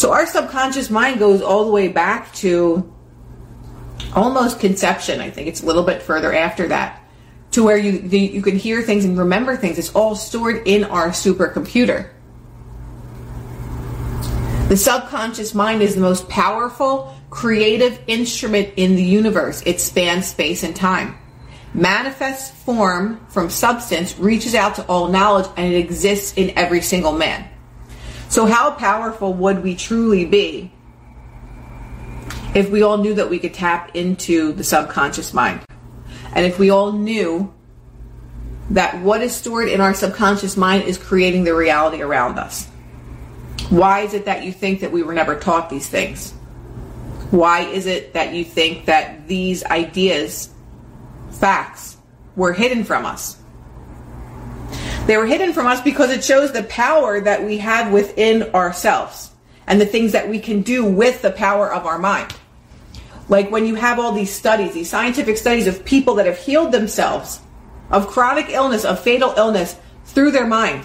So 0.00 0.12
our 0.14 0.24
subconscious 0.24 0.88
mind 0.88 1.18
goes 1.18 1.42
all 1.42 1.66
the 1.66 1.70
way 1.70 1.88
back 1.88 2.32
to 2.36 2.90
almost 4.14 4.58
conception. 4.58 5.20
I 5.20 5.28
think 5.28 5.46
it's 5.46 5.62
a 5.62 5.66
little 5.66 5.82
bit 5.82 6.00
further 6.00 6.32
after 6.32 6.68
that 6.68 7.04
to 7.50 7.62
where 7.62 7.76
you 7.76 7.98
the, 7.98 8.18
you 8.18 8.40
can 8.40 8.56
hear 8.56 8.80
things 8.80 9.04
and 9.04 9.18
remember 9.18 9.58
things. 9.58 9.78
It's 9.78 9.94
all 9.94 10.14
stored 10.14 10.66
in 10.66 10.84
our 10.84 11.10
supercomputer. 11.10 12.08
The 14.70 14.76
subconscious 14.78 15.54
mind 15.54 15.82
is 15.82 15.96
the 15.96 16.00
most 16.00 16.30
powerful 16.30 17.14
creative 17.28 18.00
instrument 18.06 18.70
in 18.76 18.96
the 18.96 19.04
universe. 19.04 19.62
It 19.66 19.82
spans 19.82 20.28
space 20.28 20.62
and 20.62 20.74
time. 20.74 21.18
Manifests 21.74 22.58
form 22.64 23.20
from 23.28 23.50
substance 23.50 24.18
reaches 24.18 24.54
out 24.54 24.76
to 24.76 24.82
all 24.86 25.08
knowledge 25.08 25.50
and 25.58 25.74
it 25.74 25.76
exists 25.76 26.32
in 26.38 26.56
every 26.56 26.80
single 26.80 27.12
man. 27.12 27.49
So, 28.30 28.46
how 28.46 28.70
powerful 28.70 29.34
would 29.34 29.62
we 29.62 29.74
truly 29.74 30.24
be 30.24 30.72
if 32.54 32.70
we 32.70 32.82
all 32.82 32.96
knew 32.96 33.14
that 33.14 33.28
we 33.28 33.40
could 33.40 33.52
tap 33.52 33.94
into 33.96 34.52
the 34.52 34.62
subconscious 34.62 35.34
mind? 35.34 35.60
And 36.32 36.46
if 36.46 36.56
we 36.56 36.70
all 36.70 36.92
knew 36.92 37.52
that 38.70 39.00
what 39.00 39.20
is 39.20 39.34
stored 39.34 39.68
in 39.68 39.80
our 39.80 39.92
subconscious 39.92 40.56
mind 40.56 40.84
is 40.84 40.96
creating 40.96 41.42
the 41.42 41.54
reality 41.54 42.02
around 42.02 42.38
us? 42.38 42.66
Why 43.68 44.02
is 44.02 44.14
it 44.14 44.26
that 44.26 44.44
you 44.44 44.52
think 44.52 44.80
that 44.80 44.92
we 44.92 45.02
were 45.02 45.12
never 45.12 45.34
taught 45.34 45.68
these 45.68 45.88
things? 45.88 46.30
Why 47.32 47.62
is 47.62 47.86
it 47.86 48.14
that 48.14 48.32
you 48.32 48.44
think 48.44 48.86
that 48.86 49.26
these 49.26 49.64
ideas, 49.64 50.50
facts, 51.32 51.96
were 52.36 52.52
hidden 52.52 52.84
from 52.84 53.06
us? 53.06 53.39
They 55.06 55.16
were 55.16 55.26
hidden 55.26 55.52
from 55.52 55.66
us 55.66 55.80
because 55.80 56.10
it 56.10 56.22
shows 56.22 56.52
the 56.52 56.62
power 56.64 57.20
that 57.20 57.44
we 57.44 57.58
have 57.58 57.92
within 57.92 58.54
ourselves 58.54 59.30
and 59.66 59.80
the 59.80 59.86
things 59.86 60.12
that 60.12 60.28
we 60.28 60.38
can 60.38 60.62
do 60.62 60.84
with 60.84 61.22
the 61.22 61.30
power 61.30 61.72
of 61.72 61.86
our 61.86 61.98
mind. 61.98 62.32
Like 63.28 63.50
when 63.50 63.66
you 63.66 63.76
have 63.76 63.98
all 63.98 64.12
these 64.12 64.32
studies, 64.32 64.74
these 64.74 64.90
scientific 64.90 65.36
studies 65.36 65.66
of 65.66 65.84
people 65.84 66.14
that 66.16 66.26
have 66.26 66.38
healed 66.38 66.72
themselves 66.72 67.40
of 67.90 68.08
chronic 68.08 68.50
illness, 68.50 68.84
of 68.84 69.00
fatal 69.00 69.34
illness 69.36 69.76
through 70.04 70.30
their 70.30 70.46
mind. 70.46 70.84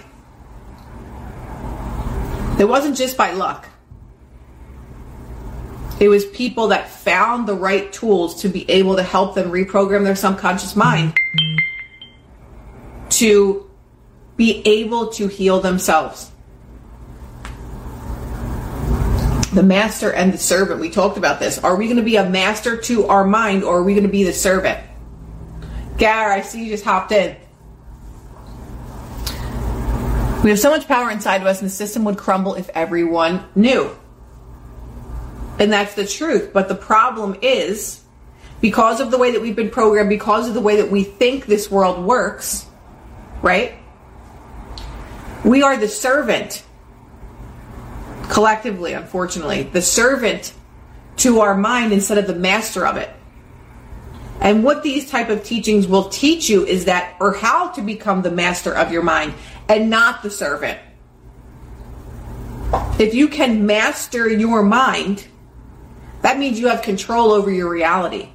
It 2.60 2.66
wasn't 2.66 2.98
just 2.98 3.18
by 3.18 3.32
luck. 3.32 3.68
It 6.00 6.10
was 6.10 6.26
people 6.26 6.68
that 6.70 6.90
found 6.90 7.48
the 7.48 7.54
right 7.54 7.92
tools 7.92 8.42
to 8.42 8.50
be 8.50 8.70
able 8.70 8.96
to 8.98 9.04
help 9.04 9.36
them 9.36 9.52
reprogram 9.52 10.04
their 10.04 10.16
subconscious 10.16 10.76
mind 10.76 11.18
to 13.12 13.65
be 14.38 14.62
able 14.66 15.08
to 15.08 15.28
heal 15.28 15.60
themselves. 15.60 16.32
The 19.54 19.64
master 19.64 20.12
and 20.12 20.34
the 20.34 20.38
servant, 20.38 20.82
we 20.82 20.90
talked 20.90 21.18
about 21.18 21.40
this. 21.40 21.58
Are 21.60 21.76
we 21.76 21.86
going 21.86 21.98
to 21.98 22.04
be 22.04 22.18
a 22.18 22.30
master 22.30 22.76
to 22.78 23.06
our 23.06 23.24
mind 23.24 23.64
or 23.64 23.78
are 23.78 23.84
we 23.84 23.94
going 23.94 24.06
to 24.06 24.12
be 24.12 24.24
the 24.24 24.34
servant? 24.34 24.80
Gar, 25.98 26.32
I 26.32 26.42
see 26.42 26.66
you 26.66 26.72
just 26.72 26.84
hopped 26.84 27.14
in. 27.14 27.38
We 30.44 30.50
have 30.50 30.60
so 30.60 30.70
much 30.70 30.88
power 30.88 31.10
inside 31.10 31.42
of 31.42 31.48
us, 31.48 31.60
and 31.62 31.70
the 31.70 31.74
system 31.74 32.04
would 32.04 32.18
crumble 32.18 32.54
if 32.54 32.70
everyone 32.70 33.44
knew. 33.56 33.90
And 35.58 35.74
that's 35.74 35.96
the 35.96 36.06
truth. 36.06 36.52
But 36.54 36.68
the 36.68 36.76
problem 36.76 37.38
is, 37.42 38.04
because 38.62 39.00
of 39.00 39.10
the 39.10 39.18
way 39.18 39.32
that 39.32 39.42
we've 39.42 39.56
been 39.56 39.72
programmed, 39.72 40.10
because 40.10 40.48
of 40.48 40.54
the 40.54 40.62
way 40.62 40.76
that 40.76 40.92
we 40.92 41.04
think 41.04 41.46
this 41.46 41.72
world 41.72 42.06
works, 42.06 42.68
right? 43.42 43.74
We 45.46 45.62
are 45.62 45.78
the 45.78 45.88
servant, 45.88 46.64
collectively, 48.30 48.94
unfortunately, 48.94 49.62
the 49.62 49.82
servant 49.82 50.52
to 51.18 51.42
our 51.42 51.56
mind 51.56 51.94
instead 51.94 52.18
of 52.18 52.26
the 52.26 52.34
master 52.34 52.84
of 52.84 52.98
it. 52.98 53.12
And 54.42 54.64
what 54.64 54.82
these 54.82 55.08
type 55.08 55.30
of 55.30 55.44
teachings 55.44 55.88
will 55.88 56.10
teach 56.10 56.50
you 56.50 56.66
is 56.66 56.86
that 56.86 57.16
or 57.20 57.34
how 57.34 57.70
to 57.74 57.84
become 57.84 58.24
the 58.24 58.32
master 58.32 58.76
of 58.76 58.92
your 58.92 59.04
mind 59.04 59.36
and 59.70 59.88
not 59.88 60.24
the 60.24 60.32
servant. 60.32 60.80
If 62.98 63.14
you 63.14 63.28
can 63.28 63.68
master 63.68 64.28
your 64.28 64.64
mind, 64.64 65.28
that 66.24 66.40
means 66.40 66.60
you 66.60 66.70
have 66.70 66.82
control 66.82 67.32
over 67.32 67.52
your 67.52 67.70
reality. 67.70 68.30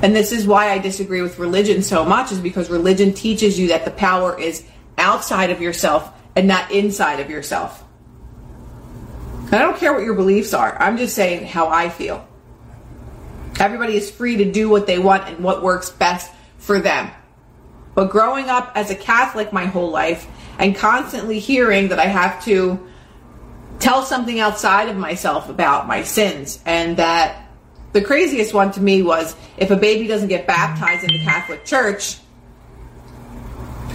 And 0.00 0.16
this 0.16 0.32
is 0.32 0.46
why 0.46 0.70
I 0.70 0.78
disagree 0.78 1.20
with 1.20 1.38
religion 1.38 1.82
so 1.82 2.02
much 2.02 2.32
is 2.32 2.40
because 2.40 2.70
religion 2.70 3.12
teaches 3.12 3.58
you 3.58 3.68
that 3.68 3.84
the 3.84 3.90
power 3.90 4.40
is 4.40 4.64
outside 4.98 5.50
of 5.50 5.60
yourself 5.60 6.10
and 6.36 6.46
not 6.46 6.70
inside 6.70 7.20
of 7.20 7.30
yourself. 7.30 7.84
I 9.50 9.58
don't 9.58 9.76
care 9.78 9.92
what 9.94 10.04
your 10.04 10.14
beliefs 10.14 10.52
are. 10.52 10.76
I'm 10.80 10.98
just 10.98 11.14
saying 11.14 11.46
how 11.46 11.68
I 11.68 11.88
feel. 11.88 12.26
Everybody 13.58 13.96
is 13.96 14.10
free 14.10 14.36
to 14.36 14.52
do 14.52 14.68
what 14.68 14.86
they 14.86 14.98
want 14.98 15.28
and 15.28 15.42
what 15.42 15.62
works 15.62 15.90
best 15.90 16.30
for 16.58 16.80
them. 16.80 17.10
But 17.94 18.10
growing 18.10 18.48
up 18.48 18.72
as 18.74 18.90
a 18.90 18.94
Catholic 18.94 19.52
my 19.52 19.66
whole 19.66 19.90
life 19.90 20.26
and 20.58 20.76
constantly 20.76 21.38
hearing 21.38 21.88
that 21.88 21.98
I 21.98 22.06
have 22.06 22.44
to 22.44 22.86
tell 23.80 24.02
something 24.02 24.38
outside 24.38 24.88
of 24.88 24.96
myself 24.96 25.48
about 25.48 25.88
my 25.88 26.02
sins 26.02 26.60
and 26.66 26.96
that 26.98 27.48
the 27.92 28.02
craziest 28.02 28.52
one 28.52 28.70
to 28.72 28.80
me 28.80 29.02
was 29.02 29.34
if 29.56 29.70
a 29.70 29.76
baby 29.76 30.06
doesn't 30.06 30.28
get 30.28 30.46
baptized 30.46 31.04
in 31.04 31.10
the 31.10 31.24
Catholic 31.24 31.64
Church 31.64 32.18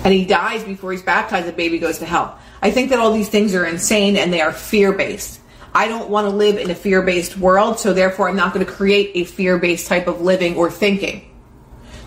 and 0.03 0.13
he 0.13 0.25
dies 0.25 0.63
before 0.63 0.91
he's 0.91 1.01
baptized, 1.01 1.47
the 1.47 1.53
baby 1.53 1.79
goes 1.79 1.99
to 1.99 2.05
hell. 2.05 2.37
I 2.61 2.71
think 2.71 2.89
that 2.89 2.99
all 2.99 3.13
these 3.13 3.29
things 3.29 3.55
are 3.55 3.65
insane 3.65 4.17
and 4.17 4.31
they 4.31 4.41
are 4.41 4.51
fear 4.51 4.91
based. 4.91 5.39
I 5.73 5.87
don't 5.87 6.09
want 6.09 6.25
to 6.25 6.35
live 6.35 6.57
in 6.57 6.69
a 6.69 6.75
fear 6.75 7.01
based 7.01 7.37
world, 7.37 7.79
so 7.79 7.93
therefore 7.93 8.29
I'm 8.29 8.35
not 8.35 8.53
going 8.53 8.65
to 8.65 8.71
create 8.71 9.11
a 9.15 9.23
fear 9.23 9.57
based 9.57 9.87
type 9.87 10.07
of 10.07 10.21
living 10.21 10.55
or 10.55 10.69
thinking. 10.69 11.29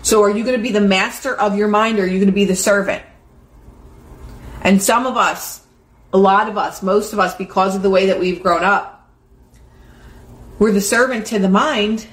So 0.03 0.23
are 0.23 0.29
you 0.29 0.43
going 0.43 0.55
to 0.55 0.61
be 0.61 0.71
the 0.71 0.79
master 0.79 1.35
of 1.35 1.57
your 1.57 1.67
mind 1.67 1.99
or 1.99 2.03
are 2.03 2.07
you 2.07 2.17
going 2.19 2.27
to 2.27 2.31
be 2.31 2.45
the 2.45 2.55
servant? 2.55 3.03
And 4.61 4.81
some 4.81 5.05
of 5.05 5.17
us, 5.17 5.65
a 6.13 6.17
lot 6.17 6.47
of 6.47 6.57
us, 6.57 6.81
most 6.81 7.13
of 7.13 7.19
us, 7.19 7.35
because 7.35 7.75
of 7.75 7.81
the 7.81 7.89
way 7.89 8.05
that 8.07 8.19
we've 8.19 8.41
grown 8.41 8.63
up, 8.63 9.11
we're 10.59 10.71
the 10.71 10.81
servant 10.81 11.27
to 11.27 11.39
the 11.39 11.49
mind 11.49 12.07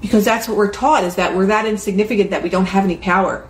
because 0.00 0.24
that's 0.24 0.48
what 0.48 0.56
we're 0.56 0.72
taught 0.72 1.04
is 1.04 1.16
that 1.16 1.36
we're 1.36 1.46
that 1.46 1.66
insignificant 1.66 2.30
that 2.30 2.42
we 2.42 2.48
don't 2.48 2.66
have 2.66 2.84
any 2.84 2.96
power. 2.96 3.48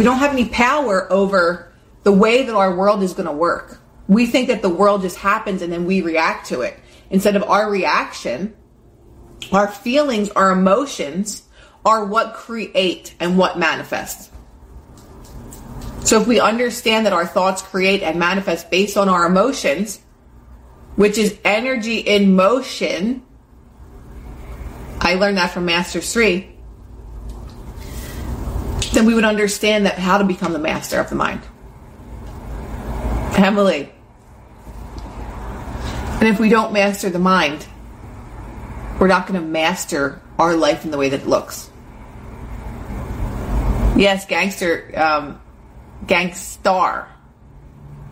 We 0.00 0.04
don't 0.04 0.16
have 0.20 0.32
any 0.32 0.46
power 0.46 1.12
over 1.12 1.70
the 2.04 2.12
way 2.12 2.44
that 2.44 2.54
our 2.54 2.74
world 2.74 3.02
is 3.02 3.12
going 3.12 3.26
to 3.26 3.34
work. 3.34 3.82
We 4.08 4.24
think 4.24 4.48
that 4.48 4.62
the 4.62 4.70
world 4.70 5.02
just 5.02 5.18
happens 5.18 5.60
and 5.60 5.70
then 5.70 5.84
we 5.84 6.00
react 6.00 6.46
to 6.46 6.62
it. 6.62 6.80
Instead 7.10 7.36
of 7.36 7.42
our 7.42 7.70
reaction, 7.70 8.56
our 9.52 9.68
feelings, 9.68 10.30
our 10.30 10.52
emotions 10.52 11.42
are 11.84 12.06
what 12.06 12.32
create 12.32 13.14
and 13.20 13.36
what 13.36 13.58
manifest. 13.58 14.32
So 16.06 16.18
if 16.18 16.26
we 16.26 16.40
understand 16.40 17.04
that 17.04 17.12
our 17.12 17.26
thoughts 17.26 17.60
create 17.60 18.02
and 18.02 18.18
manifest 18.18 18.70
based 18.70 18.96
on 18.96 19.10
our 19.10 19.26
emotions, 19.26 20.00
which 20.96 21.18
is 21.18 21.38
energy 21.44 21.98
in 21.98 22.34
motion, 22.34 23.22
I 24.98 25.16
learned 25.16 25.36
that 25.36 25.50
from 25.50 25.66
Master 25.66 26.00
3, 26.00 26.49
then 28.92 29.06
we 29.06 29.14
would 29.14 29.24
understand 29.24 29.86
that 29.86 29.98
how 29.98 30.18
to 30.18 30.24
become 30.24 30.52
the 30.52 30.58
master 30.58 30.98
of 31.00 31.08
the 31.08 31.14
mind. 31.14 31.42
Emily, 33.36 33.90
and 36.20 36.28
if 36.28 36.38
we 36.38 36.50
don't 36.50 36.72
master 36.72 37.08
the 37.08 37.18
mind, 37.18 37.66
we're 38.98 39.06
not 39.06 39.26
going 39.26 39.40
to 39.40 39.46
master 39.46 40.20
our 40.38 40.54
life 40.54 40.84
in 40.84 40.90
the 40.90 40.98
way 40.98 41.08
that 41.08 41.22
it 41.22 41.26
looks. 41.26 41.70
Yes, 43.96 44.26
gangster, 44.26 44.92
um, 44.94 45.40
gangstar. 46.06 47.06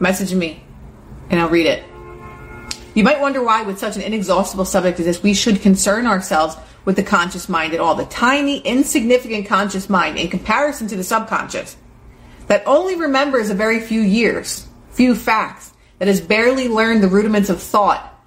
Message 0.01 0.33
me 0.33 0.63
and 1.31 1.41
I'll 1.41 1.49
read 1.49 1.67
it. 1.67 1.85
You 2.95 3.05
might 3.05 3.21
wonder 3.21 3.43
why, 3.43 3.63
with 3.63 3.79
such 3.79 3.97
an 3.97 4.03
inexhaustible 4.03 4.65
subject 4.65 4.99
as 4.99 5.07
this, 5.07 5.23
we 5.23 5.35
should 5.35 5.61
concern 5.61 6.07
ourselves 6.07 6.57
with 6.89 6.97
the 6.97 7.03
conscious 7.03 7.51
mind 7.51 7.75
at 7.75 7.81
all. 7.81 7.95
The 7.95 8.07
tiny, 8.07 8.61
insignificant 8.61 9.47
conscious 9.47 9.91
mind 9.91 10.17
in 10.17 10.31
comparison 10.31 10.89
to 10.89 10.97
the 10.97 11.05
subconscious 11.05 11.77
that 12.47 12.63
only 12.65 12.97
remembers 12.97 13.51
a 13.51 13.55
very 13.55 13.79
few 13.79 14.01
years, 14.01 14.67
few 14.93 15.15
facts, 15.15 15.75
that 15.99 16.09
has 16.09 16.23
barely 16.23 16.67
learned 16.67 17.03
the 17.03 17.09
rudiments 17.09 17.51
of 17.51 17.61
thought 17.61 18.19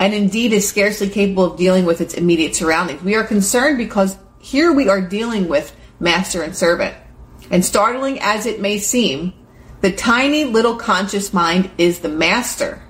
and 0.00 0.12
indeed 0.12 0.52
is 0.52 0.68
scarcely 0.68 1.08
capable 1.08 1.52
of 1.52 1.56
dealing 1.56 1.84
with 1.84 2.00
its 2.00 2.14
immediate 2.14 2.56
surroundings. 2.56 3.00
We 3.00 3.14
are 3.14 3.22
concerned 3.22 3.78
because 3.78 4.18
here 4.40 4.72
we 4.72 4.88
are 4.88 5.00
dealing 5.00 5.46
with 5.46 5.72
master 6.00 6.42
and 6.42 6.56
servant. 6.56 6.96
And 7.48 7.64
startling 7.64 8.18
as 8.18 8.44
it 8.44 8.60
may 8.60 8.78
seem, 8.78 9.34
the 9.82 9.92
tiny 9.92 10.46
little 10.46 10.74
conscious 10.74 11.32
mind 11.32 11.70
is 11.78 12.00
the 12.00 12.08
master. 12.08 12.82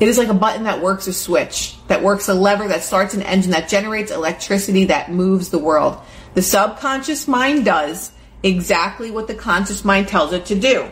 It 0.00 0.08
is 0.08 0.18
like 0.18 0.28
a 0.28 0.34
button 0.34 0.64
that 0.64 0.82
works 0.82 1.06
a 1.06 1.12
switch, 1.12 1.76
that 1.86 2.02
works 2.02 2.28
a 2.28 2.34
lever, 2.34 2.66
that 2.68 2.82
starts 2.82 3.14
an 3.14 3.22
engine, 3.22 3.52
that 3.52 3.68
generates 3.68 4.10
electricity, 4.10 4.86
that 4.86 5.10
moves 5.10 5.50
the 5.50 5.58
world. 5.58 5.98
The 6.34 6.42
subconscious 6.42 7.28
mind 7.28 7.64
does 7.64 8.10
exactly 8.42 9.10
what 9.10 9.28
the 9.28 9.34
conscious 9.34 9.84
mind 9.84 10.08
tells 10.08 10.32
it 10.32 10.46
to 10.46 10.54
do. 10.54 10.88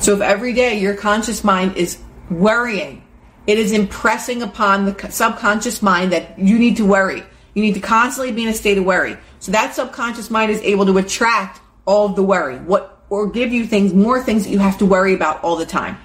So 0.00 0.14
if 0.14 0.20
every 0.20 0.54
day 0.54 0.78
your 0.78 0.94
conscious 0.94 1.44
mind 1.44 1.76
is 1.76 1.98
worrying, 2.30 3.04
it 3.46 3.58
is 3.58 3.72
impressing 3.72 4.42
upon 4.42 4.86
the 4.86 5.10
subconscious 5.10 5.82
mind 5.82 6.12
that 6.12 6.38
you 6.38 6.58
need 6.58 6.78
to 6.78 6.86
worry. 6.86 7.22
You 7.54 7.62
need 7.62 7.74
to 7.74 7.80
constantly 7.80 8.32
be 8.32 8.42
in 8.42 8.48
a 8.48 8.54
state 8.54 8.78
of 8.78 8.84
worry. 8.84 9.18
So 9.40 9.52
that 9.52 9.74
subconscious 9.74 10.30
mind 10.30 10.50
is 10.50 10.60
able 10.62 10.86
to 10.86 10.98
attract 10.98 11.60
all 11.84 12.06
of 12.06 12.16
the 12.16 12.22
worry, 12.22 12.58
what 12.58 13.04
or 13.10 13.28
give 13.28 13.52
you 13.52 13.66
things, 13.66 13.94
more 13.94 14.22
things 14.22 14.44
that 14.44 14.50
you 14.50 14.58
have 14.58 14.78
to 14.78 14.86
worry 14.86 15.14
about 15.14 15.42
all 15.42 15.56
the 15.56 15.66
time. 15.66 15.96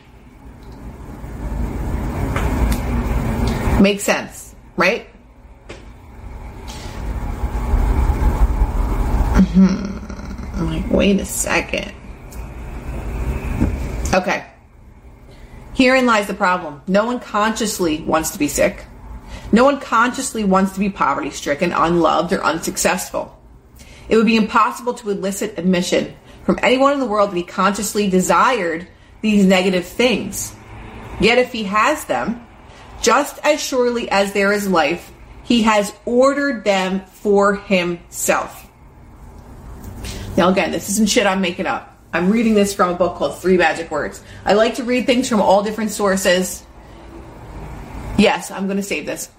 Makes 3.84 4.04
sense, 4.06 4.56
right? 4.78 5.08
Hmm. 9.52 9.98
I'm 10.54 10.72
like, 10.72 10.90
wait 10.90 11.20
a 11.20 11.26
second. 11.26 11.92
Okay. 14.14 14.46
Herein 15.74 16.06
lies 16.06 16.28
the 16.28 16.34
problem. 16.34 16.82
No 16.88 17.04
one 17.06 17.20
consciously 17.20 18.00
wants 18.04 18.32
to 18.32 18.40
be 18.40 18.48
sick. 18.48 18.86
No 19.52 19.66
one 19.66 19.82
consciously 19.82 20.46
wants 20.46 20.72
to 20.76 20.80
be 20.80 20.90
poverty 20.90 21.32
stricken, 21.32 21.74
unloved, 21.74 22.32
or 22.32 22.42
unsuccessful. 22.42 23.38
It 24.08 24.16
would 24.16 24.26
be 24.26 24.38
impossible 24.38 24.94
to 24.94 25.10
elicit 25.10 25.60
admission 25.60 26.16
from 26.46 26.58
anyone 26.64 26.94
in 26.94 27.02
the 27.02 27.06
world 27.06 27.32
that 27.32 27.36
he 27.36 27.44
consciously 27.44 28.10
desired 28.10 28.88
these 29.20 29.46
negative 29.46 29.86
things. 29.86 30.56
Yet 31.20 31.38
if 31.38 31.52
he 31.52 31.64
has 31.64 32.06
them, 32.06 32.48
just 33.04 33.38
as 33.44 33.62
surely 33.62 34.10
as 34.10 34.34
there 34.34 34.52
is 34.52 34.68
life, 34.68 35.12
he 35.44 35.62
has 35.64 35.94
ordered 36.06 36.64
them 36.64 37.02
for 37.06 37.56
himself. 37.56 38.68
Now, 40.36 40.50
again, 40.50 40.72
this 40.72 40.90
isn't 40.90 41.10
shit 41.10 41.28
I'm 41.28 41.42
making 41.42 41.68
up. 41.68 41.96
I'm 42.12 42.32
reading 42.32 42.54
this 42.54 42.74
from 42.74 42.90
a 42.90 42.96
book 42.96 43.18
called 43.18 43.38
Three 43.38 43.58
Magic 43.58 43.92
Words. 43.92 44.24
I 44.46 44.54
like 44.54 44.76
to 44.76 44.84
read 44.84 45.06
things 45.06 45.28
from 45.28 45.42
all 45.42 45.64
different 45.64 45.92
sources. 45.92 46.66
Yes, 48.18 48.50
I'm 48.52 48.66
going 48.66 48.78
to 48.78 48.84
save 48.84 49.06
this. 49.06 49.30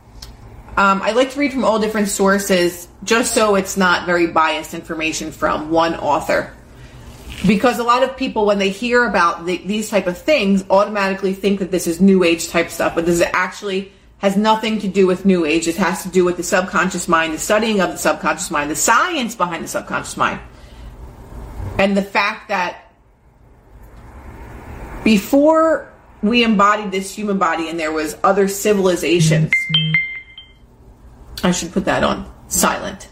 Um, 0.77 1.01
I 1.03 1.13
like 1.13 1.31
to 1.31 1.41
read 1.41 1.53
from 1.53 1.65
all 1.65 1.79
different 1.79 2.09
sources 2.09 2.89
just 3.05 3.33
so 3.33 3.55
it's 3.55 3.77
not 3.77 4.07
very 4.07 4.27
biased 4.27 4.75
information 4.75 5.31
from 5.31 5.71
one 5.71 5.95
author. 5.95 6.53
Because 7.47 7.79
a 7.79 7.85
lot 7.85 8.03
of 8.03 8.17
people, 8.17 8.47
when 8.47 8.59
they 8.59 8.71
hear 8.71 9.07
about 9.07 9.45
the, 9.45 9.59
these 9.59 9.91
type 9.91 10.07
of 10.07 10.17
things, 10.17 10.65
automatically 10.71 11.35
think 11.35 11.61
that 11.61 11.71
this 11.71 11.87
is 11.87 12.01
New 12.01 12.25
Age 12.25 12.49
type 12.49 12.71
stuff, 12.71 12.95
but 12.95 13.05
this 13.05 13.21
actually 13.33 13.93
has 14.19 14.37
nothing 14.37 14.79
to 14.79 14.89
do 14.89 15.07
with 15.07 15.27
New 15.27 15.45
Age. 15.45 15.69
It 15.69 15.77
has 15.77 16.03
to 16.05 16.09
do 16.09 16.25
with 16.25 16.39
the 16.39 16.43
subconscious 16.43 17.09
mind, 17.09 17.35
the 17.35 17.39
studying 17.39 17.81
of 17.81 17.91
the 17.91 17.99
subconscious 17.99 18.51
mind, 18.51 18.71
the 18.71 18.77
science 18.77 19.35
behind 19.35 19.65
the 19.65 19.69
subconscious 19.69 20.17
mind. 20.17 20.41
And 21.79 21.97
the 21.97 22.03
fact 22.03 22.49
that 22.49 22.91
before 25.03 25.93
we 26.23 26.43
embodied 26.43 26.91
this 26.91 27.15
human 27.15 27.37
body 27.37 27.69
and 27.69 27.79
there 27.79 27.93
was 27.93 28.17
other 28.25 28.49
civilizations, 28.49 29.53
I 31.43 31.51
should 31.51 31.73
put 31.73 31.85
that 31.85 32.03
on 32.03 32.33
silent. 32.49 33.11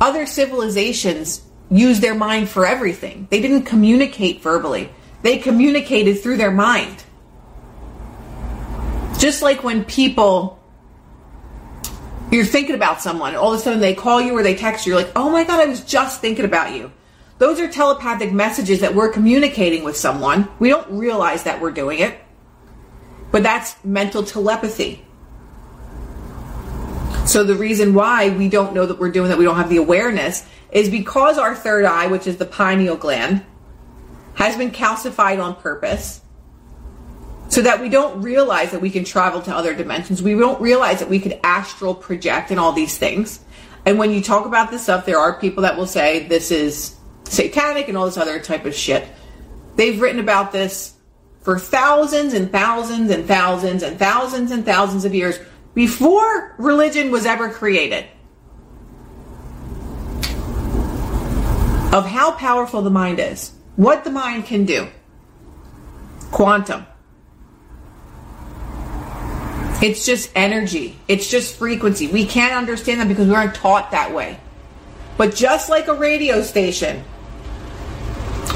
Other 0.00 0.24
civilizations 0.24 1.42
used 1.70 2.00
their 2.00 2.14
mind 2.14 2.48
for 2.48 2.66
everything. 2.66 3.26
They 3.30 3.40
didn't 3.40 3.62
communicate 3.62 4.42
verbally. 4.42 4.90
They 5.22 5.38
communicated 5.38 6.20
through 6.20 6.36
their 6.36 6.50
mind. 6.50 7.04
Just 9.18 9.42
like 9.42 9.64
when 9.64 9.84
people 9.84 10.62
you're 12.30 12.44
thinking 12.44 12.74
about 12.74 13.00
someone, 13.00 13.34
all 13.36 13.52
of 13.52 13.60
a 13.60 13.62
sudden 13.62 13.80
they 13.80 13.94
call 13.94 14.20
you 14.20 14.36
or 14.36 14.42
they 14.42 14.54
text 14.54 14.84
you, 14.84 14.92
you're 14.92 15.02
like, 15.02 15.12
oh 15.14 15.30
my 15.30 15.44
God, 15.44 15.60
I 15.60 15.66
was 15.66 15.84
just 15.84 16.20
thinking 16.20 16.44
about 16.44 16.74
you. 16.74 16.92
Those 17.38 17.60
are 17.60 17.68
telepathic 17.68 18.32
messages 18.32 18.80
that 18.80 18.94
we're 18.94 19.12
communicating 19.12 19.84
with 19.84 19.96
someone. 19.96 20.48
We 20.58 20.68
don't 20.68 20.90
realize 20.90 21.44
that 21.44 21.60
we're 21.60 21.70
doing 21.70 22.00
it, 22.00 22.18
but 23.30 23.42
that's 23.42 23.76
mental 23.84 24.22
telepathy. 24.22 25.05
So 27.26 27.42
the 27.42 27.56
reason 27.56 27.92
why 27.92 28.30
we 28.30 28.48
don't 28.48 28.72
know 28.72 28.86
that 28.86 28.98
we're 29.00 29.10
doing 29.10 29.30
that, 29.30 29.38
we 29.38 29.44
don't 29.44 29.56
have 29.56 29.68
the 29.68 29.78
awareness, 29.78 30.46
is 30.70 30.88
because 30.88 31.38
our 31.38 31.56
third 31.56 31.84
eye, 31.84 32.06
which 32.06 32.26
is 32.26 32.36
the 32.36 32.46
pineal 32.46 32.96
gland, 32.96 33.44
has 34.34 34.56
been 34.56 34.70
calcified 34.70 35.42
on 35.42 35.56
purpose 35.56 36.20
so 37.48 37.62
that 37.62 37.80
we 37.80 37.88
don't 37.88 38.22
realize 38.22 38.70
that 38.70 38.80
we 38.80 38.90
can 38.90 39.04
travel 39.04 39.42
to 39.42 39.54
other 39.54 39.74
dimensions. 39.74 40.22
We 40.22 40.34
don't 40.34 40.60
realize 40.60 41.00
that 41.00 41.08
we 41.08 41.18
could 41.18 41.38
astral 41.42 41.94
project 41.94 42.50
and 42.50 42.60
all 42.60 42.72
these 42.72 42.96
things. 42.96 43.40
And 43.84 43.98
when 43.98 44.12
you 44.12 44.22
talk 44.22 44.46
about 44.46 44.70
this 44.70 44.84
stuff, 44.84 45.04
there 45.04 45.18
are 45.18 45.38
people 45.38 45.62
that 45.62 45.76
will 45.76 45.86
say 45.86 46.26
this 46.28 46.50
is 46.50 46.96
satanic 47.24 47.88
and 47.88 47.96
all 47.96 48.06
this 48.06 48.16
other 48.16 48.38
type 48.38 48.66
of 48.66 48.74
shit. 48.74 49.06
They've 49.74 50.00
written 50.00 50.20
about 50.20 50.52
this 50.52 50.94
for 51.40 51.58
thousands 51.58 52.34
and 52.34 52.50
thousands 52.50 53.10
and 53.10 53.26
thousands 53.26 53.82
and 53.82 53.98
thousands 53.98 54.50
and 54.50 54.64
thousands 54.64 55.04
of 55.04 55.14
years 55.14 55.38
before 55.76 56.54
religion 56.56 57.10
was 57.10 57.26
ever 57.26 57.50
created. 57.50 58.06
Of 61.92 62.06
how 62.06 62.32
powerful 62.32 62.80
the 62.80 62.90
mind 62.90 63.20
is, 63.20 63.52
what 63.76 64.02
the 64.02 64.10
mind 64.10 64.46
can 64.46 64.64
do. 64.64 64.88
Quantum. 66.32 66.86
It's 69.82 70.06
just 70.06 70.30
energy. 70.34 70.96
It's 71.06 71.30
just 71.30 71.56
frequency. 71.56 72.06
We 72.06 72.24
can't 72.24 72.54
understand 72.54 73.02
that 73.02 73.08
because 73.08 73.28
we 73.28 73.34
aren't 73.34 73.54
taught 73.54 73.90
that 73.90 74.14
way. 74.14 74.40
But 75.18 75.34
just 75.34 75.68
like 75.68 75.88
a 75.88 75.94
radio 75.94 76.42
station, 76.42 77.04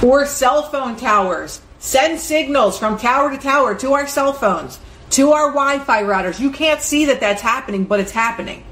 or 0.02 0.24
cell 0.24 0.62
phone 0.62 0.96
towers. 0.96 1.61
Send 1.78 2.18
signals 2.18 2.78
from 2.78 2.98
tower 2.98 3.30
to 3.30 3.38
tower 3.38 3.74
to 3.76 3.92
our 3.92 4.06
cell 4.06 4.33
phones, 4.33 4.78
to 5.11 5.33
our 5.33 5.49
Wi 5.49 5.79
Fi 5.81 6.03
routers. 6.03 6.40
You 6.40 6.51
can't 6.51 6.81
see 6.81 7.07
that 7.07 7.20
that's 7.20 7.42
happening, 7.42 7.85
but 7.85 8.01
it's 8.01 8.12
happening. 8.12 8.64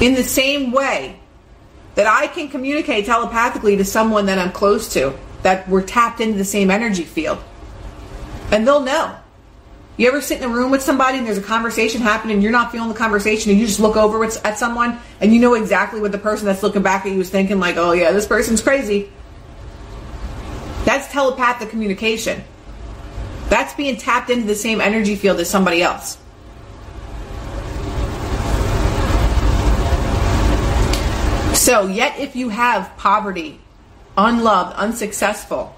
In 0.00 0.14
the 0.14 0.24
same 0.24 0.72
way 0.72 1.20
that 1.94 2.06
I 2.06 2.26
can 2.26 2.48
communicate 2.48 3.06
telepathically 3.06 3.76
to 3.76 3.84
someone 3.84 4.26
that 4.26 4.38
I'm 4.38 4.52
close 4.52 4.92
to, 4.94 5.14
that 5.42 5.68
we're 5.68 5.82
tapped 5.82 6.20
into 6.20 6.38
the 6.38 6.44
same 6.44 6.70
energy 6.70 7.04
field. 7.04 7.38
And 8.50 8.66
they'll 8.66 8.80
know. 8.80 9.16
You 9.96 10.08
ever 10.08 10.22
sit 10.22 10.40
in 10.40 10.50
a 10.50 10.52
room 10.52 10.70
with 10.70 10.80
somebody 10.80 11.18
and 11.18 11.26
there's 11.26 11.36
a 11.36 11.42
conversation 11.42 12.00
happening 12.00 12.34
and 12.34 12.42
you're 12.42 12.52
not 12.52 12.72
feeling 12.72 12.88
the 12.88 12.94
conversation 12.94 13.50
and 13.50 13.60
you 13.60 13.66
just 13.66 13.80
look 13.80 13.96
over 13.96 14.24
at 14.24 14.58
someone 14.58 14.98
and 15.20 15.34
you 15.34 15.40
know 15.40 15.52
exactly 15.52 16.00
what 16.00 16.12
the 16.12 16.18
person 16.18 16.46
that's 16.46 16.62
looking 16.62 16.82
back 16.82 17.04
at 17.04 17.12
you 17.12 17.20
is 17.20 17.28
thinking, 17.28 17.60
like, 17.60 17.76
oh 17.76 17.92
yeah, 17.92 18.10
this 18.12 18.26
person's 18.26 18.62
crazy. 18.62 19.12
That's 20.86 21.12
telepathic 21.12 21.68
communication. 21.68 22.42
That's 23.50 23.74
being 23.74 23.96
tapped 23.96 24.30
into 24.30 24.46
the 24.46 24.54
same 24.54 24.80
energy 24.80 25.16
field 25.16 25.40
as 25.40 25.50
somebody 25.50 25.82
else. 25.82 26.16
So, 31.52 31.88
yet 31.88 32.18
if 32.18 32.36
you 32.36 32.48
have 32.48 32.96
poverty, 32.96 33.60
unloved, 34.16 34.76
unsuccessful, 34.76 35.74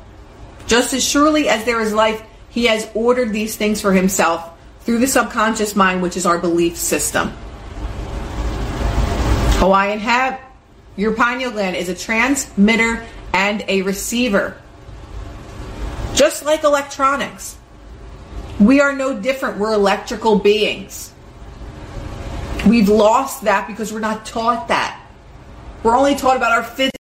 just 0.66 0.92
as 0.92 1.02
surely 1.02 1.48
as 1.48 1.64
there 1.64 1.80
is 1.80 1.92
life, 1.94 2.22
he 2.50 2.66
has 2.66 2.88
ordered 2.94 3.32
these 3.32 3.56
things 3.56 3.80
for 3.80 3.92
himself 3.92 4.50
through 4.80 4.98
the 4.98 5.06
subconscious 5.06 5.74
mind, 5.74 6.02
which 6.02 6.16
is 6.16 6.26
our 6.26 6.38
belief 6.38 6.76
system. 6.76 7.28
Hawaiian 9.58 9.98
have 9.98 10.38
your 10.96 11.14
pineal 11.14 11.50
gland 11.50 11.76
is 11.76 11.88
a 11.88 11.94
transmitter 11.94 13.04
and 13.32 13.64
a 13.66 13.80
receiver 13.80 14.58
just 16.14 16.44
like 16.44 16.64
electronics. 16.64 17.56
We 18.62 18.80
are 18.80 18.92
no 18.92 19.18
different. 19.18 19.58
We're 19.58 19.72
electrical 19.72 20.38
beings. 20.38 21.12
We've 22.64 22.88
lost 22.88 23.42
that 23.42 23.66
because 23.66 23.92
we're 23.92 23.98
not 23.98 24.24
taught 24.24 24.68
that. 24.68 25.04
We're 25.82 25.96
only 25.96 26.14
taught 26.14 26.36
about 26.36 26.52
our 26.52 26.62
physical. 26.62 27.01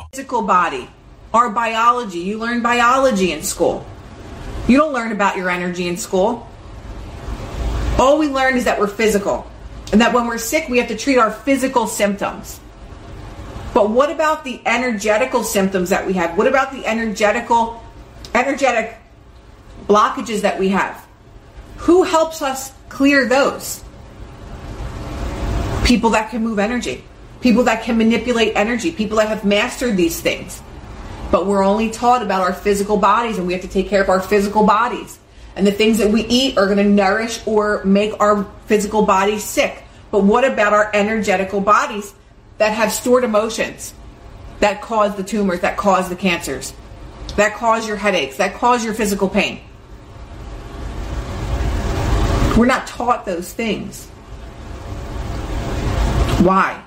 physical 0.11 0.41
body, 0.41 0.89
our 1.33 1.49
biology. 1.49 2.19
You 2.19 2.37
learn 2.37 2.61
biology 2.61 3.31
in 3.31 3.43
school. 3.43 3.85
You 4.67 4.77
don't 4.77 4.93
learn 4.93 5.11
about 5.11 5.37
your 5.37 5.49
energy 5.49 5.87
in 5.87 5.97
school. 5.97 6.47
All 7.97 8.17
we 8.17 8.27
learn 8.27 8.57
is 8.57 8.65
that 8.65 8.79
we're 8.79 8.87
physical 8.87 9.49
and 9.91 10.01
that 10.01 10.13
when 10.13 10.27
we're 10.27 10.37
sick, 10.37 10.69
we 10.69 10.77
have 10.77 10.87
to 10.87 10.97
treat 10.97 11.17
our 11.17 11.31
physical 11.31 11.87
symptoms. 11.87 12.59
But 13.73 13.89
what 13.89 14.11
about 14.11 14.43
the 14.43 14.61
energetical 14.65 15.43
symptoms 15.43 15.89
that 15.89 16.05
we 16.05 16.13
have? 16.13 16.37
What 16.37 16.47
about 16.47 16.71
the 16.71 16.85
energetical, 16.85 17.81
energetic 18.33 18.97
blockages 19.87 20.41
that 20.41 20.59
we 20.59 20.69
have? 20.69 21.05
Who 21.77 22.03
helps 22.03 22.41
us 22.41 22.73
clear 22.89 23.25
those? 23.27 23.83
People 25.85 26.11
that 26.11 26.29
can 26.29 26.43
move 26.43 26.59
energy 26.59 27.03
people 27.41 27.63
that 27.63 27.83
can 27.83 27.97
manipulate 27.97 28.55
energy, 28.55 28.91
people 28.91 29.17
that 29.17 29.27
have 29.27 29.43
mastered 29.43 29.97
these 29.97 30.21
things. 30.21 30.61
But 31.31 31.45
we're 31.45 31.63
only 31.63 31.89
taught 31.89 32.21
about 32.21 32.41
our 32.41 32.53
physical 32.53 32.97
bodies 32.97 33.37
and 33.37 33.47
we 33.47 33.53
have 33.53 33.61
to 33.63 33.67
take 33.67 33.89
care 33.89 34.01
of 34.01 34.09
our 34.09 34.21
physical 34.21 34.65
bodies. 34.65 35.19
And 35.55 35.65
the 35.67 35.71
things 35.71 35.97
that 35.97 36.11
we 36.11 36.25
eat 36.27 36.57
are 36.57 36.65
going 36.65 36.77
to 36.77 36.83
nourish 36.83 37.41
or 37.45 37.83
make 37.83 38.17
our 38.19 38.49
physical 38.67 39.05
bodies 39.05 39.43
sick. 39.43 39.83
But 40.11 40.23
what 40.23 40.45
about 40.45 40.73
our 40.73 40.91
energetical 40.93 41.61
bodies 41.61 42.13
that 42.57 42.73
have 42.73 42.91
stored 42.91 43.23
emotions 43.23 43.93
that 44.59 44.81
cause 44.81 45.15
the 45.15 45.23
tumors, 45.23 45.61
that 45.61 45.77
cause 45.77 46.09
the 46.09 46.15
cancers, 46.15 46.73
that 47.35 47.55
cause 47.55 47.87
your 47.87 47.97
headaches, 47.97 48.37
that 48.37 48.53
cause 48.53 48.85
your 48.85 48.93
physical 48.93 49.27
pain? 49.27 49.61
We're 52.57 52.65
not 52.65 52.85
taught 52.87 53.25
those 53.25 53.51
things. 53.51 54.07
Why? 56.41 56.83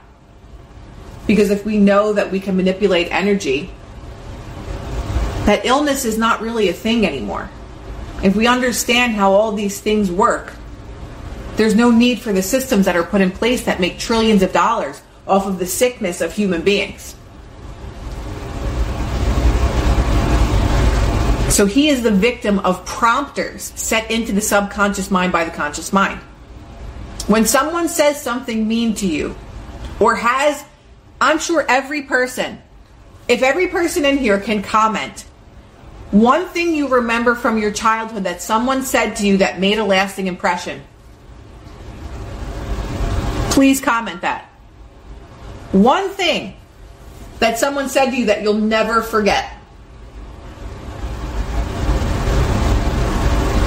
Because 1.27 1.51
if 1.51 1.65
we 1.65 1.79
know 1.79 2.13
that 2.13 2.31
we 2.31 2.41
can 2.41 2.57
manipulate 2.57 3.11
energy, 3.11 3.71
that 5.47 5.65
illness 5.65 6.05
is 6.05 6.19
not 6.19 6.41
really 6.41 6.69
a 6.69 6.73
thing 6.73 7.07
anymore. 7.07 7.51
If 8.23 8.35
we 8.35 8.47
understand 8.47 9.15
how 9.15 9.33
all 9.33 9.53
these 9.53 9.81
things 9.81 10.11
work, 10.11 10.53
there's 11.57 11.75
no 11.75 11.91
need 11.91 12.21
for 12.21 12.33
the 12.33 12.43
systems 12.43 12.87
that 12.87 12.97
are 12.97 13.05
put 13.05 13.21
in 13.21 13.31
place 13.31 13.65
that 13.65 13.81
make 13.81 13.99
trillions 13.99 14.43
of 14.43 14.53
dollars 14.53 15.01
off 15.27 15.47
of 15.47 15.59
the 15.59 15.67
sickness 15.67 16.21
of 16.21 16.33
human 16.33 16.63
beings. 16.63 17.15
So 21.51 21.67
he 21.67 21.89
is 21.89 22.03
the 22.03 22.11
victim 22.11 22.59
of 22.61 22.85
prompters 22.85 23.73
set 23.77 24.11
into 24.11 24.33
the 24.33 24.41
subconscious 24.41 25.11
mind 25.11 25.33
by 25.33 25.45
the 25.45 25.53
conscious 25.53 25.93
mind. 25.93 26.19
When 27.29 27.47
someone 27.47 27.89
says 27.89 28.21
something 28.21 28.67
mean 28.67 28.95
to 28.95 29.07
you 29.07 29.37
or 30.01 30.17
has 30.17 30.65
I'm 31.25 31.39
sure 31.39 31.65
every 31.67 32.03
person, 32.03 32.61
if 33.29 33.43
every 33.43 33.69
person 33.69 34.05
in 34.05 34.19
here 34.19 34.39
can 34.39 34.63
comment, 34.63 35.23
one 36.11 36.45
thing 36.49 36.75
you 36.75 36.87
remember 36.89 37.35
from 37.35 37.57
your 37.57 37.73
childhood 37.73 38.25
that 38.25 38.43
someone 38.43 38.83
said 38.83 39.15
to 39.15 39.27
you 39.27 39.39
that 39.39 39.59
made 39.59 39.79
a 39.79 39.85
lasting 39.85 40.27
impression, 40.27 40.83
please 43.53 43.81
comment 43.81 44.21
that. 44.21 44.45
One 45.73 46.11
thing 46.11 46.57
that 47.39 47.59
someone 47.59 47.89
said 47.89 48.11
to 48.11 48.17
you 48.17 48.27
that 48.27 48.43
you'll 48.43 48.59
never 48.59 49.01
forget. 49.01 49.51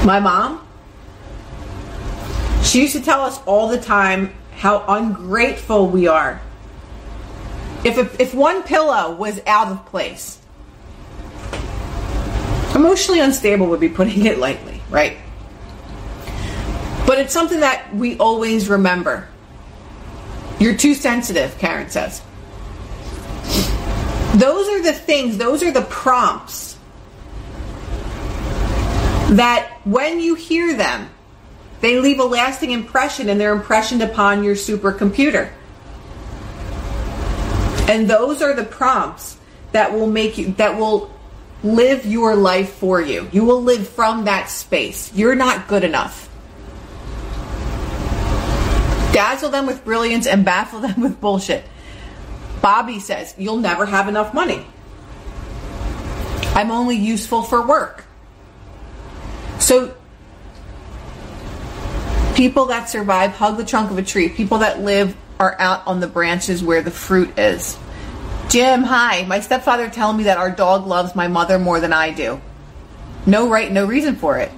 My 0.06 0.20
mom, 0.20 0.62
she 2.62 2.82
used 2.82 2.94
to 2.94 3.02
tell 3.02 3.22
us 3.22 3.42
all 3.48 3.68
the 3.68 3.82
time 3.82 4.32
how 4.58 4.86
ungrateful 4.88 5.88
we 5.88 6.08
are 6.08 6.40
if, 7.88 7.98
a, 7.98 8.22
if 8.22 8.34
one 8.34 8.64
pillow 8.64 9.16
was 9.16 9.40
out 9.48 9.68
of 9.68 9.86
place, 9.86 10.40
emotionally 12.76 13.20
unstable 13.20 13.68
would 13.68 13.80
be 13.80 13.90
putting 13.90 14.26
it 14.26 14.38
lightly, 14.38 14.82
right? 14.90 15.18
But 17.06 17.20
it's 17.20 17.34
something 17.34 17.62
that 17.62 17.96
we 17.96 18.18
always 18.18 18.68
remember. 18.68 19.28
You're 20.60 20.76
too 20.76 20.94
sensitive, 20.94 21.58
Karen 21.58 21.90
says. 21.90 22.22
Those 24.36 24.68
are 24.70 24.84
the 24.84 24.94
things, 24.94 25.38
those 25.38 25.64
are 25.64 25.72
the 25.72 25.82
prompts 25.84 26.78
that 29.30 29.80
when 29.84 30.20
you 30.20 30.36
hear 30.36 30.76
them, 30.76 31.10
they 31.82 32.00
leave 32.00 32.20
a 32.20 32.24
lasting 32.24 32.72
impression 32.72 33.30
and 33.30 33.40
they're 33.40 33.54
impressioned 33.54 34.02
upon 34.02 34.44
your 34.44 34.56
supercomputer. 34.56 35.52
And 37.88 38.10
those 38.10 38.42
are 38.42 38.54
the 38.54 38.66
prompts 38.66 39.38
that 39.72 39.94
will 39.94 40.08
make 40.08 40.38
you, 40.38 40.52
that 40.54 40.78
will 40.78 41.12
live 41.64 42.06
your 42.06 42.36
life 42.36 42.74
for 42.74 43.02
you. 43.02 43.30
You 43.32 43.46
will 43.46 43.64
live 43.64 43.88
from 43.88 44.26
that 44.26 44.50
space. 44.50 45.14
You're 45.14 45.36
not 45.36 45.68
good 45.68 45.84
enough. 45.84 46.30
Dazzle 49.14 49.50
them 49.50 49.66
with 49.66 49.84
brilliance 49.84 50.28
and 50.28 50.46
baffle 50.46 50.80
them 50.82 51.02
with 51.02 51.20
bullshit. 51.20 51.64
Bobby 52.62 53.00
says, 53.00 53.34
You'll 53.38 53.58
never 53.58 53.86
have 53.86 54.08
enough 54.08 54.34
money. 54.34 54.66
I'm 56.54 56.72
only 56.72 56.96
useful 56.96 57.44
for 57.44 57.66
work. 57.66 58.04
So, 59.60 59.96
people 62.36 62.66
that 62.66 62.90
survive 62.90 63.32
hug 63.32 63.58
the 63.58 63.66
trunk 63.66 63.92
of 63.92 63.98
a 63.98 64.04
tree. 64.04 64.30
People 64.30 64.60
that 64.60 64.82
live 64.82 65.16
are 65.40 65.56
out 65.60 65.86
on 65.88 66.00
the 66.00 66.08
branches 66.08 66.64
where 66.64 66.82
the 66.82 66.92
fruit 66.92 67.38
is. 67.38 67.78
Jim, 68.50 68.84
hi. 68.84 69.26
My 69.26 69.40
stepfather 69.40 69.90
telling 69.90 70.18
me 70.18 70.24
that 70.24 70.38
our 70.38 70.52
dog 70.52 70.88
loves 70.88 71.16
my 71.16 71.28
mother 71.28 71.60
more 71.60 71.80
than 71.80 71.94
I 71.94 72.12
do. 72.12 72.42
No 73.26 73.50
right, 73.50 73.72
no 73.72 73.86
reason 73.86 74.16
for 74.16 74.38
it. 74.38 74.52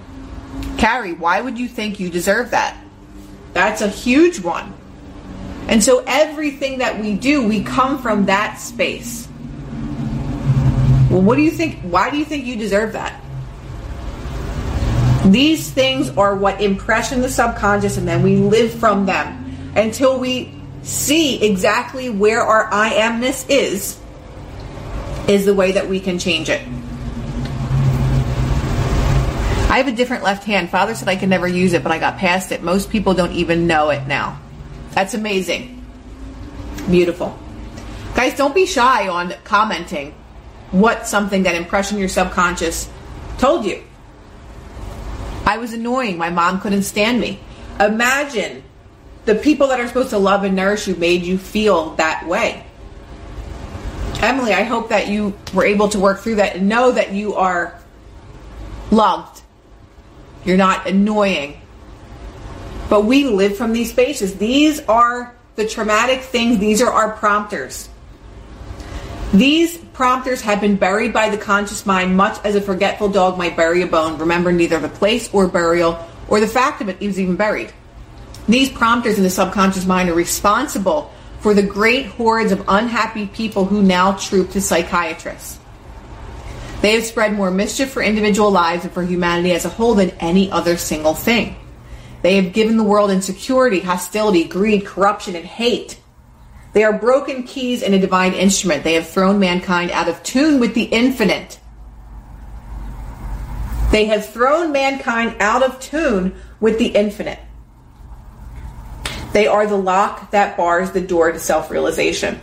Carrie, 0.78 1.14
why 1.14 1.42
would 1.42 1.58
you 1.58 1.68
think 1.68 2.00
you 2.00 2.10
deserve 2.10 2.52
that? 2.52 2.78
That's 3.54 3.82
a 3.82 3.88
huge 3.88 4.40
one. 4.40 4.74
And 5.68 5.84
so 5.84 6.04
everything 6.06 6.80
that 6.80 7.00
we 7.00 7.16
do, 7.16 7.48
we 7.48 7.64
come 7.64 8.02
from 8.02 8.26
that 8.28 8.60
space. 8.60 9.28
Well, 11.10 11.22
what 11.22 11.36
do 11.36 11.42
you 11.42 11.52
think? 11.52 11.80
Why 11.82 12.10
do 12.10 12.18
you 12.18 12.26
think 12.26 12.46
you 12.46 12.56
deserve 12.56 12.94
that? 12.94 13.20
These 15.26 15.70
things 15.72 16.10
are 16.12 16.36
what 16.36 16.62
impression 16.62 17.22
the 17.22 17.30
subconscious, 17.30 17.98
and 17.98 18.08
then 18.08 18.24
we 18.24 18.38
live 18.38 18.72
from 18.72 19.06
them 19.06 19.72
until 19.76 20.20
we 20.20 20.59
see 20.84 21.44
exactly 21.44 22.10
where 22.10 22.42
our 22.42 22.68
I 22.72 22.92
amness 22.92 23.46
is, 23.50 24.00
is 25.28 25.46
the 25.46 25.54
way 25.54 25.74
that 25.74 25.88
we 25.88 26.00
can 26.00 26.20
change 26.20 26.50
it. 26.50 26.62
I 29.70 29.78
have 29.78 29.88
a 29.88 29.92
different 29.92 30.24
left 30.24 30.46
hand. 30.46 30.70
Father 30.70 30.96
said 30.96 31.08
I 31.08 31.16
could 31.16 31.30
never 31.30 31.48
use 31.48 31.74
it, 31.74 31.84
but 31.84 31.92
I 31.92 32.00
got 32.00 32.18
past 32.18 32.52
it. 32.52 32.64
Most 32.64 32.90
people 32.90 33.14
don't 33.14 33.34
even 33.34 33.68
know 33.68 33.92
it 33.92 34.08
now. 34.08 34.40
That's 34.92 35.14
amazing. 35.14 35.86
Beautiful. 36.90 37.38
Guys, 38.16 38.36
don't 38.36 38.56
be 38.56 38.66
shy 38.66 39.08
on 39.08 39.36
commenting 39.44 40.16
what 40.72 41.06
something 41.06 41.44
that 41.44 41.56
impression 41.56 42.00
your 42.00 42.10
subconscious 42.10 42.90
told 43.38 43.64
you. 43.64 43.84
I 45.46 45.58
was 45.58 45.74
annoying. 45.74 46.18
My 46.18 46.30
mom 46.30 46.60
couldn't 46.62 46.84
stand 46.84 47.20
me. 47.20 47.40
Imagine 47.80 48.64
the 49.30 49.36
people 49.36 49.68
that 49.68 49.80
are 49.80 49.88
supposed 49.88 50.10
to 50.10 50.18
love 50.18 50.44
and 50.44 50.56
nourish 50.56 50.88
you 50.88 50.96
made 50.96 51.22
you 51.22 51.38
feel 51.38 51.92
that 51.98 52.28
way. 52.28 52.66
Emily, 54.22 54.54
I 54.54 54.64
hope 54.64 54.90
that 54.90 55.08
you 55.08 55.38
were 55.54 55.66
able 55.66 55.88
to 55.90 56.00
work 56.00 56.22
through 56.22 56.38
that 56.38 56.56
and 56.56 56.68
know 56.68 56.92
that 56.92 57.12
you 57.12 57.36
are 57.36 57.80
loved. 58.90 59.44
You're 60.44 60.58
not 60.58 60.88
annoying. 60.88 61.62
But 62.90 63.06
we 63.06 63.26
live 63.26 63.56
from 63.56 63.72
these 63.72 63.92
spaces. 63.92 64.38
These 64.38 64.80
are 64.88 65.36
the 65.58 65.68
traumatic 65.68 66.22
things, 66.22 66.58
these 66.58 66.82
are 66.82 66.92
our 66.92 67.12
prompters. 67.12 67.88
These 69.32 69.78
prompters 69.94 70.42
have 70.42 70.60
been 70.60 70.76
buried 70.76 71.14
by 71.14 71.30
the 71.30 71.38
conscious 71.38 71.86
mind, 71.86 72.18
much 72.18 72.44
as 72.44 72.56
a 72.56 72.62
forgetful 72.62 73.10
dog 73.10 73.38
might 73.38 73.56
bury 73.56 73.84
a 73.84 73.88
bone, 73.88 74.18
remember 74.18 74.52
neither 74.52 74.80
the 74.80 74.90
place 74.90 75.32
or 75.32 75.48
burial 75.48 76.04
or 76.28 76.40
the 76.40 76.48
fact 76.48 76.82
of 76.82 76.90
it 76.90 77.00
is 77.00 77.20
even 77.20 77.36
buried. 77.36 77.72
These 78.50 78.72
prompters 78.72 79.18
in 79.18 79.24
the 79.24 79.30
subconscious 79.30 79.86
mind 79.86 80.10
are 80.10 80.16
responsible 80.16 81.14
for 81.40 81.54
the 81.54 81.62
great 81.62 82.08
hordes 82.08 82.52
of 82.52 82.66
unhappy 82.68 83.28
people 83.28 83.66
who 83.66 83.84
now 83.84 84.14
troop 84.14 84.50
to 84.52 84.60
psychiatrists. 84.60 85.60
They 86.82 86.94
have 86.94 87.06
spread 87.06 87.34
more 87.34 87.52
mischief 87.52 87.92
for 87.92 88.02
individual 88.02 88.50
lives 88.50 88.86
and 88.86 88.92
for 88.92 89.04
humanity 89.04 89.52
as 89.52 89.66
a 89.66 89.70
whole 89.70 89.94
than 89.94 90.10
any 90.20 90.50
other 90.50 90.78
single 90.78 91.14
thing. 91.14 91.58
They 92.24 92.38
have 92.38 92.52
given 92.52 92.78
the 92.78 92.84
world 92.84 93.12
insecurity, 93.12 93.82
hostility, 93.82 94.46
greed, 94.46 94.84
corruption, 94.84 95.36
and 95.36 95.46
hate. 95.46 96.00
They 96.74 96.84
are 96.84 96.98
broken 96.98 97.44
keys 97.44 97.84
in 97.84 97.94
a 97.94 98.00
divine 98.00 98.34
instrument. 98.34 98.84
They 98.84 98.96
have 98.96 99.08
thrown 99.08 99.38
mankind 99.38 99.92
out 99.92 100.10
of 100.10 100.24
tune 100.24 100.60
with 100.60 100.74
the 100.74 100.86
infinite. 100.86 101.60
They 103.92 104.06
have 104.06 104.28
thrown 104.28 104.72
mankind 104.72 105.36
out 105.40 105.62
of 105.62 105.80
tune 105.80 106.36
with 106.60 106.80
the 106.80 106.88
infinite. 106.88 107.40
They 109.40 109.48
are 109.48 109.66
the 109.66 109.78
lock 109.78 110.32
that 110.32 110.58
bars 110.58 110.92
the 110.92 111.00
door 111.00 111.32
to 111.32 111.40
self 111.40 111.72
realization. 111.72 112.42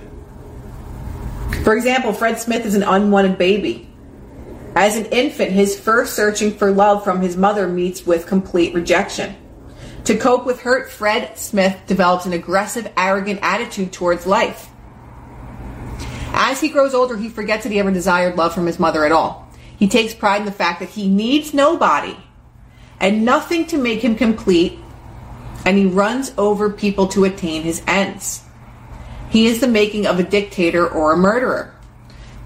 For 1.62 1.76
example, 1.76 2.14
Fred 2.14 2.40
Smith 2.40 2.64
is 2.64 2.74
an 2.74 2.84
unwanted 2.84 3.36
baby. 3.36 3.90
As 4.74 4.97
an 4.97 5.05
infant, 5.12 5.53
his 5.53 5.78
first 5.78 6.16
searching 6.16 6.53
for 6.53 6.72
love 6.72 7.05
from 7.05 7.20
his 7.20 7.36
mother 7.36 7.68
meets 7.68 8.07
with 8.07 8.26
complete 8.26 8.72
rejection. 8.72 9.36
To 10.05 10.16
cope 10.16 10.47
with 10.47 10.62
hurt, 10.62 10.90
Fred 10.90 11.36
Smith 11.36 11.78
develops 11.86 12.24
an 12.24 12.32
aggressive, 12.32 12.90
arrogant 12.97 13.40
attitude 13.42 13.92
towards 13.92 14.24
life. 14.24 14.70
As 16.32 16.62
he 16.62 16.70
grows 16.70 16.94
older, 16.94 17.18
he 17.18 17.28
forgets 17.28 17.64
that 17.64 17.72
he 17.72 17.78
ever 17.78 17.92
desired 17.92 18.38
love 18.38 18.55
from 18.55 18.64
his 18.64 18.78
mother 18.78 19.05
at 19.05 19.12
all. 19.12 19.51
He 19.76 19.86
takes 19.86 20.14
pride 20.14 20.40
in 20.40 20.47
the 20.47 20.51
fact 20.51 20.80
that 20.80 20.88
he 20.88 21.11
needs 21.11 21.53
nobody 21.53 22.16
and 23.01 23.26
nothing 23.26 23.66
to 23.66 23.76
make 23.76 24.01
him 24.01 24.14
complete, 24.14 24.78
and 25.67 25.77
he 25.77 25.85
runs 25.85 26.33
over 26.39 26.71
people 26.71 27.09
to 27.09 27.25
attain 27.25 27.62
his 27.62 27.83
ends. 27.89 28.43
He 29.31 29.47
is 29.47 29.61
the 29.61 29.67
making 29.67 30.07
of 30.07 30.21
a 30.21 30.23
dictator 30.23 30.89
or 30.89 31.12
a 31.12 31.17
murderer. 31.17 31.75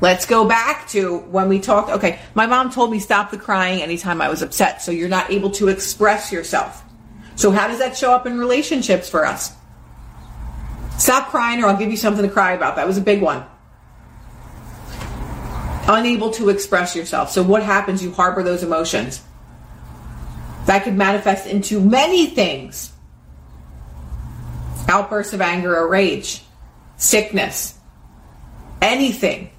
Let's 0.01 0.25
go 0.25 0.49
back 0.49 0.89
to 0.89 1.19
when 1.19 1.51
we 1.51 1.61
talked. 1.61 1.91
Okay, 1.91 2.19
my 2.35 2.47
mom 2.47 2.73
told 2.73 2.91
me 2.91 2.99
stop 2.99 3.31
the 3.31 3.37
crying 3.37 3.83
anytime 3.83 4.23
I 4.23 4.31
was 4.31 4.41
upset, 4.41 4.81
so 4.81 4.91
you're 4.91 5.11
not 5.11 5.31
able 5.31 5.51
to 5.53 5.69
express 5.69 6.33
yourself. 6.33 6.83
So, 7.37 7.51
how 7.51 7.69
does 7.69 7.79
that 7.79 7.95
show 7.95 8.13
up 8.13 8.27
in 8.27 8.39
relationships 8.39 9.11
for 9.11 9.27
us? 9.27 9.53
Stop 10.97 11.29
crying, 11.29 11.63
or 11.63 11.67
I'll 11.67 11.77
give 11.77 11.91
you 11.91 11.99
something 11.99 12.25
to 12.27 12.33
cry 12.33 12.53
about. 12.53 12.77
That 12.77 12.87
was 12.87 12.97
a 12.97 13.03
big 13.03 13.21
one. 13.21 13.45
Unable 15.87 16.31
to 16.33 16.49
express 16.49 16.97
yourself. 16.97 17.31
So, 17.31 17.43
what 17.43 17.63
happens? 17.63 18.03
You 18.03 18.13
harbor 18.13 18.43
those 18.43 18.63
emotions. 18.63 19.23
That 20.65 20.85
could 20.85 20.95
manifest 20.95 21.47
into 21.47 21.81
many 21.81 22.27
things 22.27 22.93
outbursts 24.89 25.33
of 25.33 25.41
anger 25.41 25.77
or 25.77 25.89
rage, 25.89 26.43
sickness, 26.97 27.79
anything. 28.81 29.51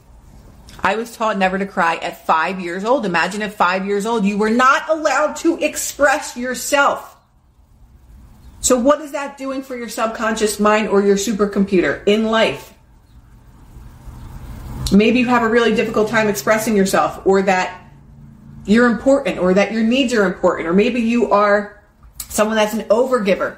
I 0.84 0.96
was 0.96 1.16
taught 1.16 1.38
never 1.38 1.60
to 1.60 1.66
cry 1.66 1.96
at 1.98 2.26
five 2.26 2.60
years 2.60 2.84
old. 2.84 3.06
Imagine 3.06 3.42
at 3.44 3.54
five 3.54 3.86
years 3.86 4.06
old, 4.06 4.26
you 4.26 4.38
were 4.38 4.50
not 4.50 4.90
allowed 4.90 5.36
to 5.38 5.58
express 5.60 6.36
yourself. 6.36 7.16
So, 8.62 8.80
what 8.80 9.02
is 9.02 9.12
that 9.12 9.38
doing 9.38 9.64
for 9.64 9.76
your 9.76 9.90
subconscious 9.90 10.60
mind 10.60 10.88
or 10.90 11.02
your 11.02 11.16
supercomputer 11.16 12.08
in 12.08 12.26
life? 12.26 12.74
Maybe 14.92 15.20
you 15.20 15.28
have 15.28 15.44
a 15.44 15.50
really 15.50 15.74
difficult 15.74 16.10
time 16.10 16.28
expressing 16.28 16.76
yourself, 16.76 17.26
or 17.26 17.42
that 17.44 17.82
you're 18.66 18.88
important, 18.88 19.40
or 19.40 19.54
that 19.54 19.72
your 19.72 19.84
needs 19.84 20.14
are 20.14 20.26
important, 20.26 20.68
or 20.68 20.74
maybe 20.74 21.02
you 21.02 21.32
are 21.32 21.82
someone 22.28 22.56
that's 22.56 22.74
an 22.74 22.82
overgiver. 22.90 23.58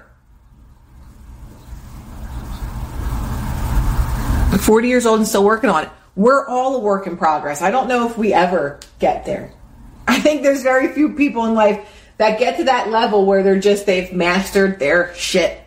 40 4.64 4.88
years 4.88 5.06
old 5.06 5.20
and 5.20 5.28
still 5.28 5.44
working 5.44 5.70
on 5.70 5.84
it. 5.84 5.90
We're 6.16 6.48
all 6.48 6.78
a 6.78 6.80
work 6.80 7.06
in 7.06 7.18
progress. 7.18 7.62
I 7.62 7.70
don't 7.70 7.90
know 7.90 8.08
if 8.08 8.18
we 8.18 8.34
ever 8.34 8.80
get 9.00 9.26
there. 9.26 9.52
I 10.08 10.20
think 10.20 10.42
there's 10.42 10.64
very 10.64 10.94
few 10.94 11.14
people 11.16 11.46
in 11.46 11.54
life 11.54 11.86
that 12.18 12.40
get 12.40 12.58
to 12.58 12.64
that 12.66 12.90
level 12.90 13.26
where 13.26 13.44
they're 13.44 13.60
just, 13.60 13.86
they've 13.86 14.14
mastered 14.14 14.80
their 14.80 15.14
shit. 15.16 15.60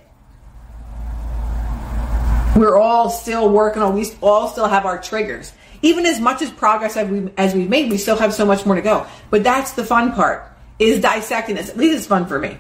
We're 2.57 2.79
all 2.79 3.11
still 3.11 3.51
working 3.51 3.83
on, 3.83 3.95
we 3.95 4.11
all 4.23 4.49
still 4.49 4.67
have 4.67 4.87
our 4.87 5.01
triggers. 5.01 5.53
Even 5.83 6.07
as 6.07 6.19
much 6.19 6.41
as 6.41 6.51
progress 6.51 6.97
as, 6.97 7.07
we, 7.07 7.31
as 7.37 7.55
we've 7.55 7.69
made, 7.69 7.91
we 7.91 7.99
still 7.99 8.17
have 8.17 8.33
so 8.33 8.47
much 8.47 8.65
more 8.65 8.77
to 8.77 8.83
go. 8.83 9.07
But 9.29 9.45
that's 9.45 9.73
the 9.73 9.85
fun 9.85 10.13
part, 10.13 10.51
is 10.79 11.03
dissecting 11.03 11.57
this. 11.57 11.69
At 11.69 11.77
least 11.77 11.99
it's 11.99 12.07
fun 12.07 12.27
for 12.27 12.39
me. 12.39 12.57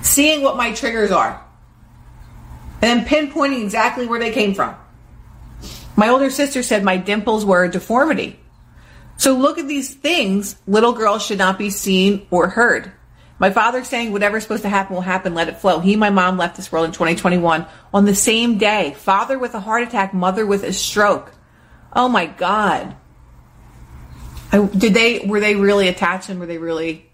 Seeing 0.00 0.40
what 0.40 0.56
my 0.56 0.72
triggers 0.72 1.10
are. 1.10 1.44
And 2.80 3.00
then 3.00 3.06
pinpointing 3.06 3.62
exactly 3.62 4.06
where 4.06 4.20
they 4.20 4.32
came 4.32 4.54
from. 4.54 4.76
My 5.96 6.10
older 6.10 6.30
sister 6.30 6.62
said 6.62 6.84
my 6.84 6.96
dimples 6.96 7.44
were 7.44 7.64
a 7.64 7.70
deformity. 7.70 8.38
So 9.16 9.36
look 9.36 9.58
at 9.58 9.66
these 9.66 9.92
things. 9.92 10.56
Little 10.66 10.92
girls 10.92 11.26
should 11.26 11.38
not 11.38 11.58
be 11.58 11.70
seen 11.70 12.26
or 12.30 12.48
heard. 12.48 12.92
My 13.40 13.50
father 13.50 13.84
saying 13.84 14.12
whatever's 14.12 14.44
supposed 14.44 14.62
to 14.62 14.68
happen 14.68 14.94
will 14.94 15.02
happen, 15.02 15.34
let 15.34 15.48
it 15.48 15.58
flow. 15.58 15.80
He 15.80 15.94
and 15.94 16.00
my 16.00 16.10
mom 16.10 16.38
left 16.38 16.56
this 16.56 16.72
world 16.72 16.86
in 16.86 16.92
2021 16.92 17.66
on 17.92 18.04
the 18.04 18.14
same 18.14 18.58
day. 18.58 18.94
Father 18.96 19.38
with 19.38 19.54
a 19.54 19.60
heart 19.60 19.82
attack, 19.82 20.14
mother 20.14 20.46
with 20.46 20.64
a 20.64 20.72
stroke. 20.72 21.32
Oh 21.92 22.08
my 22.08 22.26
God. 22.26 22.96
I, 24.52 24.64
did 24.64 24.94
they, 24.94 25.20
were 25.20 25.40
they 25.40 25.54
really 25.54 25.88
attached 25.88 26.28
and 26.28 26.40
were 26.40 26.46
they 26.46 26.58
really 26.58 27.08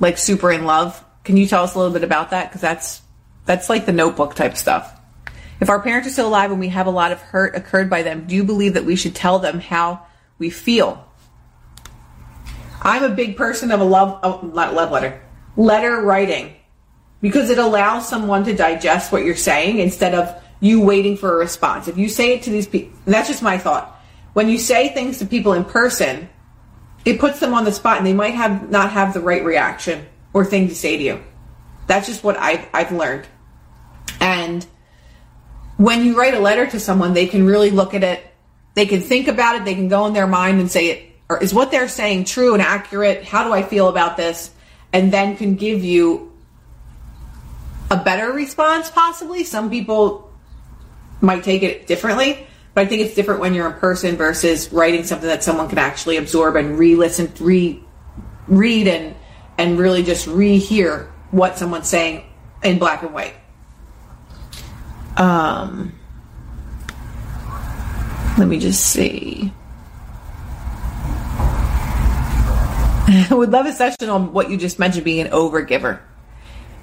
like 0.00 0.18
super 0.18 0.50
in 0.50 0.64
love? 0.64 1.02
Can 1.24 1.36
you 1.36 1.46
tell 1.46 1.64
us 1.64 1.74
a 1.74 1.78
little 1.78 1.92
bit 1.92 2.04
about 2.04 2.30
that? 2.30 2.52
Cause 2.52 2.60
that's, 2.60 3.02
that's 3.46 3.68
like 3.68 3.86
the 3.86 3.92
notebook 3.92 4.34
type 4.34 4.56
stuff. 4.56 4.92
If 5.60 5.70
our 5.70 5.80
parents 5.80 6.06
are 6.08 6.12
still 6.12 6.28
alive 6.28 6.50
and 6.50 6.60
we 6.60 6.68
have 6.68 6.86
a 6.86 6.90
lot 6.90 7.12
of 7.12 7.20
hurt 7.20 7.56
occurred 7.56 7.88
by 7.88 8.02
them, 8.02 8.26
do 8.26 8.34
you 8.34 8.44
believe 8.44 8.74
that 8.74 8.84
we 8.84 8.96
should 8.96 9.14
tell 9.14 9.38
them 9.38 9.58
how 9.58 10.04
we 10.38 10.50
feel? 10.50 11.02
I'm 12.82 13.02
a 13.02 13.08
big 13.08 13.36
person 13.36 13.70
of 13.70 13.80
a 13.80 13.84
love, 13.84 14.20
oh, 14.22 14.50
not 14.52 14.74
love 14.74 14.90
letter, 14.90 15.22
letter 15.56 16.02
writing 16.02 16.54
because 17.22 17.48
it 17.48 17.58
allows 17.58 18.06
someone 18.06 18.44
to 18.44 18.54
digest 18.54 19.10
what 19.10 19.24
you're 19.24 19.34
saying 19.34 19.78
instead 19.78 20.14
of 20.14 20.42
you 20.60 20.82
waiting 20.82 21.16
for 21.16 21.34
a 21.34 21.36
response. 21.36 21.88
If 21.88 21.96
you 21.96 22.08
say 22.08 22.34
it 22.34 22.42
to 22.42 22.50
these 22.50 22.66
people, 22.66 22.98
that's 23.06 23.28
just 23.28 23.42
my 23.42 23.56
thought. 23.56 24.00
When 24.34 24.48
you 24.48 24.58
say 24.58 24.90
things 24.90 25.18
to 25.18 25.26
people 25.26 25.54
in 25.54 25.64
person, 25.64 26.28
it 27.06 27.18
puts 27.18 27.40
them 27.40 27.54
on 27.54 27.64
the 27.64 27.72
spot 27.72 27.98
and 27.98 28.06
they 28.06 28.12
might 28.12 28.34
have 28.34 28.70
not 28.70 28.90
have 28.90 29.14
the 29.14 29.20
right 29.20 29.44
reaction 29.44 30.06
or 30.34 30.44
thing 30.44 30.68
to 30.68 30.74
say 30.74 30.98
to 30.98 31.02
you. 31.02 31.24
That's 31.86 32.06
just 32.06 32.22
what 32.22 32.36
I've, 32.36 32.68
I've 32.74 32.92
learned. 32.92 33.26
And 34.20 34.66
when 35.76 36.04
you 36.04 36.18
write 36.18 36.34
a 36.34 36.40
letter 36.40 36.66
to 36.66 36.80
someone, 36.80 37.14
they 37.14 37.26
can 37.26 37.46
really 37.46 37.70
look 37.70 37.94
at 37.94 38.02
it. 38.02 38.24
They 38.74 38.86
can 38.86 39.00
think 39.00 39.28
about 39.28 39.56
it. 39.56 39.64
They 39.64 39.74
can 39.74 39.88
go 39.88 40.06
in 40.06 40.12
their 40.12 40.26
mind 40.26 40.60
and 40.60 40.70
say, 40.70 41.12
is 41.40 41.52
what 41.52 41.70
they're 41.70 41.88
saying 41.88 42.24
true 42.24 42.52
and 42.54 42.62
accurate? 42.62 43.24
How 43.24 43.44
do 43.44 43.52
I 43.52 43.62
feel 43.62 43.88
about 43.88 44.16
this? 44.16 44.52
And 44.92 45.12
then 45.12 45.36
can 45.36 45.56
give 45.56 45.82
you 45.82 46.32
a 47.90 47.96
better 47.96 48.32
response, 48.32 48.90
possibly. 48.90 49.44
Some 49.44 49.70
people 49.70 50.32
might 51.20 51.44
take 51.44 51.62
it 51.62 51.86
differently, 51.86 52.46
but 52.74 52.86
I 52.86 52.86
think 52.86 53.02
it's 53.02 53.14
different 53.14 53.40
when 53.40 53.54
you're 53.54 53.66
in 53.66 53.78
person 53.78 54.16
versus 54.16 54.72
writing 54.72 55.04
something 55.04 55.28
that 55.28 55.42
someone 55.42 55.68
can 55.68 55.78
actually 55.78 56.16
absorb 56.16 56.56
and 56.56 56.78
re-listen, 56.78 57.32
re 57.40 57.82
read 58.48 58.86
and 58.86 59.14
and 59.58 59.78
really 59.78 60.02
just 60.02 60.26
rehear 60.26 61.10
what 61.30 61.58
someone's 61.58 61.88
saying 61.88 62.24
in 62.62 62.78
black 62.78 63.02
and 63.02 63.12
white. 63.12 63.34
Um, 65.16 65.92
let 68.38 68.48
me 68.48 68.58
just 68.58 68.86
see. 68.86 69.52
I 73.08 73.28
would 73.34 73.50
love 73.50 73.66
a 73.66 73.72
session 73.72 74.10
on 74.10 74.32
what 74.32 74.50
you 74.50 74.56
just 74.56 74.78
mentioned 74.78 75.04
being 75.04 75.26
an 75.26 75.32
overgiver. 75.32 76.00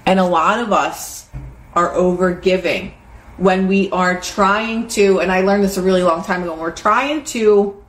And 0.06 0.20
a 0.20 0.26
lot 0.26 0.60
of 0.60 0.72
us 0.72 1.30
are 1.74 1.90
overgiving 1.94 2.94
when 3.38 3.68
we 3.68 3.90
are 3.92 4.20
trying 4.22 4.88
to, 4.88 5.20
and 5.20 5.32
I 5.32 5.42
learned 5.42 5.64
this 5.64 5.78
a 5.78 5.82
really 5.82 6.04
long 6.04 6.24
time 6.24 6.44
ago, 6.44 6.52
when 6.52 6.62
we're 6.62 6.72
trying 6.72 7.24
to 7.26 7.84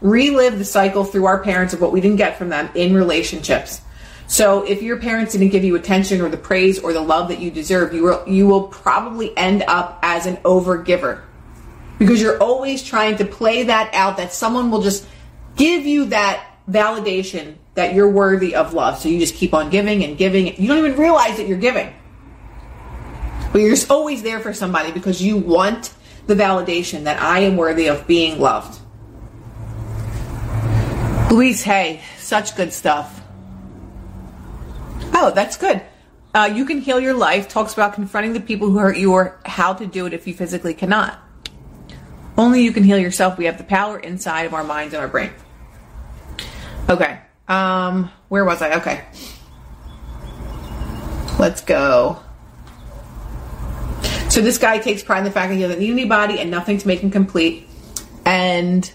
relive 0.00 0.58
the 0.58 0.64
cycle 0.64 1.04
through 1.04 1.26
our 1.26 1.42
parents 1.42 1.74
of 1.74 1.80
what 1.80 1.92
we 1.92 2.00
didn't 2.00 2.16
get 2.16 2.38
from 2.38 2.48
them 2.48 2.68
in 2.74 2.94
relationships. 2.94 3.80
So 4.26 4.64
if 4.64 4.82
your 4.82 4.98
parents 4.98 5.32
didn't 5.32 5.50
give 5.50 5.64
you 5.64 5.76
attention 5.76 6.20
or 6.20 6.28
the 6.28 6.36
praise 6.36 6.78
or 6.80 6.92
the 6.92 7.00
love 7.00 7.28
that 7.28 7.38
you 7.38 7.50
deserve, 7.50 7.94
you 7.94 8.02
will 8.02 8.24
you 8.26 8.46
will 8.46 8.68
probably 8.68 9.36
end 9.36 9.62
up 9.68 9.98
as 10.02 10.26
an 10.26 10.36
overgiver. 10.38 11.22
Because 11.98 12.20
you're 12.20 12.38
always 12.42 12.82
trying 12.82 13.16
to 13.18 13.24
play 13.24 13.64
that 13.64 13.94
out 13.94 14.16
that 14.18 14.32
someone 14.32 14.70
will 14.70 14.82
just 14.82 15.06
give 15.56 15.86
you 15.86 16.06
that 16.06 16.44
validation 16.68 17.56
that 17.74 17.94
you're 17.94 18.10
worthy 18.10 18.54
of 18.54 18.74
love. 18.74 18.98
So 18.98 19.08
you 19.08 19.18
just 19.18 19.34
keep 19.34 19.54
on 19.54 19.70
giving 19.70 20.04
and 20.04 20.18
giving. 20.18 20.60
You 20.60 20.68
don't 20.68 20.78
even 20.78 20.96
realize 20.98 21.36
that 21.36 21.46
you're 21.46 21.58
giving. 21.58 21.92
But 23.52 23.60
you're 23.60 23.70
just 23.70 23.90
always 23.90 24.22
there 24.22 24.40
for 24.40 24.52
somebody 24.52 24.92
because 24.92 25.22
you 25.22 25.36
want 25.36 25.94
the 26.26 26.34
validation 26.34 27.04
that 27.04 27.22
I 27.22 27.40
am 27.40 27.56
worthy 27.56 27.86
of 27.86 28.06
being 28.06 28.40
loved. 28.40 28.80
Louise 31.30 31.62
Hay, 31.62 32.02
such 32.18 32.56
good 32.56 32.72
stuff. 32.72 33.22
Oh, 35.18 35.30
that's 35.30 35.56
good. 35.56 35.80
Uh, 36.34 36.52
you 36.54 36.66
can 36.66 36.82
heal 36.82 37.00
your 37.00 37.14
life 37.14 37.48
talks 37.48 37.72
about 37.72 37.94
confronting 37.94 38.34
the 38.34 38.40
people 38.40 38.68
who 38.68 38.76
hurt 38.76 38.98
you 38.98 39.14
or 39.14 39.40
how 39.46 39.72
to 39.72 39.86
do 39.86 40.04
it 40.04 40.12
if 40.12 40.26
you 40.26 40.34
physically 40.34 40.74
cannot. 40.74 41.18
Only 42.36 42.62
you 42.62 42.70
can 42.70 42.84
heal 42.84 42.98
yourself. 42.98 43.38
We 43.38 43.46
have 43.46 43.56
the 43.56 43.64
power 43.64 43.98
inside 43.98 44.42
of 44.42 44.52
our 44.52 44.62
minds 44.62 44.92
and 44.92 45.00
our 45.00 45.08
brain. 45.08 45.30
Okay. 46.90 47.18
Um, 47.48 48.10
where 48.28 48.44
was 48.44 48.60
I? 48.60 48.74
Okay. 48.74 49.06
Let's 51.38 51.62
go. 51.62 52.20
So 54.28 54.42
this 54.42 54.58
guy 54.58 54.76
takes 54.80 55.02
pride 55.02 55.20
in 55.20 55.24
the 55.24 55.30
fact 55.30 55.48
that 55.48 55.54
he 55.54 55.62
doesn't 55.62 55.78
need 55.78 55.92
anybody 55.92 56.40
and 56.40 56.50
nothing 56.50 56.76
to 56.76 56.86
make 56.86 57.00
him 57.00 57.10
complete. 57.10 57.66
And 58.26 58.92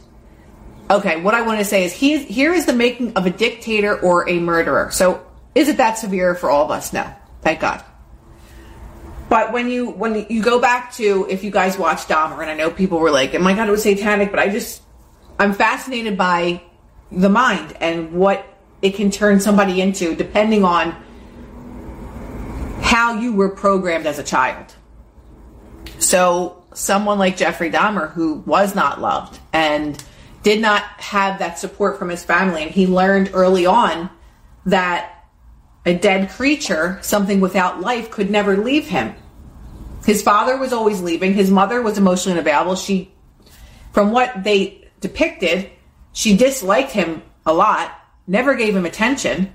okay, 0.88 1.20
what 1.20 1.34
I 1.34 1.42
want 1.42 1.58
to 1.58 1.66
say 1.66 1.84
is 1.84 1.94
he 1.94 2.20
here 2.20 2.54
is 2.54 2.68
the 2.68 2.74
making 2.74 3.14
of 3.14 3.26
a 3.26 3.32
dictator 3.32 4.00
or 4.00 4.30
a 4.30 4.40
murderer. 4.40 4.92
So 4.92 5.26
is 5.54 5.68
it 5.68 5.78
that 5.78 5.98
severe 5.98 6.36
for 6.36 6.50
all 6.50 6.66
of 6.66 6.72
us? 6.72 6.94
No. 6.94 7.14
Thank 7.42 7.60
God. 7.60 7.84
But 9.30 9.54
when 9.54 9.70
you 9.70 9.90
when 9.92 10.26
you 10.30 10.44
go 10.44 10.60
back 10.60 10.92
to 10.94 11.26
if 11.30 11.44
you 11.44 11.52
guys 11.52 11.78
watch 11.78 12.00
Dahmer, 12.00 12.42
and 12.42 12.50
I 12.50 12.56
know 12.56 12.70
people 12.70 13.00
were 13.00 13.12
like, 13.12 13.34
"Oh 13.34 13.40
my 13.40 13.54
God, 13.54 13.68
it 13.68 13.72
was 13.72 13.84
satanic," 13.84 14.30
but 14.30 14.40
I 14.40 14.50
just 14.50 14.82
I'm 15.40 15.54
fascinated 15.54 16.18
by 16.18 16.62
the 17.12 17.30
mind 17.30 17.76
and 17.80 18.14
what 18.14 18.46
it 18.82 18.96
can 18.96 19.10
turn 19.10 19.40
somebody 19.40 19.80
into, 19.82 20.16
depending 20.16 20.64
on 20.64 20.96
how 22.82 23.20
you 23.20 23.34
were 23.34 23.50
programmed 23.50 24.06
as 24.06 24.20
a 24.20 24.24
child. 24.24 24.76
So, 26.00 26.64
someone 26.74 27.20
like 27.20 27.38
Jeffrey 27.38 27.72
Dahmer, 27.72 28.12
who 28.12 28.44
was 28.46 28.76
not 28.76 29.00
loved 29.00 29.40
and 29.54 30.02
did 30.44 30.60
not 30.60 30.84
have 30.98 31.40
that 31.40 31.60
support 31.60 32.00
from 32.00 32.10
his 32.10 32.24
family, 32.24 32.64
and 32.64 32.72
he 32.72 32.88
learned 32.88 33.32
early 33.34 33.66
on 33.66 34.10
that 34.66 35.21
a 35.86 35.96
dead 35.96 36.30
creature, 36.30 37.00
something 37.02 37.40
without 37.40 37.82
life, 37.82 38.12
could 38.12 38.30
never 38.30 38.58
leave 38.58 38.88
him. 38.88 39.16
His 40.06 40.22
father 40.22 40.58
was 40.58 40.74
always 40.74 41.02
leaving. 41.02 41.34
His 41.34 41.52
mother 41.52 41.82
was 41.82 41.98
emotionally 41.98 42.38
unavailable. 42.38 42.76
She, 42.76 43.12
from 43.94 44.12
what 44.12 44.44
they 44.44 44.90
depicted, 45.00 45.70
she 46.14 46.36
disliked 46.36 46.92
him 46.92 47.22
a 47.46 47.54
lot, 47.54 47.92
never 48.28 48.56
gave 48.56 48.76
him 48.76 48.86
attention. 48.86 49.54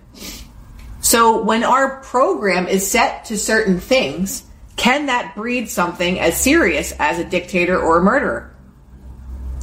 So 1.01 1.43
when 1.43 1.62
our 1.62 2.01
program 2.03 2.66
is 2.66 2.89
set 2.91 3.27
to 3.27 3.39
certain 3.39 3.79
things, 3.79 4.45
can 4.77 5.07
that 5.07 5.35
breed 5.37 5.70
something 5.70 6.18
as 6.18 6.41
serious 6.41 6.93
as 6.99 7.18
a 7.18 7.24
dictator 7.24 7.79
or 7.79 7.99
a 7.99 8.03
murderer? 8.03 8.55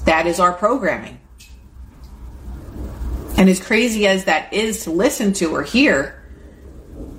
That 0.06 0.28
is 0.28 0.40
our 0.40 0.54
programming. 0.54 1.20
And 3.38 3.50
as 3.50 3.60
crazy 3.60 4.08
as 4.08 4.26
that 4.26 4.54
is 4.54 4.84
to 4.84 4.92
listen 4.92 5.34
to 5.34 5.56
or 5.56 5.64
hear, 5.64 6.23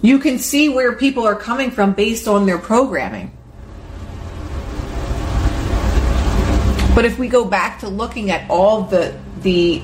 you 0.05 0.19
can 0.19 0.39
see 0.39 0.69
where 0.69 0.93
people 0.93 1.27
are 1.27 1.35
coming 1.35 1.71
from 1.71 1.95
based 1.95 2.29
on 2.29 2.45
their 2.45 2.59
programming. 2.59 3.33
But 6.95 7.07
if 7.07 7.19
we 7.19 7.27
go 7.27 7.47
back 7.47 7.81
to 7.81 7.89
looking 7.89 8.31
at 8.31 8.49
all 8.51 8.83
the 8.83 9.19
the 9.41 9.83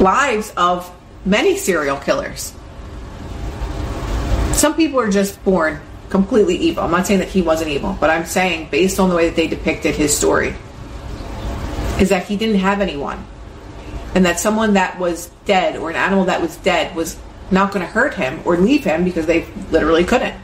lives 0.00 0.50
of 0.56 0.90
many 1.26 1.58
serial 1.58 1.98
killers, 1.98 2.54
some 4.52 4.74
people 4.74 4.98
are 4.98 5.10
just 5.10 5.44
born 5.44 5.78
completely 6.08 6.56
evil. 6.56 6.82
I'm 6.82 6.90
not 6.90 7.06
saying 7.06 7.20
that 7.20 7.28
he 7.28 7.42
wasn't 7.42 7.68
evil, 7.68 7.98
but 8.00 8.08
I'm 8.08 8.24
saying 8.24 8.70
based 8.70 8.98
on 8.98 9.10
the 9.10 9.14
way 9.14 9.28
that 9.28 9.36
they 9.36 9.46
depicted 9.46 9.94
his 9.94 10.16
story 10.16 10.54
is 12.00 12.08
that 12.08 12.24
he 12.24 12.34
didn't 12.34 12.60
have 12.60 12.80
anyone. 12.80 13.26
And 14.14 14.24
that 14.24 14.40
someone 14.40 14.72
that 14.72 14.98
was 14.98 15.30
dead 15.44 15.76
or 15.76 15.90
an 15.90 15.96
animal 15.96 16.24
that 16.24 16.40
was 16.40 16.56
dead 16.56 16.96
was 16.96 17.18
not 17.50 17.72
going 17.72 17.84
to 17.84 17.90
hurt 17.92 18.14
him 18.14 18.40
or 18.44 18.56
leave 18.56 18.84
him 18.84 19.04
because 19.04 19.26
they 19.26 19.46
literally 19.70 20.04
couldn't. 20.04 20.34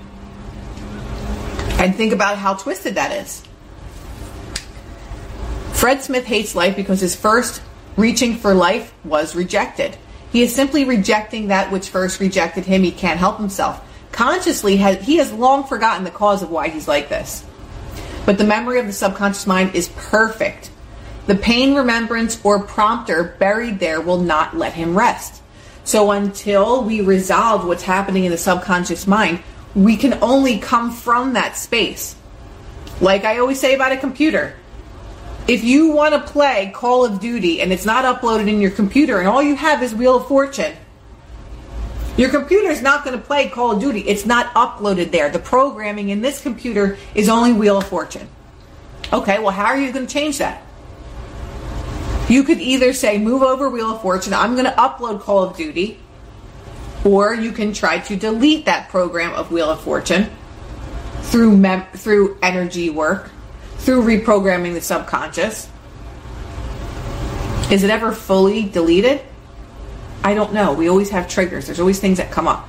And 1.78 1.94
think 1.94 2.12
about 2.12 2.38
how 2.38 2.54
twisted 2.54 2.94
that 2.94 3.12
is. 3.12 3.42
Fred 5.72 6.02
Smith 6.02 6.24
hates 6.24 6.54
life 6.54 6.74
because 6.74 7.00
his 7.00 7.14
first 7.14 7.62
reaching 7.96 8.36
for 8.36 8.54
life 8.54 8.94
was 9.04 9.36
rejected. 9.36 9.96
He 10.32 10.42
is 10.42 10.54
simply 10.54 10.84
rejecting 10.84 11.48
that 11.48 11.70
which 11.70 11.90
first 11.90 12.18
rejected 12.18 12.64
him. 12.64 12.82
He 12.82 12.90
can't 12.90 13.18
help 13.18 13.38
himself. 13.38 13.82
Consciously, 14.10 14.76
he 14.76 15.16
has 15.16 15.32
long 15.32 15.64
forgotten 15.64 16.04
the 16.04 16.10
cause 16.10 16.42
of 16.42 16.50
why 16.50 16.68
he's 16.68 16.88
like 16.88 17.08
this. 17.08 17.44
But 18.24 18.38
the 18.38 18.44
memory 18.44 18.80
of 18.80 18.86
the 18.86 18.92
subconscious 18.92 19.46
mind 19.46 19.74
is 19.74 19.88
perfect. 19.88 20.70
The 21.26 21.36
pain 21.36 21.74
remembrance 21.74 22.40
or 22.42 22.62
prompter 22.62 23.36
buried 23.38 23.78
there 23.78 24.00
will 24.00 24.20
not 24.20 24.56
let 24.56 24.72
him 24.72 24.96
rest. 24.96 25.42
So 25.86 26.10
until 26.10 26.82
we 26.82 27.00
resolve 27.00 27.64
what's 27.64 27.84
happening 27.84 28.24
in 28.24 28.32
the 28.32 28.36
subconscious 28.36 29.06
mind, 29.06 29.38
we 29.76 29.96
can 29.96 30.18
only 30.20 30.58
come 30.58 30.90
from 30.90 31.34
that 31.34 31.56
space. 31.56 32.16
Like 33.00 33.24
I 33.24 33.38
always 33.38 33.60
say 33.60 33.76
about 33.76 33.92
a 33.92 33.96
computer, 33.96 34.56
if 35.46 35.62
you 35.62 35.92
want 35.92 36.14
to 36.14 36.32
play 36.32 36.72
Call 36.74 37.04
of 37.04 37.20
Duty 37.20 37.60
and 37.60 37.72
it's 37.72 37.86
not 37.86 38.04
uploaded 38.04 38.48
in 38.48 38.60
your 38.60 38.72
computer 38.72 39.20
and 39.20 39.28
all 39.28 39.40
you 39.40 39.54
have 39.54 39.80
is 39.80 39.94
Wheel 39.94 40.16
of 40.16 40.26
Fortune, 40.26 40.74
your 42.16 42.30
computer 42.30 42.68
is 42.68 42.82
not 42.82 43.04
going 43.04 43.16
to 43.16 43.24
play 43.24 43.48
Call 43.48 43.70
of 43.70 43.80
Duty. 43.80 44.00
It's 44.00 44.26
not 44.26 44.52
uploaded 44.54 45.12
there. 45.12 45.30
The 45.30 45.38
programming 45.38 46.08
in 46.08 46.20
this 46.20 46.40
computer 46.40 46.98
is 47.14 47.28
only 47.28 47.52
Wheel 47.52 47.78
of 47.78 47.86
Fortune. 47.86 48.28
Okay, 49.12 49.38
well, 49.38 49.52
how 49.52 49.66
are 49.66 49.78
you 49.78 49.92
going 49.92 50.08
to 50.08 50.12
change 50.12 50.38
that? 50.38 50.65
You 52.28 52.42
could 52.42 52.60
either 52.60 52.92
say, 52.92 53.18
move 53.18 53.42
over 53.42 53.70
Wheel 53.70 53.92
of 53.92 54.02
Fortune, 54.02 54.34
I'm 54.34 54.54
going 54.54 54.64
to 54.64 54.72
upload 54.72 55.20
Call 55.20 55.44
of 55.44 55.56
Duty, 55.56 55.98
or 57.04 57.34
you 57.34 57.52
can 57.52 57.72
try 57.72 58.00
to 58.00 58.16
delete 58.16 58.64
that 58.64 58.88
program 58.88 59.32
of 59.34 59.52
Wheel 59.52 59.70
of 59.70 59.80
Fortune 59.80 60.28
through 61.22 61.56
mem- 61.56 61.86
through 61.94 62.38
energy 62.42 62.90
work 62.90 63.30
through 63.78 64.02
reprogramming 64.02 64.74
the 64.74 64.80
subconscious. 64.80 65.68
Is 67.70 67.84
it 67.84 67.90
ever 67.90 68.12
fully 68.12 68.64
deleted? 68.68 69.20
I 70.24 70.34
don't 70.34 70.52
know. 70.52 70.72
We 70.72 70.88
always 70.88 71.10
have 71.10 71.28
triggers. 71.28 71.66
There's 71.66 71.78
always 71.78 72.00
things 72.00 72.18
that 72.18 72.32
come 72.32 72.48
up. 72.48 72.68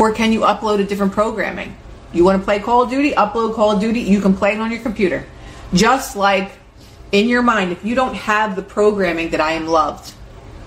Or 0.00 0.12
can 0.12 0.32
you 0.32 0.40
upload 0.40 0.80
a 0.80 0.84
different 0.84 1.12
programming? 1.12 1.76
You 2.12 2.24
want 2.24 2.40
to 2.40 2.44
play 2.44 2.60
Call 2.60 2.82
of 2.82 2.90
Duty? 2.90 3.12
Upload 3.12 3.54
Call 3.54 3.72
of 3.72 3.80
Duty. 3.80 4.00
You 4.00 4.20
can 4.20 4.34
play 4.34 4.52
it 4.52 4.60
on 4.60 4.70
your 4.70 4.80
computer. 4.80 5.26
Just 5.74 6.16
like 6.16 6.52
in 7.16 7.28
your 7.28 7.42
mind, 7.42 7.72
if 7.72 7.82
you 7.82 7.94
don't 7.94 8.14
have 8.14 8.56
the 8.56 8.62
programming 8.62 9.30
that 9.30 9.40
I 9.40 9.52
am 9.52 9.66
loved, 9.66 10.12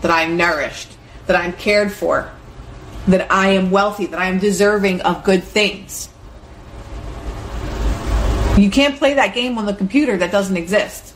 that 0.02 0.10
I 0.10 0.24
am 0.24 0.36
nourished, 0.36 0.92
that 1.28 1.36
I'm 1.36 1.54
cared 1.54 1.92
for, 1.92 2.32
that 3.08 3.32
I 3.32 3.50
am 3.50 3.70
wealthy, 3.70 4.08
that 4.08 4.20
I 4.20 4.26
am 4.26 4.40
deserving 4.40 5.02
of 5.02 5.24
good 5.24 5.44
things, 5.44 6.10
you 8.58 8.72
can't 8.72 8.98
play 8.98 9.14
that 9.14 9.36
game 9.36 9.58
on 9.58 9.68
the 9.68 9.74
computer 9.74 10.18
that 10.18 10.32
doesn't 10.32 10.58
exist. 10.58 11.14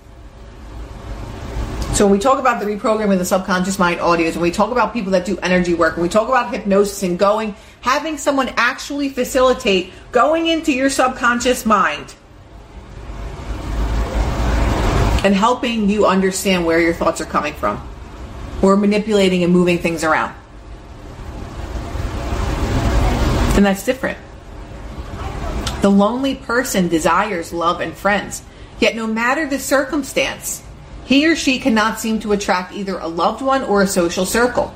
So 1.94 2.06
when 2.06 2.14
we 2.14 2.20
talk 2.20 2.40
about 2.40 2.60
the 2.60 2.66
reprogramming 2.66 3.18
the 3.18 3.26
subconscious 3.26 3.78
mind 3.78 4.00
audios, 4.00 4.34
when 4.34 4.42
we 4.42 4.52
talk 4.52 4.72
about 4.72 4.94
people 4.94 5.12
that 5.12 5.26
do 5.26 5.38
energy 5.40 5.74
work, 5.74 5.96
when 5.96 6.04
we 6.04 6.10
talk 6.10 6.28
about 6.28 6.54
hypnosis 6.54 7.04
and 7.04 7.20
going, 7.20 7.56
having 7.82 8.18
someone 8.18 8.50
actually 8.56 9.10
facilitate 9.10 9.92
going 10.12 10.48
into 10.48 10.72
your 10.72 10.90
subconscious 10.90 11.66
mind 11.66 12.16
and 15.24 15.34
helping 15.34 15.90
you 15.90 16.06
understand 16.06 16.66
where 16.66 16.80
your 16.80 16.94
thoughts 16.94 17.22
are 17.22 17.26
coming 17.26 17.54
from 17.54 17.82
or 18.62 18.76
manipulating 18.76 19.44
and 19.44 19.52
moving 19.52 19.80
things 19.80 20.04
around. 20.04 20.34
And 23.56 23.66
that's 23.66 23.86
different. 23.86 24.18
The 25.82 25.90
lonely 25.90 26.36
person 26.36 26.88
desires 26.88 27.54
love 27.54 27.82
and 27.82 27.94
friends, 27.94 28.42
yet 28.80 28.96
no 28.96 29.06
matter 29.06 29.48
the 29.48 29.60
circumstance, 29.60 30.64
he 31.06 31.28
or 31.28 31.36
she 31.36 31.60
cannot 31.60 32.00
seem 32.00 32.20
to 32.22 32.32
attract 32.32 32.74
either 32.74 32.98
a 32.98 33.08
loved 33.08 33.42
one 33.42 33.64
or 33.64 33.82
a 33.82 33.88
social 33.88 34.26
circle. 34.26 34.74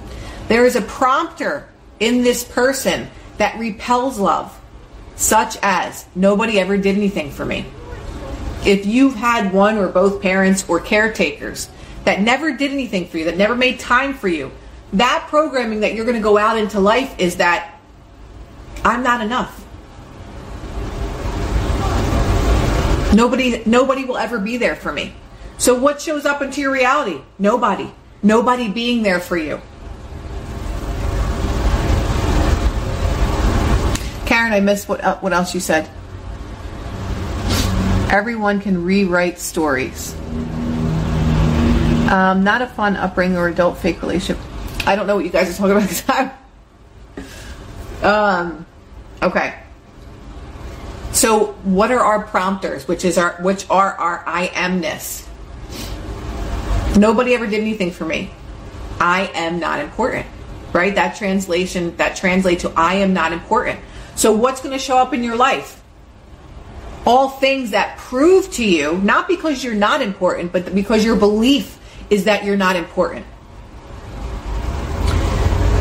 There 0.47 0.65
is 0.65 0.75
a 0.75 0.81
prompter 0.81 1.67
in 1.99 2.23
this 2.23 2.43
person 2.43 3.09
that 3.37 3.57
repels 3.57 4.19
love, 4.19 4.57
such 5.15 5.57
as 5.61 6.05
nobody 6.15 6.59
ever 6.59 6.77
did 6.77 6.95
anything 6.95 7.31
for 7.31 7.45
me. 7.45 7.65
If 8.67 8.85
you've 8.85 9.15
had 9.15 9.53
one 9.53 9.77
or 9.77 9.87
both 9.87 10.21
parents 10.21 10.67
or 10.67 10.81
caretakers 10.81 11.69
that 12.03 12.19
never 12.19 12.51
did 12.51 12.69
anything 12.69 13.07
for 13.07 13.17
you, 13.17 13.23
that 13.23 13.37
never 13.37 13.55
made 13.55 13.79
time 13.79 14.13
for 14.13 14.27
you, 14.27 14.51
that 14.91 15.27
programming 15.29 15.79
that 15.79 15.93
you're 15.93 16.03
going 16.03 16.17
to 16.17 16.21
go 16.21 16.37
out 16.37 16.57
into 16.57 16.81
life 16.81 17.17
is 17.17 17.37
that 17.37 17.79
I'm 18.83 19.03
not 19.03 19.21
enough. 19.21 19.63
Nobody 23.13 23.63
nobody 23.65 24.03
will 24.03 24.17
ever 24.17 24.37
be 24.37 24.57
there 24.57 24.75
for 24.75 24.91
me. 24.91 25.15
So 25.57 25.79
what 25.79 26.01
shows 26.01 26.25
up 26.25 26.41
into 26.41 26.59
your 26.59 26.73
reality? 26.73 27.21
Nobody. 27.39 27.89
Nobody 28.21 28.67
being 28.67 29.01
there 29.01 29.21
for 29.21 29.37
you. 29.37 29.61
Karen, 34.25 34.51
I 34.51 34.59
missed 34.59 34.89
what 34.89 35.01
uh, 35.01 35.17
what 35.19 35.31
else 35.31 35.53
you 35.53 35.61
said. 35.61 35.89
Everyone 38.09 38.61
can 38.61 38.83
rewrite 38.83 39.37
stories. 39.37 40.13
Um, 42.09 42.43
not 42.43 42.61
a 42.61 42.67
fun 42.67 42.95
upbringing 42.95 43.37
or 43.37 43.49
adult 43.49 43.77
fake 43.77 44.01
relationship. 44.01 44.41
I 44.87 44.95
don't 44.95 45.07
know 45.07 45.15
what 45.15 45.25
you 45.25 45.31
guys 45.31 45.49
are 45.49 45.53
talking 45.53 45.75
about. 45.75 45.89
This 45.89 46.01
time. 46.03 46.31
Um, 48.01 48.65
okay. 49.21 49.59
So, 51.11 51.47
what 51.63 51.91
are 51.91 51.99
our 51.99 52.23
prompters? 52.23 52.87
Which 52.87 53.03
is 53.03 53.17
our 53.17 53.33
which 53.41 53.69
are 53.69 53.93
our 53.93 54.23
I 54.25 54.47
amness. 54.47 55.27
Nobody 56.97 57.33
ever 57.33 57.45
did 57.45 57.59
anything 57.59 57.91
for 57.91 58.05
me. 58.05 58.31
I 59.01 59.29
am 59.33 59.59
not 59.59 59.79
important. 59.79 60.27
Right? 60.71 60.95
That 60.95 61.17
translation 61.17 61.97
that 61.97 62.15
translates 62.15 62.61
to 62.61 62.71
I 62.77 62.95
am 62.95 63.13
not 63.13 63.33
important. 63.33 63.79
So, 64.15 64.31
what's 64.31 64.61
going 64.61 64.73
to 64.73 64.79
show 64.79 64.97
up 64.97 65.13
in 65.13 65.23
your 65.23 65.35
life? 65.35 65.76
All 67.07 67.29
things 67.29 67.71
that 67.71 67.97
prove 67.97 68.51
to 68.55 68.65
you, 68.65 68.97
not 68.97 69.29
because 69.29 69.63
you're 69.63 69.73
not 69.73 70.01
important, 70.01 70.51
but 70.51 70.75
because 70.75 71.05
your 71.05 71.15
belief 71.15 71.79
is 72.09 72.25
that 72.25 72.43
you're 72.43 72.57
not 72.57 72.75
important. 72.75 73.25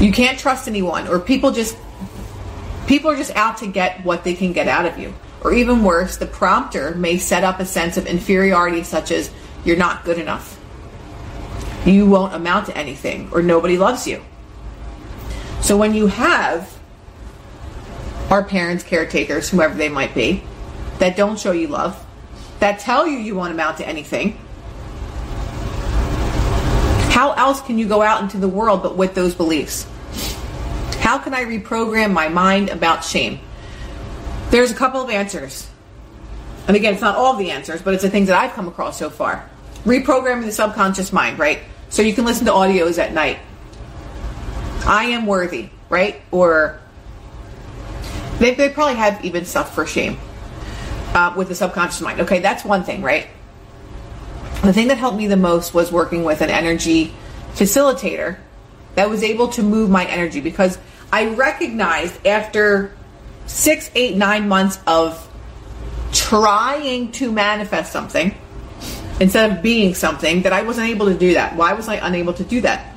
You 0.01 0.13
can't 0.13 0.39
trust 0.39 0.69
anyone, 0.69 1.09
or 1.09 1.19
people 1.19 1.51
just 1.51 1.77
people 2.87 3.11
are 3.11 3.17
just 3.17 3.35
out 3.35 3.57
to 3.59 3.67
get 3.67 4.05
what 4.05 4.23
they 4.23 4.35
can 4.35 4.53
get 4.53 4.69
out 4.69 4.87
of 4.87 4.99
you. 4.99 5.13
Or 5.43 5.53
even 5.53 5.83
worse, 5.83 6.17
the 6.17 6.27
prompter 6.27 6.95
may 6.95 7.19
set 7.19 7.43
up 7.43 7.59
a 7.59 7.67
sense 7.67 7.97
of 7.97 8.07
inferiority, 8.07 8.85
such 8.85 9.11
as 9.11 9.31
you're 9.65 9.77
not 9.77 10.05
good 10.05 10.19
enough, 10.19 10.61
you 11.85 12.07
won't 12.07 12.35
amount 12.35 12.67
to 12.67 12.77
anything, 12.77 13.29
or 13.33 13.43
nobody 13.43 13.77
loves 13.77 14.07
you. 14.07 14.23
So 15.61 15.77
when 15.77 15.93
you 15.93 16.07
have 16.07 16.79
our 18.31 18.45
parents, 18.45 18.85
caretakers, 18.85 19.49
whoever 19.51 19.75
they 19.75 19.89
might 19.89 20.15
be, 20.15 20.45
that 20.99 21.17
don't 21.17 21.39
show 21.39 21.53
you 21.53 21.69
love, 21.69 22.05
that 22.61 22.81
tell 22.81 23.07
you 23.07 23.19
you 23.19 23.35
won't 23.35 23.53
amount 23.53 23.79
to 23.79 23.89
anything, 23.89 24.39
how 27.11 27.33
else 27.33 27.61
can 27.61 27.79
you 27.79 27.89
go 27.89 28.03
out 28.03 28.23
into 28.23 28.39
the 28.39 28.49
world 28.49 28.83
but 28.83 28.97
with 28.97 29.15
those 29.15 29.35
beliefs? 29.35 29.87
How 31.01 31.19
can 31.19 31.35
I 31.35 31.45
reprogram 31.45 32.13
my 32.13 32.29
mind 32.29 32.69
about 32.69 33.05
shame? 33.05 33.41
There's 34.51 34.71
a 34.71 34.75
couple 34.75 35.01
of 35.01 35.09
answers. 35.09 35.69
And 36.69 36.77
again, 36.77 36.95
it's 36.95 37.03
not 37.03 37.17
all 37.17 37.37
the 37.37 37.53
answers, 37.53 37.81
but 37.81 37.95
it's 37.95 38.03
the 38.03 38.11
things 38.11 38.29
that 38.29 38.39
I've 38.39 38.53
come 38.53 38.69
across 38.69 38.99
so 38.99 39.09
far. 39.09 39.49
Reprogramming 39.85 40.45
the 40.45 40.53
subconscious 40.53 41.13
mind, 41.13 41.39
right? 41.39 41.61
So 41.91 42.03
you 42.03 42.13
can 42.13 42.25
listen 42.25 42.47
to 42.47 42.53
audios 42.53 42.99
at 42.99 43.13
night. 43.13 43.39
I 44.85 45.05
am 45.05 45.27
worthy, 45.27 45.71
right? 45.89 46.21
Or 46.31 46.81
they, 48.41 48.55
they 48.55 48.69
probably 48.69 48.97
have 48.97 49.25
even 49.25 49.45
stuff 49.45 49.75
for 49.75 49.87
shame 49.87 50.19
uh, 51.17 51.33
with 51.35 51.49
the 51.49 51.55
subconscious 51.55 52.03
mind. 52.03 52.21
Okay, 52.21 52.41
that's 52.41 52.63
one 52.63 52.85
thing, 52.85 53.01
right? 53.01 53.27
The 54.63 54.73
thing 54.73 54.89
that 54.89 54.99
helped 54.99 55.17
me 55.17 55.27
the 55.27 55.37
most 55.37 55.73
was 55.73 55.91
working 55.91 56.25
with 56.25 56.43
an 56.43 56.51
energy 56.51 57.15
facilitator 57.55 58.37
that 58.97 59.09
was 59.09 59.23
able 59.23 59.49
to 59.49 59.63
move 59.63 59.89
my 59.89 60.05
energy 60.05 60.41
because 60.41 60.79
I 61.11 61.31
recognized 61.31 62.27
after 62.27 62.95
six, 63.47 63.91
eight, 63.95 64.17
nine 64.17 64.47
months 64.49 64.79
of 64.87 65.23
trying 66.13 67.13
to 67.13 67.33
manifest 67.33 67.93
something 67.93 68.35
instead 69.19 69.51
of 69.51 69.63
being 69.63 69.95
something 69.95 70.43
that 70.43 70.53
I 70.53 70.63
wasn't 70.63 70.91
able 70.91 71.07
to 71.07 71.15
do 71.15 71.35
that. 71.35 71.57
Why 71.57 71.73
was 71.73 71.89
I 71.89 71.95
unable 71.97 72.35
to 72.35 72.45
do 72.45 72.61
that? 72.61 72.95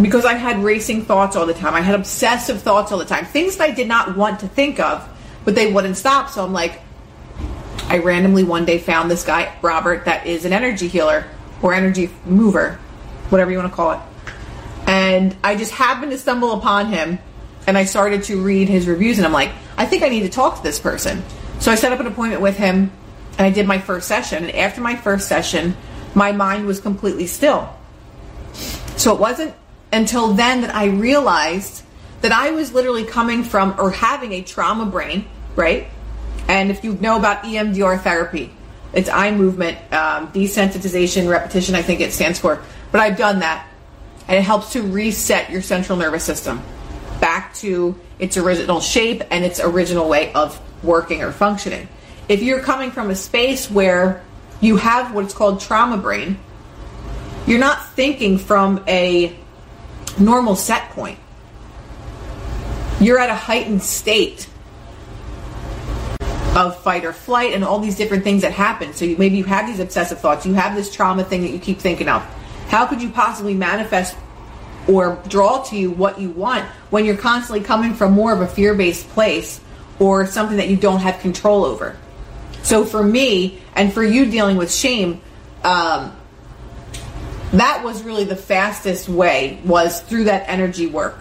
Because 0.00 0.24
I 0.24 0.34
had 0.34 0.64
racing 0.64 1.04
thoughts 1.04 1.36
all 1.36 1.44
the 1.44 1.54
time. 1.54 1.74
I 1.74 1.82
had 1.82 1.94
obsessive 1.94 2.62
thoughts 2.62 2.90
all 2.90 2.98
the 2.98 3.04
time. 3.04 3.26
Things 3.26 3.58
that 3.58 3.68
I 3.68 3.74
did 3.74 3.86
not 3.86 4.16
want 4.16 4.40
to 4.40 4.48
think 4.48 4.80
of, 4.80 5.06
but 5.44 5.54
they 5.54 5.70
wouldn't 5.70 5.98
stop. 5.98 6.30
So 6.30 6.42
I'm 6.42 6.52
like, 6.54 6.80
I 7.94 7.98
randomly 7.98 8.42
one 8.42 8.64
day 8.64 8.80
found 8.80 9.08
this 9.08 9.22
guy, 9.22 9.56
Robert, 9.62 10.06
that 10.06 10.26
is 10.26 10.44
an 10.44 10.52
energy 10.52 10.88
healer 10.88 11.26
or 11.62 11.72
energy 11.72 12.10
mover, 12.26 12.72
whatever 13.28 13.52
you 13.52 13.56
want 13.56 13.70
to 13.70 13.76
call 13.76 13.92
it. 13.92 14.00
And 14.88 15.36
I 15.44 15.54
just 15.54 15.70
happened 15.70 16.10
to 16.10 16.18
stumble 16.18 16.54
upon 16.54 16.86
him 16.86 17.20
and 17.68 17.78
I 17.78 17.84
started 17.84 18.24
to 18.24 18.42
read 18.42 18.68
his 18.68 18.88
reviews 18.88 19.18
and 19.18 19.24
I'm 19.24 19.32
like, 19.32 19.52
I 19.76 19.86
think 19.86 20.02
I 20.02 20.08
need 20.08 20.22
to 20.22 20.28
talk 20.28 20.56
to 20.56 20.62
this 20.64 20.80
person. 20.80 21.22
So 21.60 21.70
I 21.70 21.76
set 21.76 21.92
up 21.92 22.00
an 22.00 22.08
appointment 22.08 22.42
with 22.42 22.56
him 22.56 22.90
and 23.38 23.46
I 23.46 23.50
did 23.50 23.64
my 23.64 23.78
first 23.78 24.08
session. 24.08 24.42
And 24.42 24.56
after 24.56 24.80
my 24.80 24.96
first 24.96 25.28
session, 25.28 25.76
my 26.16 26.32
mind 26.32 26.66
was 26.66 26.80
completely 26.80 27.28
still. 27.28 27.72
So 28.96 29.14
it 29.14 29.20
wasn't 29.20 29.54
until 29.92 30.34
then 30.34 30.62
that 30.62 30.74
I 30.74 30.86
realized 30.86 31.84
that 32.22 32.32
I 32.32 32.50
was 32.50 32.72
literally 32.72 33.04
coming 33.04 33.44
from 33.44 33.76
or 33.78 33.92
having 33.92 34.32
a 34.32 34.42
trauma 34.42 34.84
brain, 34.84 35.26
right? 35.54 35.86
And 36.48 36.70
if 36.70 36.84
you 36.84 36.94
know 36.94 37.16
about 37.16 37.44
EMDR 37.44 38.00
therapy, 38.00 38.52
it's 38.92 39.08
eye 39.08 39.30
movement, 39.30 39.76
um, 39.92 40.30
desensitization, 40.32 41.28
repetition, 41.28 41.74
I 41.74 41.82
think 41.82 42.00
it 42.00 42.12
stands 42.12 42.38
for. 42.38 42.62
But 42.92 43.00
I've 43.00 43.16
done 43.16 43.40
that. 43.40 43.66
And 44.28 44.38
it 44.38 44.42
helps 44.42 44.72
to 44.72 44.82
reset 44.82 45.50
your 45.50 45.62
central 45.62 45.98
nervous 45.98 46.24
system 46.24 46.62
back 47.20 47.54
to 47.54 47.98
its 48.18 48.36
original 48.36 48.80
shape 48.80 49.22
and 49.30 49.44
its 49.44 49.60
original 49.60 50.08
way 50.08 50.32
of 50.32 50.60
working 50.82 51.22
or 51.22 51.32
functioning. 51.32 51.88
If 52.28 52.42
you're 52.42 52.60
coming 52.60 52.90
from 52.90 53.10
a 53.10 53.14
space 53.14 53.70
where 53.70 54.22
you 54.60 54.76
have 54.76 55.14
what's 55.14 55.34
called 55.34 55.60
trauma 55.60 55.96
brain, 55.96 56.38
you're 57.46 57.58
not 57.58 57.84
thinking 57.90 58.38
from 58.38 58.82
a 58.88 59.36
normal 60.18 60.56
set 60.56 60.90
point. 60.90 61.18
You're 63.00 63.18
at 63.18 63.28
a 63.28 63.34
heightened 63.34 63.82
state 63.82 64.48
of 66.54 66.80
fight 66.82 67.04
or 67.04 67.12
flight 67.12 67.52
and 67.52 67.64
all 67.64 67.78
these 67.78 67.96
different 67.96 68.24
things 68.24 68.42
that 68.42 68.52
happen. 68.52 68.92
So 68.94 69.04
you, 69.04 69.16
maybe 69.16 69.36
you 69.36 69.44
have 69.44 69.66
these 69.66 69.80
obsessive 69.80 70.20
thoughts, 70.20 70.46
you 70.46 70.54
have 70.54 70.76
this 70.76 70.92
trauma 70.92 71.24
thing 71.24 71.42
that 71.42 71.50
you 71.50 71.58
keep 71.58 71.78
thinking 71.78 72.08
of. 72.08 72.22
How 72.68 72.86
could 72.86 73.02
you 73.02 73.10
possibly 73.10 73.54
manifest 73.54 74.16
or 74.88 75.20
draw 75.28 75.62
to 75.64 75.76
you 75.76 75.90
what 75.90 76.20
you 76.20 76.30
want 76.30 76.64
when 76.90 77.04
you're 77.04 77.16
constantly 77.16 77.64
coming 77.64 77.94
from 77.94 78.12
more 78.12 78.32
of 78.32 78.40
a 78.40 78.46
fear 78.46 78.74
based 78.74 79.08
place 79.10 79.60
or 79.98 80.26
something 80.26 80.56
that 80.56 80.68
you 80.68 80.76
don't 80.76 81.00
have 81.00 81.20
control 81.20 81.64
over. 81.64 81.96
So 82.62 82.84
for 82.84 83.02
me, 83.02 83.60
and 83.74 83.92
for 83.92 84.02
you 84.02 84.30
dealing 84.30 84.56
with 84.56 84.72
shame, 84.72 85.20
um, 85.62 86.16
that 87.52 87.84
was 87.84 88.02
really 88.02 88.24
the 88.24 88.36
fastest 88.36 89.08
way 89.08 89.60
was 89.64 90.00
through 90.00 90.24
that 90.24 90.48
energy 90.48 90.86
work. 90.86 91.18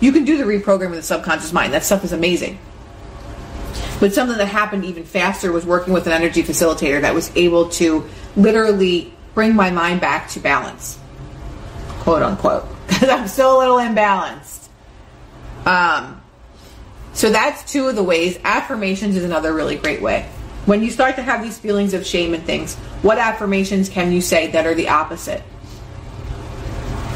You 0.00 0.12
can 0.12 0.24
do 0.24 0.36
the 0.36 0.44
reprogramming 0.44 0.88
of 0.88 0.96
the 0.96 1.02
subconscious 1.02 1.52
mind. 1.52 1.72
That 1.72 1.84
stuff 1.84 2.04
is 2.04 2.12
amazing. 2.12 2.58
But 3.98 4.12
something 4.12 4.36
that 4.36 4.46
happened 4.46 4.84
even 4.84 5.04
faster 5.04 5.52
was 5.52 5.64
working 5.64 5.92
with 5.92 6.06
an 6.06 6.12
energy 6.12 6.42
facilitator 6.42 7.00
that 7.00 7.14
was 7.14 7.34
able 7.34 7.70
to 7.70 8.06
literally 8.36 9.12
bring 9.34 9.54
my 9.54 9.70
mind 9.70 10.00
back 10.00 10.28
to 10.30 10.40
balance, 10.40 10.98
quote 12.00 12.22
unquote 12.22 12.66
because 12.86 13.08
I'm 13.08 13.28
so 13.28 13.58
little 13.58 13.76
imbalanced. 13.76 14.68
Um, 15.64 16.20
so 17.12 17.30
that's 17.30 17.70
two 17.70 17.88
of 17.88 17.96
the 17.96 18.02
ways. 18.02 18.38
Affirmations 18.44 19.16
is 19.16 19.24
another 19.24 19.52
really 19.52 19.76
great 19.76 20.02
way. 20.02 20.28
When 20.66 20.82
you 20.82 20.90
start 20.90 21.16
to 21.16 21.22
have 21.22 21.42
these 21.42 21.58
feelings 21.58 21.94
of 21.94 22.04
shame 22.04 22.34
and 22.34 22.44
things, 22.44 22.74
what 23.02 23.18
affirmations 23.18 23.88
can 23.88 24.12
you 24.12 24.20
say 24.20 24.48
that 24.48 24.66
are 24.66 24.74
the 24.74 24.88
opposite? 24.88 25.42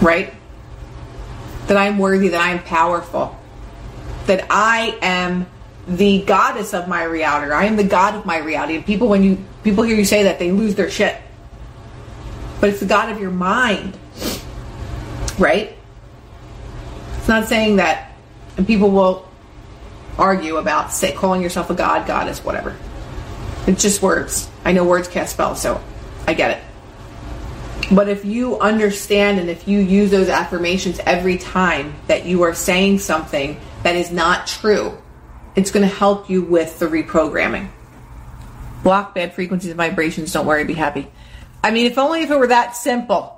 Right? 0.00 0.32
That 1.66 1.76
I'm 1.76 1.98
worthy, 1.98 2.28
that 2.28 2.40
I'm 2.40 2.62
powerful, 2.62 3.36
that 4.26 4.46
I 4.50 4.96
am 5.02 5.46
the 5.90 6.22
goddess 6.22 6.72
of 6.72 6.88
my 6.88 7.02
reality. 7.04 7.52
I 7.52 7.64
am 7.64 7.76
the 7.76 7.84
god 7.84 8.14
of 8.14 8.24
my 8.24 8.38
reality. 8.38 8.76
And 8.76 8.86
people, 8.86 9.08
when 9.08 9.22
you 9.22 9.44
people 9.62 9.84
hear 9.84 9.96
you 9.96 10.04
say 10.04 10.22
that, 10.22 10.38
they 10.38 10.50
lose 10.50 10.74
their 10.74 10.90
shit. 10.90 11.20
But 12.60 12.70
it's 12.70 12.80
the 12.80 12.86
god 12.86 13.10
of 13.10 13.20
your 13.20 13.30
mind 13.30 13.98
right? 15.40 15.74
It's 17.16 17.28
not 17.28 17.48
saying 17.48 17.76
that, 17.76 18.12
and 18.56 18.66
people 18.66 18.90
will 18.90 19.26
argue 20.18 20.58
about 20.58 20.92
say, 20.92 21.12
calling 21.12 21.42
yourself 21.42 21.70
a 21.70 21.74
god, 21.74 22.06
goddess, 22.06 22.44
whatever. 22.44 22.76
It's 23.66 23.82
just 23.82 24.02
words. 24.02 24.48
I 24.64 24.72
know 24.72 24.84
words 24.84 25.08
cast 25.08 25.32
spells, 25.32 25.60
so 25.60 25.82
I 26.26 26.34
get 26.34 26.58
it. 26.58 26.64
But 27.92 28.08
if 28.08 28.24
you 28.24 28.58
understand 28.60 29.40
and 29.40 29.50
if 29.50 29.66
you 29.66 29.80
use 29.80 30.10
those 30.10 30.28
affirmations 30.28 31.00
every 31.00 31.38
time 31.38 31.94
that 32.06 32.26
you 32.26 32.42
are 32.42 32.54
saying 32.54 33.00
something 33.00 33.58
that 33.82 33.96
is 33.96 34.12
not 34.12 34.46
true, 34.46 34.96
it's 35.56 35.70
going 35.70 35.88
to 35.88 35.94
help 35.94 36.30
you 36.30 36.42
with 36.42 36.78
the 36.78 36.86
reprogramming. 36.86 37.68
Block 38.82 39.14
bad 39.14 39.34
frequencies 39.34 39.70
and 39.70 39.76
vibrations. 39.76 40.32
Don't 40.32 40.46
worry, 40.46 40.64
be 40.64 40.74
happy. 40.74 41.10
I 41.62 41.70
mean, 41.70 41.86
if 41.86 41.98
only 41.98 42.22
if 42.22 42.30
it 42.30 42.38
were 42.38 42.46
that 42.46 42.76
simple. 42.76 43.36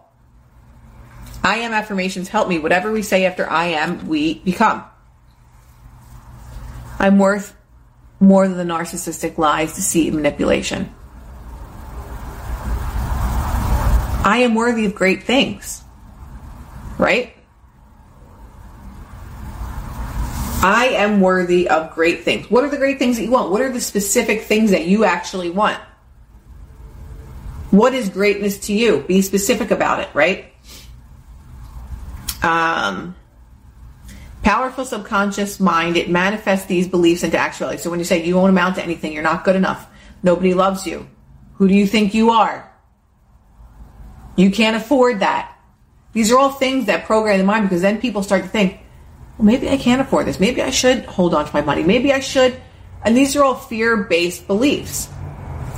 I 1.44 1.56
am 1.56 1.72
affirmations 1.72 2.28
help 2.28 2.48
me. 2.48 2.58
Whatever 2.58 2.92
we 2.92 3.02
say 3.02 3.26
after 3.26 3.48
I 3.48 3.66
am, 3.66 4.06
we 4.06 4.34
become. 4.34 4.84
I'm 7.00 7.18
worth 7.18 7.56
more 8.20 8.46
than 8.46 8.56
the 8.56 8.72
narcissistic 8.72 9.38
lies, 9.38 9.74
deceit, 9.74 10.08
and 10.08 10.16
manipulation. 10.16 10.94
I 14.24 14.42
am 14.44 14.54
worthy 14.54 14.84
of 14.86 14.94
great 14.94 15.24
things. 15.24 15.82
Right? 16.96 17.34
I 20.62 20.86
am 20.90 21.20
worthy 21.20 21.68
of 21.68 21.92
great 21.92 22.22
things. 22.22 22.50
What 22.50 22.64
are 22.64 22.70
the 22.70 22.76
great 22.76 22.98
things 22.98 23.16
that 23.16 23.24
you 23.24 23.30
want? 23.30 23.50
What 23.50 23.60
are 23.60 23.72
the 23.72 23.80
specific 23.80 24.42
things 24.42 24.70
that 24.70 24.86
you 24.86 25.04
actually 25.04 25.50
want? 25.50 25.78
What 27.70 27.94
is 27.94 28.08
greatness 28.08 28.58
to 28.66 28.72
you? 28.72 29.00
Be 29.02 29.22
specific 29.22 29.70
about 29.70 30.00
it, 30.00 30.08
right? 30.14 30.52
Um, 32.42 33.16
Powerful 34.42 34.84
subconscious 34.84 35.60
mind, 35.60 35.96
it 35.96 36.10
manifests 36.10 36.66
these 36.66 36.88
beliefs 36.88 37.22
into 37.22 37.38
actuality. 37.38 37.78
So 37.78 37.90
when 37.90 38.00
you 38.00 38.04
say 38.04 38.24
you 38.24 38.34
won't 38.34 38.50
amount 38.50 38.74
to 38.74 38.82
anything, 38.82 39.12
you're 39.12 39.22
not 39.22 39.44
good 39.44 39.54
enough, 39.54 39.88
nobody 40.22 40.52
loves 40.52 40.84
you, 40.84 41.08
who 41.54 41.68
do 41.68 41.74
you 41.74 41.86
think 41.86 42.12
you 42.12 42.30
are? 42.30 42.68
You 44.34 44.50
can't 44.50 44.76
afford 44.76 45.20
that. 45.20 45.56
These 46.12 46.32
are 46.32 46.38
all 46.38 46.50
things 46.50 46.86
that 46.86 47.04
program 47.04 47.38
the 47.38 47.44
mind 47.44 47.68
because 47.68 47.82
then 47.82 48.00
people 48.00 48.24
start 48.24 48.42
to 48.42 48.48
think, 48.48 48.80
well, 49.38 49.46
maybe 49.46 49.68
I 49.68 49.76
can't 49.76 50.00
afford 50.00 50.26
this. 50.26 50.38
Maybe 50.38 50.62
I 50.62 50.70
should 50.70 51.04
hold 51.04 51.34
on 51.34 51.46
to 51.46 51.50
my 51.54 51.62
money. 51.62 51.82
Maybe 51.82 52.12
I 52.12 52.20
should. 52.20 52.60
And 53.04 53.16
these 53.16 53.34
are 53.36 53.42
all 53.42 53.54
fear 53.54 53.96
based 53.96 54.46
beliefs. 54.46 55.08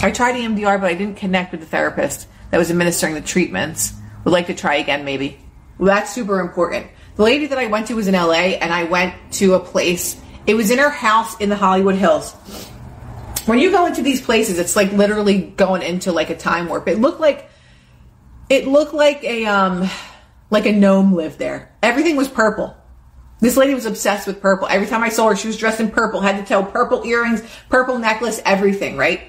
I 0.01 0.11
tried 0.11 0.35
EMDR, 0.35 0.81
but 0.81 0.91
I 0.91 0.95
didn't 0.95 1.17
connect 1.17 1.53
with 1.53 1.61
the 1.61 1.67
therapist 1.67 2.29
that 2.51 2.59
was 2.59 2.71
administering 2.71 3.15
the 3.15 3.21
treatments. 3.21 3.95
Would 4.25 4.33
like 4.33 4.49
to 4.49 4.55
try 4.55 4.77
again, 4.77 5.05
maybe. 5.05 5.39
Well, 5.79 5.87
that's 5.87 6.13
super 6.13 6.41
important. 6.41 6.87
The 7.17 7.23
lady 7.23 7.47
that 7.47 7.59
I 7.59 7.67
went 7.67 7.87
to 7.89 7.95
was 7.95 8.09
in 8.09 8.15
LA, 8.15 8.57
and 8.61 8.73
I 8.73 8.85
went 8.85 9.15
to 9.35 9.55
a 9.55 9.61
place. 9.61 10.21
It 10.47 10.55
was 10.55 10.71
in 10.71 10.79
her 10.79 10.91
house 10.91 11.39
in 11.39 11.49
the 11.49 11.57
Hollywood 11.57 11.95
Hills. 11.95 12.33
When 13.47 13.59
you 13.59 13.71
go 13.71 13.87
into 13.87 14.03
these 14.03 14.21
places, 14.21 14.59
it's 14.59 14.75
like 14.75 14.93
literally 14.93 15.41
going 15.41 15.83
into 15.83 16.13
like 16.13 16.31
a 16.31 16.37
time 16.37 16.69
warp. 16.69 16.89
It 16.89 16.99
looked 16.99 17.21
like 17.21 17.49
it 18.49 18.67
looked 18.67 18.95
like 18.95 19.23
a 19.23 19.47
um 19.47 19.89
like 20.51 20.67
a 20.67 20.73
gnome 20.73 21.15
lived 21.15 21.39
there. 21.39 21.73
Everything 21.83 22.17
was 22.17 22.29
purple. 22.29 22.77
This 23.45 23.59
lady 23.59 23.75
was 23.75 23.85
obsessed 23.85 24.27
with 24.27 24.41
purple. 24.41 24.69
Every 24.69 24.87
time 24.87 25.03
I 25.03 25.11
saw 25.11 25.29
her, 25.29 25.37
she 25.37 25.49
was 25.49 25.59
dressed 25.59 25.79
in 25.79 25.91
purple, 25.91 26.23
had 26.23 26.39
to 26.39 26.45
tell 26.45 26.65
purple 26.65 27.05
earrings, 27.05 27.43
purple 27.69 27.99
necklace, 27.99 28.41
everything, 28.47 28.97
right? 28.97 29.21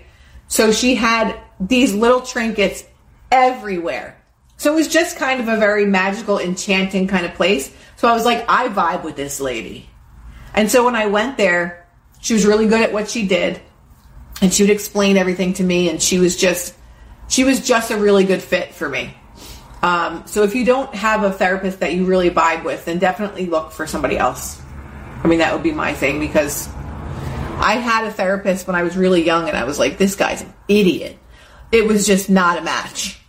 So 0.48 0.72
she 0.72 0.96
had 0.96 1.38
these 1.60 1.94
little 1.94 2.22
trinkets 2.22 2.86
everywhere. 3.30 4.18
So 4.56 4.72
it 4.72 4.76
was 4.76 4.88
just 4.88 5.18
kind 5.18 5.42
of 5.42 5.50
a 5.50 5.58
very 5.58 5.86
magical, 5.86 6.40
enchanting 6.40 7.10
kind 7.10 7.26
of 7.26 7.34
place. 7.34 7.70
So 7.98 8.08
I 8.08 8.14
was 8.14 8.24
like, 8.24 8.46
I 8.48 8.70
vibe 8.70 9.04
with 9.04 9.18
this 9.18 9.42
lady. 9.42 9.90
And 10.54 10.72
so 10.72 10.86
when 10.86 10.96
I 10.96 11.08
went 11.08 11.36
there, 11.36 11.86
she 12.22 12.36
was 12.36 12.46
really 12.46 12.68
good 12.68 12.80
at 12.80 12.94
what 12.94 13.10
she 13.10 13.28
did. 13.28 13.60
And 14.42 14.54
she 14.54 14.64
would 14.64 14.70
explain 14.70 15.18
everything 15.18 15.56
to 15.56 15.64
me. 15.66 15.90
And 15.90 16.02
she 16.02 16.20
was 16.20 16.38
just, 16.38 16.74
she 17.28 17.44
was 17.44 17.60
just 17.60 17.92
a 17.92 17.98
really 17.98 18.24
good 18.24 18.42
fit 18.42 18.74
for 18.74 18.88
me. 18.88 19.14
Um, 19.86 20.26
so 20.26 20.42
if 20.42 20.56
you 20.56 20.66
don't 20.66 20.96
have 20.96 21.22
a 21.22 21.32
therapist 21.32 21.82
that 21.82 21.94
you 21.94 22.06
really 22.06 22.32
vibe 22.32 22.64
with, 22.64 22.86
then 22.86 22.98
definitely 22.98 23.46
look 23.46 23.72
for 23.72 23.86
somebody 23.86 24.18
else. 24.18 24.60
I 25.24 25.28
mean, 25.28 25.38
that 25.38 25.54
would 25.54 25.62
be 25.62 25.74
my 25.74 25.94
thing 25.94 26.20
because 26.20 26.68
I 27.60 27.78
had 27.80 28.06
a 28.06 28.12
therapist 28.12 28.66
when 28.66 28.76
I 28.76 28.82
was 28.82 28.98
really 28.98 29.24
young 29.24 29.48
and 29.48 29.56
I 29.56 29.64
was 29.64 29.78
like, 29.78 30.00
this 30.00 30.16
guy's 30.16 30.42
an 30.42 30.52
idiot. 30.68 31.20
It 31.72 31.86
was 31.86 32.08
just 32.08 32.32
not 32.32 32.58
a 32.58 32.62
match. 32.62 33.20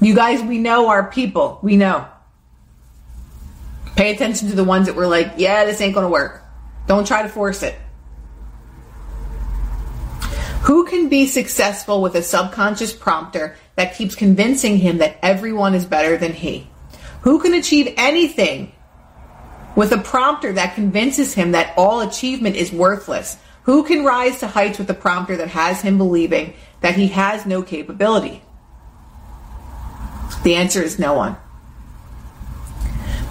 You 0.00 0.16
guys, 0.16 0.42
we 0.42 0.58
know 0.58 0.88
our 0.88 1.08
people. 1.08 1.60
We 1.62 1.76
know. 1.76 2.08
Pay 3.94 4.12
attention 4.12 4.48
to 4.48 4.56
the 4.56 4.64
ones 4.64 4.88
that 4.88 4.96
were 4.96 5.06
like, 5.06 5.34
yeah, 5.36 5.64
this 5.64 5.80
ain't 5.80 5.94
going 5.94 6.06
to 6.06 6.10
work. 6.10 6.42
Don't 6.88 7.06
try 7.06 7.22
to 7.22 7.28
force 7.28 7.62
it. 7.62 7.76
Who 10.62 10.84
can 10.84 11.08
be 11.08 11.26
successful 11.26 12.02
with 12.02 12.14
a 12.14 12.22
subconscious 12.22 12.92
prompter 12.92 13.56
that 13.76 13.94
keeps 13.94 14.14
convincing 14.14 14.76
him 14.76 14.98
that 14.98 15.18
everyone 15.22 15.74
is 15.74 15.86
better 15.86 16.16
than 16.16 16.32
he? 16.32 16.68
Who 17.22 17.40
can 17.40 17.54
achieve 17.54 17.94
anything 17.96 18.72
with 19.74 19.92
a 19.92 19.98
prompter 19.98 20.52
that 20.52 20.74
convinces 20.74 21.34
him 21.34 21.52
that 21.52 21.72
all 21.76 22.00
achievement 22.00 22.56
is 22.56 22.72
worthless? 22.72 23.38
Who 23.64 23.84
can 23.84 24.04
rise 24.04 24.40
to 24.40 24.48
heights 24.48 24.78
with 24.78 24.90
a 24.90 24.94
prompter 24.94 25.36
that 25.36 25.48
has 25.48 25.80
him 25.80 25.96
believing 25.96 26.54
that 26.80 26.94
he 26.94 27.08
has 27.08 27.46
no 27.46 27.62
capability? 27.62 28.42
The 30.42 30.56
answer 30.56 30.82
is 30.82 30.98
no 30.98 31.14
one. 31.14 31.36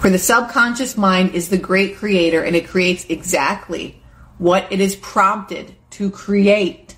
For 0.00 0.10
the 0.10 0.18
subconscious 0.18 0.96
mind 0.96 1.34
is 1.34 1.48
the 1.48 1.58
great 1.58 1.96
creator 1.96 2.42
and 2.42 2.56
it 2.56 2.68
creates 2.68 3.04
exactly 3.08 4.02
what 4.38 4.72
it 4.72 4.80
is 4.80 4.96
prompted 4.96 5.74
to 5.90 6.10
create. 6.10 6.89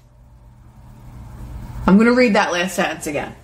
I'm 1.92 1.98
going 1.98 2.08
to 2.08 2.14
read 2.14 2.36
that 2.36 2.52
last 2.52 2.74
sentence 2.74 3.06
again. 3.06 3.36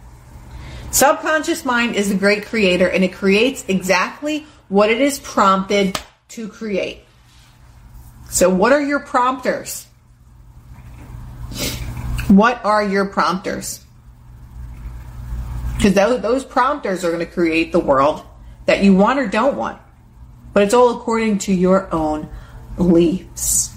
Subconscious 0.90 1.66
mind 1.66 1.96
is 1.96 2.08
the 2.08 2.14
great 2.14 2.46
creator 2.46 2.88
and 2.88 3.04
it 3.04 3.12
creates 3.12 3.62
exactly 3.68 4.46
what 4.70 4.88
it 4.88 5.02
is 5.02 5.18
prompted 5.18 6.00
to 6.28 6.48
create. 6.48 7.04
So, 8.30 8.48
what 8.48 8.72
are 8.72 8.80
your 8.80 9.00
prompters? 9.00 9.84
What 12.28 12.64
are 12.64 12.82
your 12.82 13.04
prompters? 13.04 13.84
Because 15.76 15.92
those, 15.92 16.22
those 16.22 16.42
prompters 16.42 17.04
are 17.04 17.12
going 17.12 17.26
to 17.26 17.30
create 17.30 17.70
the 17.70 17.80
world 17.80 18.24
that 18.64 18.82
you 18.82 18.94
want 18.94 19.18
or 19.18 19.26
don't 19.26 19.58
want. 19.58 19.78
But 20.54 20.62
it's 20.62 20.72
all 20.72 20.96
according 20.96 21.40
to 21.40 21.52
your 21.52 21.94
own 21.94 22.30
beliefs, 22.76 23.76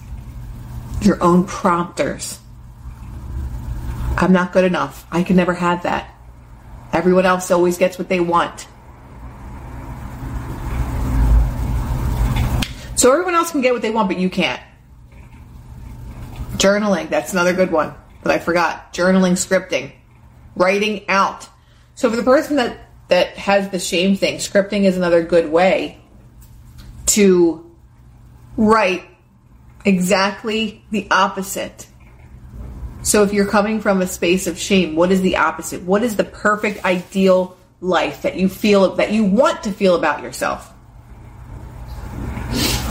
your 1.01 1.21
own 1.21 1.43
prompters. 1.43 2.40
I'm 4.21 4.31
not 4.31 4.53
good 4.53 4.63
enough. 4.63 5.07
I 5.11 5.23
can 5.23 5.35
never 5.35 5.53
have 5.53 5.83
that. 5.83 6.13
Everyone 6.93 7.25
else 7.25 7.49
always 7.49 7.79
gets 7.79 7.97
what 7.97 8.07
they 8.07 8.19
want. 8.19 8.67
So 12.95 13.11
everyone 13.11 13.33
else 13.33 13.49
can 13.49 13.61
get 13.61 13.73
what 13.73 13.81
they 13.81 13.89
want, 13.89 14.09
but 14.09 14.19
you 14.19 14.29
can't. 14.29 14.61
Journaling, 16.57 17.09
that's 17.09 17.33
another 17.33 17.53
good 17.53 17.71
one 17.71 17.95
that 18.21 18.31
I 18.31 18.37
forgot. 18.37 18.93
Journaling, 18.93 19.31
scripting, 19.31 19.91
writing 20.55 21.09
out. 21.09 21.49
So 21.95 22.07
for 22.11 22.15
the 22.15 22.23
person 22.23 22.57
that 22.57 22.77
that 23.07 23.37
has 23.37 23.69
the 23.69 23.79
shame 23.79 24.15
thing, 24.15 24.37
scripting 24.37 24.83
is 24.83 24.97
another 24.97 25.23
good 25.23 25.51
way 25.51 25.99
to 27.07 27.69
write 28.55 29.03
exactly 29.83 30.85
the 30.91 31.07
opposite. 31.09 31.87
So 33.03 33.23
if 33.23 33.33
you're 33.33 33.47
coming 33.47 33.81
from 33.81 34.01
a 34.01 34.07
space 34.07 34.47
of 34.47 34.59
shame, 34.59 34.95
what 34.95 35.11
is 35.11 35.21
the 35.21 35.37
opposite? 35.37 35.81
What 35.81 36.03
is 36.03 36.15
the 36.15 36.23
perfect 36.23 36.85
ideal 36.85 37.57
life 37.79 38.21
that 38.21 38.35
you 38.35 38.47
feel 38.47 38.95
that 38.95 39.11
you 39.11 39.23
want 39.23 39.63
to 39.63 39.71
feel 39.71 39.95
about 39.95 40.21
yourself? 40.21 40.71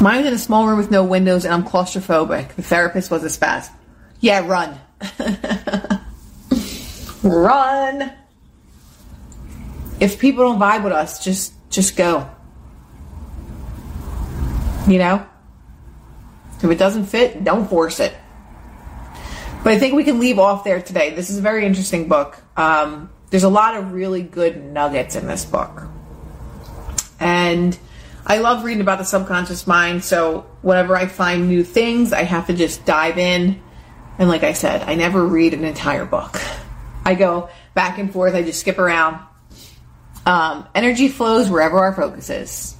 Mine's 0.00 0.26
in 0.26 0.32
a 0.32 0.38
small 0.38 0.66
room 0.66 0.78
with 0.78 0.90
no 0.90 1.04
windows 1.04 1.44
and 1.44 1.54
I'm 1.54 1.62
claustrophobic. 1.62 2.54
The 2.54 2.62
therapist 2.62 3.10
was 3.10 3.22
a 3.22 3.26
spaz. 3.26 3.70
Yeah, 4.18 4.46
run. 4.46 4.78
run. 7.22 8.12
If 10.00 10.18
people 10.18 10.44
don't 10.44 10.58
vibe 10.58 10.84
with 10.84 10.92
us, 10.92 11.22
just 11.22 11.52
just 11.70 11.96
go. 11.96 12.28
You 14.88 14.98
know? 14.98 15.26
If 16.56 16.64
it 16.64 16.78
doesn't 16.78 17.06
fit, 17.06 17.44
don't 17.44 17.68
force 17.68 18.00
it. 18.00 18.14
But 19.62 19.74
I 19.74 19.78
think 19.78 19.94
we 19.94 20.04
can 20.04 20.18
leave 20.18 20.38
off 20.38 20.64
there 20.64 20.80
today. 20.80 21.10
This 21.10 21.28
is 21.28 21.38
a 21.38 21.42
very 21.42 21.66
interesting 21.66 22.08
book. 22.08 22.40
Um, 22.56 23.10
there's 23.28 23.44
a 23.44 23.48
lot 23.48 23.76
of 23.76 23.92
really 23.92 24.22
good 24.22 24.64
nuggets 24.64 25.16
in 25.16 25.26
this 25.26 25.44
book. 25.44 25.82
And 27.18 27.78
I 28.26 28.38
love 28.38 28.64
reading 28.64 28.80
about 28.80 28.98
the 28.98 29.04
subconscious 29.04 29.66
mind. 29.66 30.02
So 30.02 30.46
whenever 30.62 30.96
I 30.96 31.06
find 31.06 31.48
new 31.48 31.62
things, 31.62 32.12
I 32.12 32.22
have 32.22 32.46
to 32.46 32.54
just 32.54 32.86
dive 32.86 33.18
in. 33.18 33.62
And 34.18 34.28
like 34.28 34.44
I 34.44 34.54
said, 34.54 34.82
I 34.82 34.94
never 34.94 35.24
read 35.24 35.52
an 35.52 35.64
entire 35.64 36.06
book. 36.06 36.40
I 37.04 37.14
go 37.14 37.50
back 37.74 37.98
and 37.98 38.12
forth. 38.12 38.34
I 38.34 38.42
just 38.42 38.60
skip 38.60 38.78
around. 38.78 39.20
Um, 40.24 40.66
energy 40.74 41.08
flows 41.08 41.50
wherever 41.50 41.78
our 41.78 41.94
focus 41.94 42.30
is. 42.30 42.76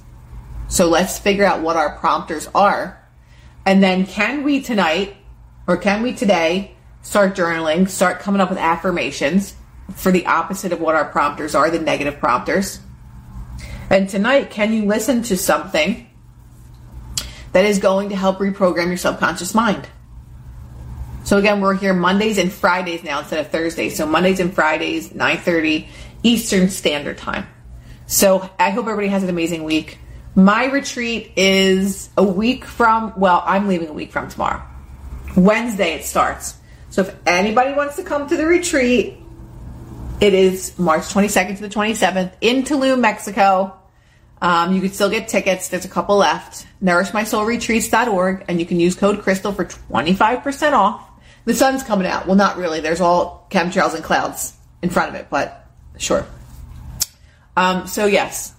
So 0.67 0.89
let's 0.89 1.19
figure 1.19 1.45
out 1.45 1.61
what 1.61 1.75
our 1.75 1.97
prompters 1.97 2.47
are. 2.55 2.97
And 3.65 3.83
then 3.83 4.05
can 4.05 4.43
we 4.43 4.61
tonight 4.61 5.15
or 5.71 5.77
can 5.77 6.03
we 6.03 6.11
today 6.11 6.75
start 7.01 7.33
journaling, 7.33 7.87
start 7.87 8.19
coming 8.19 8.41
up 8.41 8.49
with 8.49 8.59
affirmations 8.59 9.55
for 9.95 10.11
the 10.11 10.25
opposite 10.25 10.73
of 10.73 10.81
what 10.81 10.95
our 10.95 11.05
prompters 11.05 11.55
are, 11.55 11.69
the 11.71 11.79
negative 11.79 12.19
prompters? 12.19 12.81
And 13.89 14.09
tonight, 14.09 14.49
can 14.49 14.73
you 14.73 14.85
listen 14.85 15.23
to 15.23 15.37
something 15.37 16.09
that 17.53 17.63
is 17.63 17.79
going 17.79 18.09
to 18.09 18.17
help 18.17 18.39
reprogram 18.39 18.87
your 18.87 18.97
subconscious 18.97 19.55
mind? 19.55 19.87
So 21.23 21.37
again, 21.37 21.61
we're 21.61 21.75
here 21.75 21.93
Mondays 21.93 22.37
and 22.37 22.51
Fridays 22.51 23.01
now 23.01 23.19
instead 23.19 23.39
of 23.39 23.49
Thursdays. 23.49 23.95
So 23.95 24.05
Mondays 24.05 24.41
and 24.41 24.53
Fridays, 24.53 25.11
9:30 25.11 25.87
Eastern 26.21 26.69
Standard 26.69 27.17
Time. 27.17 27.47
So 28.07 28.49
I 28.59 28.71
hope 28.71 28.87
everybody 28.87 29.07
has 29.07 29.23
an 29.23 29.29
amazing 29.29 29.63
week. 29.63 29.99
My 30.35 30.65
retreat 30.65 31.31
is 31.37 32.09
a 32.17 32.23
week 32.23 32.65
from, 32.65 33.13
well, 33.15 33.41
I'm 33.45 33.69
leaving 33.69 33.87
a 33.87 33.93
week 33.93 34.11
from 34.11 34.27
tomorrow. 34.27 34.63
Wednesday 35.35 35.93
it 35.93 36.05
starts. 36.05 36.55
So 36.89 37.03
if 37.03 37.15
anybody 37.25 37.73
wants 37.73 37.95
to 37.95 38.03
come 38.03 38.27
to 38.27 38.35
the 38.37 38.45
retreat, 38.45 39.17
it 40.19 40.33
is 40.33 40.77
March 40.77 41.03
22nd 41.03 41.55
to 41.57 41.61
the 41.61 41.69
27th 41.69 42.33
in 42.41 42.63
Tulum, 42.63 42.99
Mexico. 42.99 43.77
Um, 44.41 44.73
you 44.73 44.81
can 44.81 44.91
still 44.91 45.09
get 45.09 45.27
tickets. 45.27 45.69
There's 45.69 45.85
a 45.85 45.89
couple 45.89 46.17
left. 46.17 46.65
NourishMySoulRetreats.org, 46.83 48.45
and 48.47 48.59
you 48.59 48.65
can 48.65 48.79
use 48.79 48.95
code 48.95 49.21
Crystal 49.21 49.51
for 49.51 49.65
25% 49.65 50.73
off. 50.73 51.07
The 51.45 51.53
sun's 51.53 51.83
coming 51.83 52.07
out. 52.07 52.27
Well, 52.27 52.35
not 52.35 52.57
really. 52.57 52.81
There's 52.81 53.01
all 53.01 53.47
chemtrails 53.49 53.95
and 53.95 54.03
clouds 54.03 54.53
in 54.81 54.89
front 54.89 55.09
of 55.09 55.15
it, 55.15 55.27
but 55.29 55.67
sure. 55.97 56.25
Um, 57.55 57.87
so 57.87 58.05
yes, 58.05 58.53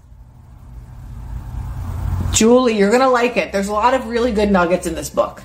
Julie, 2.33 2.79
you're 2.79 2.91
to 2.91 3.09
like 3.09 3.37
it. 3.37 3.53
There's 3.53 3.69
a 3.69 3.73
lot 3.73 3.95
of 3.95 4.07
really 4.07 4.33
good 4.33 4.51
nuggets 4.51 4.87
in 4.87 4.95
this 4.95 5.11
book. 5.11 5.43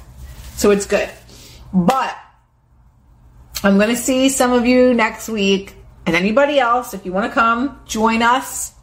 So 0.57 0.71
it's 0.71 0.87
good. 0.87 1.09
But 1.71 2.17
I'm 3.63 3.77
going 3.77 3.89
to 3.89 3.95
see 3.95 4.29
some 4.29 4.53
of 4.53 4.65
you 4.65 4.93
next 4.93 5.29
week 5.29 5.75
and 6.05 6.15
anybody 6.15 6.59
else. 6.59 6.95
If 6.95 7.05
you 7.05 7.13
want 7.13 7.31
to 7.31 7.33
come, 7.33 7.79
join 7.85 8.23
us. 8.23 8.73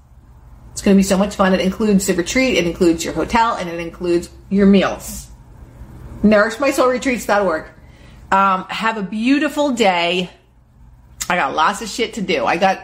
It's 0.70 0.83
going 0.83 0.97
to 0.97 0.99
be 0.99 1.05
so 1.05 1.18
much 1.18 1.35
fun. 1.35 1.53
It 1.53 1.61
includes 1.61 2.07
the 2.07 2.14
retreat, 2.14 2.57
it 2.57 2.66
includes 2.66 3.05
your 3.05 3.14
hotel, 3.14 3.57
and 3.57 3.68
it 3.68 3.81
includes 3.81 4.31
your 4.51 4.66
meals. 4.66 5.29
NourishMySoulRetreats.org. 6.22 7.66
Um, 8.31 8.64
have 8.68 8.97
a 8.97 9.03
beautiful 9.03 9.72
day. 9.72 10.31
I 11.29 11.37
got 11.37 11.55
lots 11.55 11.83
of 11.83 11.89
shit 11.89 12.14
to 12.14 12.22
do. 12.22 12.45
I 12.45 12.57
got 12.57 12.81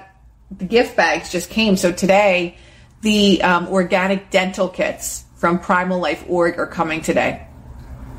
the 0.51 0.64
gift 0.64 0.97
bags 0.97 1.30
just 1.30 1.49
came. 1.51 1.76
So 1.76 1.93
today, 1.93 2.57
the 3.03 3.43
um, 3.43 3.68
organic 3.68 4.30
dental 4.30 4.68
kits 4.68 5.24
from 5.36 5.61
Primal 5.61 6.01
Life 6.01 6.24
Org 6.28 6.59
are 6.59 6.66
coming 6.66 7.03
today. 7.03 7.47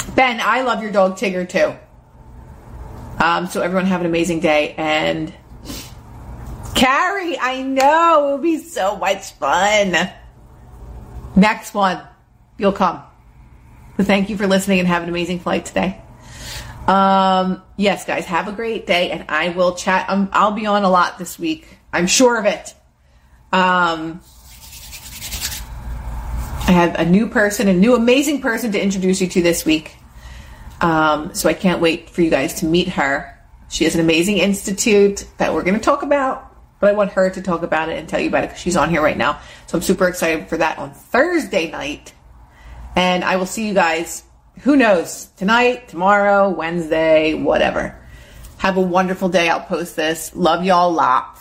Ben, 0.03 0.39
I 0.41 0.61
love 0.61 0.81
your 0.81 0.91
dog 0.91 1.17
Tigger 1.17 1.47
too. 1.47 1.75
Um, 3.23 3.47
so 3.47 3.61
everyone 3.61 3.85
have 3.85 4.01
an 4.01 4.07
amazing 4.07 4.39
day 4.39 4.73
and 4.77 5.33
Carrie, 6.75 7.37
I 7.37 7.61
know 7.61 8.29
it 8.29 8.31
will 8.31 8.37
be 8.39 8.57
so 8.57 8.97
much 8.97 9.33
fun. 9.33 9.95
Next 11.35 11.73
one, 11.73 12.01
you'll 12.57 12.71
come. 12.71 13.03
But 13.97 14.07
thank 14.07 14.29
you 14.29 14.37
for 14.37 14.47
listening 14.47 14.79
and 14.79 14.87
have 14.87 15.03
an 15.03 15.09
amazing 15.09 15.39
flight 15.41 15.65
today. 15.65 16.01
Um, 16.87 17.61
yes, 17.77 18.05
guys, 18.05 18.25
have 18.25 18.47
a 18.47 18.51
great 18.51 18.87
day, 18.87 19.11
and 19.11 19.25
I 19.29 19.49
will 19.49 19.75
chat. 19.75 20.09
Um, 20.09 20.29
I'll 20.33 20.53
be 20.53 20.65
on 20.65 20.83
a 20.83 20.89
lot 20.89 21.19
this 21.19 21.37
week. 21.37 21.67
I'm 21.93 22.07
sure 22.07 22.39
of 22.39 22.45
it. 22.45 22.73
Um, 23.51 24.21
I 26.67 26.73
have 26.73 26.95
a 26.95 27.05
new 27.05 27.27
person, 27.27 27.67
a 27.67 27.73
new 27.73 27.95
amazing 27.95 28.41
person 28.41 28.71
to 28.71 28.81
introduce 28.81 29.19
you 29.19 29.27
to 29.27 29.41
this 29.41 29.65
week. 29.65 29.95
Um, 30.79 31.33
so 31.33 31.49
I 31.49 31.53
can't 31.53 31.81
wait 31.81 32.09
for 32.09 32.21
you 32.21 32.29
guys 32.29 32.55
to 32.61 32.65
meet 32.65 32.87
her. 32.89 33.37
She 33.69 33.83
has 33.83 33.95
an 33.95 34.01
amazing 34.01 34.37
institute 34.37 35.25
that 35.37 35.53
we're 35.53 35.63
going 35.63 35.75
to 35.75 35.81
talk 35.81 36.01
about, 36.03 36.55
but 36.79 36.89
I 36.89 36.93
want 36.93 37.11
her 37.11 37.29
to 37.29 37.41
talk 37.41 37.63
about 37.63 37.89
it 37.89 37.97
and 37.97 38.07
tell 38.07 38.19
you 38.19 38.29
about 38.29 38.43
it 38.43 38.47
because 38.47 38.61
she's 38.61 38.77
on 38.77 38.89
here 38.89 39.01
right 39.01 39.17
now. 39.17 39.39
So 39.67 39.77
I'm 39.77 39.81
super 39.81 40.07
excited 40.07 40.49
for 40.49 40.57
that 40.57 40.77
on 40.77 40.91
Thursday 40.91 41.69
night. 41.71 42.13
And 42.95 43.23
I 43.23 43.37
will 43.37 43.45
see 43.45 43.67
you 43.67 43.73
guys, 43.73 44.23
who 44.61 44.75
knows, 44.75 45.27
tonight, 45.37 45.87
tomorrow, 45.87 46.49
Wednesday, 46.49 47.33
whatever. 47.33 47.97
Have 48.57 48.77
a 48.77 48.81
wonderful 48.81 49.29
day. 49.29 49.49
I'll 49.49 49.61
post 49.61 49.95
this. 49.95 50.35
Love 50.35 50.63
y'all 50.63 50.91
lots. 50.91 51.40